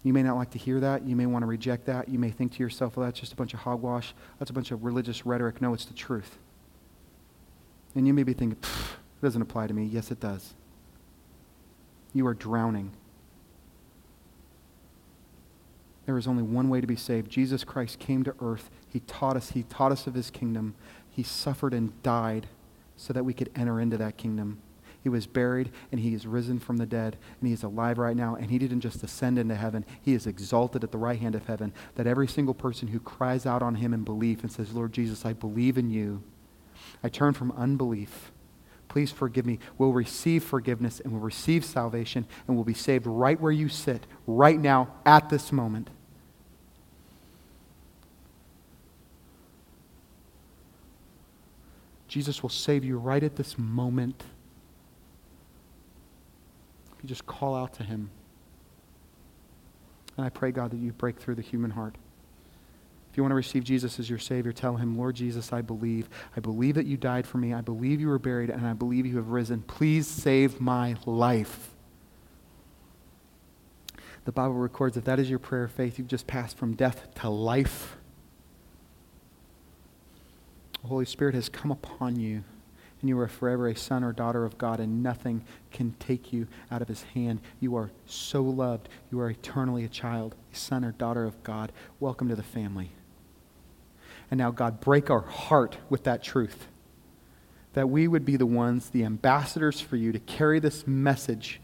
You 0.03 0.13
may 0.13 0.23
not 0.23 0.35
like 0.35 0.49
to 0.51 0.57
hear 0.57 0.79
that. 0.79 1.05
You 1.05 1.15
may 1.15 1.27
want 1.27 1.43
to 1.43 1.47
reject 1.47 1.85
that. 1.85 2.09
You 2.09 2.17
may 2.17 2.31
think 2.31 2.53
to 2.53 2.59
yourself, 2.63 2.97
well, 2.97 3.05
that's 3.05 3.19
just 3.19 3.33
a 3.33 3.35
bunch 3.35 3.53
of 3.53 3.61
hogwash. 3.61 4.15
That's 4.39 4.49
a 4.49 4.53
bunch 4.53 4.71
of 4.71 4.83
religious 4.83 5.25
rhetoric. 5.25 5.61
No, 5.61 5.73
it's 5.73 5.85
the 5.85 5.93
truth. 5.93 6.37
And 7.93 8.07
you 8.07 8.13
may 8.13 8.23
be 8.23 8.33
thinking, 8.33 8.57
it 8.61 9.21
doesn't 9.21 9.41
apply 9.41 9.67
to 9.67 9.73
me. 9.73 9.85
Yes, 9.85 10.09
it 10.09 10.19
does. 10.19 10.55
You 12.13 12.25
are 12.25 12.33
drowning. 12.33 12.91
There 16.07 16.17
is 16.17 16.27
only 16.27 16.43
one 16.43 16.69
way 16.69 16.81
to 16.81 16.87
be 16.87 16.95
saved. 16.95 17.29
Jesus 17.29 17.63
Christ 17.63 17.99
came 17.99 18.23
to 18.23 18.33
earth. 18.41 18.71
He 18.89 19.01
taught 19.01 19.37
us. 19.37 19.51
He 19.51 19.63
taught 19.63 19.91
us 19.91 20.07
of 20.07 20.15
his 20.15 20.31
kingdom. 20.31 20.73
He 21.09 21.21
suffered 21.21 21.73
and 21.73 22.01
died 22.01 22.47
so 22.97 23.13
that 23.13 23.23
we 23.23 23.33
could 23.33 23.51
enter 23.55 23.79
into 23.79 23.97
that 23.97 24.17
kingdom. 24.17 24.61
He 25.03 25.09
was 25.09 25.27
buried 25.27 25.71
and 25.91 25.99
he 25.99 26.13
is 26.13 26.27
risen 26.27 26.59
from 26.59 26.77
the 26.77 26.85
dead 26.85 27.17
and 27.39 27.47
he 27.47 27.53
is 27.53 27.63
alive 27.63 27.97
right 27.97 28.15
now. 28.15 28.35
And 28.35 28.51
he 28.51 28.57
didn't 28.57 28.81
just 28.81 29.03
ascend 29.03 29.39
into 29.39 29.55
heaven, 29.55 29.85
he 30.01 30.13
is 30.13 30.27
exalted 30.27 30.83
at 30.83 30.91
the 30.91 30.97
right 30.97 31.19
hand 31.19 31.35
of 31.35 31.45
heaven. 31.47 31.73
That 31.95 32.07
every 32.07 32.27
single 32.27 32.53
person 32.53 32.89
who 32.89 32.99
cries 32.99 33.45
out 33.45 33.63
on 33.63 33.75
him 33.75 33.93
in 33.93 34.03
belief 34.03 34.41
and 34.41 34.51
says, 34.51 34.73
Lord 34.73 34.93
Jesus, 34.93 35.25
I 35.25 35.33
believe 35.33 35.77
in 35.77 35.89
you, 35.89 36.23
I 37.03 37.09
turn 37.09 37.33
from 37.33 37.51
unbelief 37.53 38.31
Please 38.91 39.09
forgive 39.09 39.45
me. 39.45 39.57
We'll 39.77 39.93
receive 39.93 40.43
forgiveness 40.43 40.99
and 40.99 41.13
we'll 41.13 41.21
receive 41.21 41.63
salvation 41.63 42.25
and 42.45 42.57
we'll 42.57 42.65
be 42.65 42.73
saved 42.73 43.07
right 43.07 43.39
where 43.39 43.49
you 43.49 43.69
sit, 43.69 44.05
right 44.27 44.59
now, 44.59 44.89
at 45.05 45.29
this 45.29 45.53
moment. 45.53 45.89
Jesus 52.09 52.43
will 52.43 52.49
save 52.49 52.83
you 52.83 52.97
right 52.97 53.23
at 53.23 53.37
this 53.37 53.57
moment. 53.57 54.25
You 57.01 57.09
just 57.09 57.25
call 57.25 57.55
out 57.55 57.73
to 57.75 57.83
him. 57.83 58.09
And 60.17 60.25
I 60.25 60.29
pray, 60.29 60.51
God, 60.51 60.71
that 60.71 60.77
you 60.77 60.91
break 60.91 61.19
through 61.19 61.35
the 61.35 61.41
human 61.41 61.71
heart. 61.71 61.95
If 63.11 63.17
you 63.17 63.23
want 63.23 63.31
to 63.31 63.35
receive 63.35 63.63
Jesus 63.65 63.99
as 63.99 64.09
your 64.09 64.19
Savior, 64.19 64.53
tell 64.53 64.77
him, 64.77 64.97
Lord 64.97 65.15
Jesus, 65.15 65.51
I 65.51 65.61
believe. 65.61 66.07
I 66.37 66.39
believe 66.39 66.75
that 66.75 66.85
you 66.85 66.95
died 66.95 67.27
for 67.27 67.39
me. 67.39 67.53
I 67.53 67.59
believe 67.59 67.99
you 67.99 68.07
were 68.07 68.19
buried, 68.19 68.49
and 68.49 68.65
I 68.65 68.73
believe 68.73 69.05
you 69.05 69.17
have 69.17 69.29
risen. 69.29 69.63
Please 69.63 70.07
save 70.07 70.61
my 70.61 70.95
life. 71.05 71.71
The 74.23 74.31
Bible 74.31 74.53
records 74.53 74.95
that 74.95 75.05
that 75.05 75.19
is 75.19 75.29
your 75.29 75.39
prayer 75.39 75.63
of 75.63 75.71
faith, 75.71 75.97
you've 75.97 76.07
just 76.07 76.27
passed 76.27 76.57
from 76.57 76.73
death 76.73 77.13
to 77.15 77.29
life. 77.29 77.97
The 80.81 80.87
Holy 80.87 81.05
Spirit 81.05 81.35
has 81.35 81.49
come 81.49 81.71
upon 81.71 82.17
you, 82.17 82.43
and 83.01 83.09
you 83.09 83.19
are 83.19 83.27
forever 83.27 83.67
a 83.67 83.75
son 83.75 84.03
or 84.03 84.13
daughter 84.13 84.45
of 84.45 84.57
God, 84.57 84.79
and 84.79 85.03
nothing 85.03 85.43
can 85.71 85.95
take 85.99 86.31
you 86.31 86.47
out 86.71 86.81
of 86.81 86.87
his 86.87 87.03
hand. 87.15 87.41
You 87.59 87.75
are 87.75 87.91
so 88.05 88.41
loved. 88.43 88.87
You 89.11 89.19
are 89.19 89.29
eternally 89.29 89.83
a 89.83 89.89
child, 89.89 90.35
a 90.53 90.55
son 90.55 90.85
or 90.85 90.91
daughter 90.91 91.25
of 91.25 91.41
God. 91.43 91.71
Welcome 91.99 92.29
to 92.29 92.35
the 92.35 92.43
family. 92.43 92.91
And 94.29 94.37
now, 94.37 94.51
God, 94.51 94.79
break 94.79 95.09
our 95.09 95.21
heart 95.21 95.77
with 95.89 96.03
that 96.03 96.23
truth. 96.23 96.67
That 97.73 97.89
we 97.89 98.07
would 98.07 98.25
be 98.25 98.37
the 98.37 98.45
ones, 98.45 98.89
the 98.89 99.03
ambassadors 99.03 99.81
for 99.81 99.95
you, 99.95 100.11
to 100.11 100.19
carry 100.19 100.59
this 100.59 100.85
message 100.85 101.59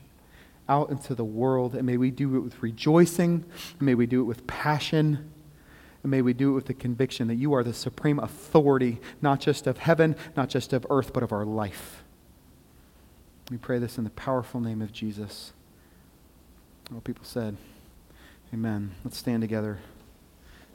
out 0.68 0.90
into 0.90 1.16
the 1.16 1.24
world. 1.24 1.76
And 1.76 1.86
may 1.86 1.98
we 1.98 2.12
do 2.12 2.36
it 2.36 2.40
with 2.40 2.62
rejoicing. 2.62 3.46
And 3.80 3.82
may 3.82 3.96
we 3.96 4.06
do 4.06 4.22
it 4.22 4.26
with 4.26 4.48
passion. 4.48 5.32
And 6.08 6.12
may 6.14 6.22
we 6.22 6.32
do 6.32 6.52
it 6.52 6.54
with 6.54 6.68
the 6.68 6.74
conviction 6.74 7.28
that 7.28 7.36
you 7.36 7.54
are 7.54 7.66
the 7.66 7.74
supreme 7.74 8.18
authority, 8.18 9.02
not 9.22 9.42
just 9.42 9.68
of 9.68 9.80
heaven, 9.80 10.16
not 10.38 10.48
just 10.48 10.72
of 10.72 10.88
earth, 10.90 11.12
but 11.12 11.22
of 11.22 11.34
our 11.34 11.44
life. 11.44 12.02
We 13.52 13.58
pray 13.58 13.78
this 13.78 13.98
in 13.98 14.06
the 14.06 14.10
powerful 14.12 14.62
name 14.62 14.82
of 14.82 14.94
Jesus. 14.94 15.52
All 16.94 17.02
people 17.02 17.26
said, 17.26 17.58
Amen. 18.54 18.96
Let's 19.04 19.18
stand 19.18 19.42
together. 19.42 19.80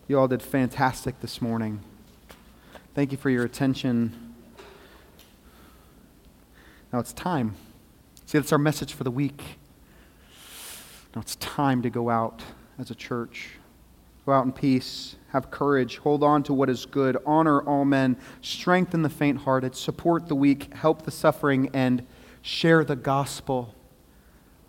You 0.07 0.19
all 0.19 0.29
did 0.29 0.43
fantastic 0.43 1.19
this 1.23 1.41
morning. 1.41 1.81
Thank 2.95 3.11
you 3.11 3.17
for 3.17 3.31
your 3.31 3.47
attention. 3.47 4.35
Now 6.93 6.99
it's 6.99 7.15
time. 7.15 7.55
See, 8.27 8.37
that's 8.37 8.53
our 8.53 8.59
message 8.59 8.93
for 8.93 9.05
the 9.05 9.11
week. 9.11 9.43
Now 11.15 11.23
it's 11.23 11.37
time 11.37 11.81
to 11.81 11.89
go 11.89 12.11
out 12.11 12.43
as 12.79 12.91
a 12.91 12.95
church. 12.95 13.53
Go 14.27 14.33
out 14.33 14.45
in 14.45 14.53
peace. 14.53 15.17
Have 15.31 15.51
courage. 15.51 15.99
Hold 15.99 16.23
on 16.23 16.43
to 16.45 16.53
what 16.53 16.69
is 16.69 16.87
good. 16.87 17.17
Honor 17.27 17.61
all 17.63 17.85
men. 17.85 18.17
Strengthen 18.41 19.03
the 19.03 19.09
faint 19.09 19.41
hearted. 19.41 19.75
Support 19.75 20.29
the 20.29 20.35
weak. 20.35 20.75
Help 20.75 21.03
the 21.03 21.11
suffering. 21.11 21.71
And 21.73 22.07
share 22.43 22.85
the 22.85 22.97
gospel. 22.97 23.75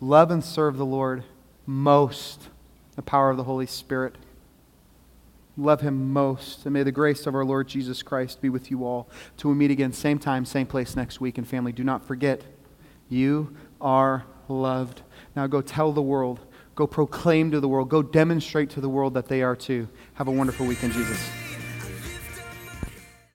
Love 0.00 0.30
and 0.30 0.42
serve 0.42 0.76
the 0.76 0.86
Lord 0.86 1.24
most. 1.66 2.48
The 2.96 3.02
power 3.02 3.30
of 3.30 3.36
the 3.36 3.44
Holy 3.44 3.66
Spirit. 3.66 4.16
Love 5.56 5.82
him 5.82 6.12
most. 6.12 6.64
And 6.64 6.72
may 6.72 6.82
the 6.82 6.90
grace 6.90 7.26
of 7.26 7.34
our 7.34 7.44
Lord 7.44 7.68
Jesus 7.68 8.02
Christ 8.02 8.40
be 8.40 8.48
with 8.48 8.70
you 8.70 8.84
all. 8.84 9.08
Till 9.36 9.50
we 9.50 9.56
meet 9.56 9.70
again, 9.70 9.92
same 9.92 10.18
time, 10.18 10.44
same 10.44 10.66
place 10.66 10.96
next 10.96 11.20
week. 11.20 11.38
And 11.38 11.46
family, 11.46 11.72
do 11.72 11.84
not 11.84 12.04
forget, 12.04 12.42
you 13.08 13.54
are 13.80 14.24
loved. 14.48 15.02
Now 15.36 15.46
go 15.46 15.60
tell 15.60 15.92
the 15.92 16.02
world 16.02 16.40
go 16.74 16.86
proclaim 16.86 17.50
to 17.50 17.60
the 17.60 17.68
world, 17.68 17.88
go 17.88 18.02
demonstrate 18.02 18.70
to 18.70 18.80
the 18.80 18.88
world 18.88 19.14
that 19.14 19.28
they 19.28 19.42
are 19.42 19.56
too. 19.56 19.88
Have 20.14 20.28
a 20.28 20.32
wonderful 20.32 20.66
weekend, 20.66 20.92
Jesus. 20.92 21.43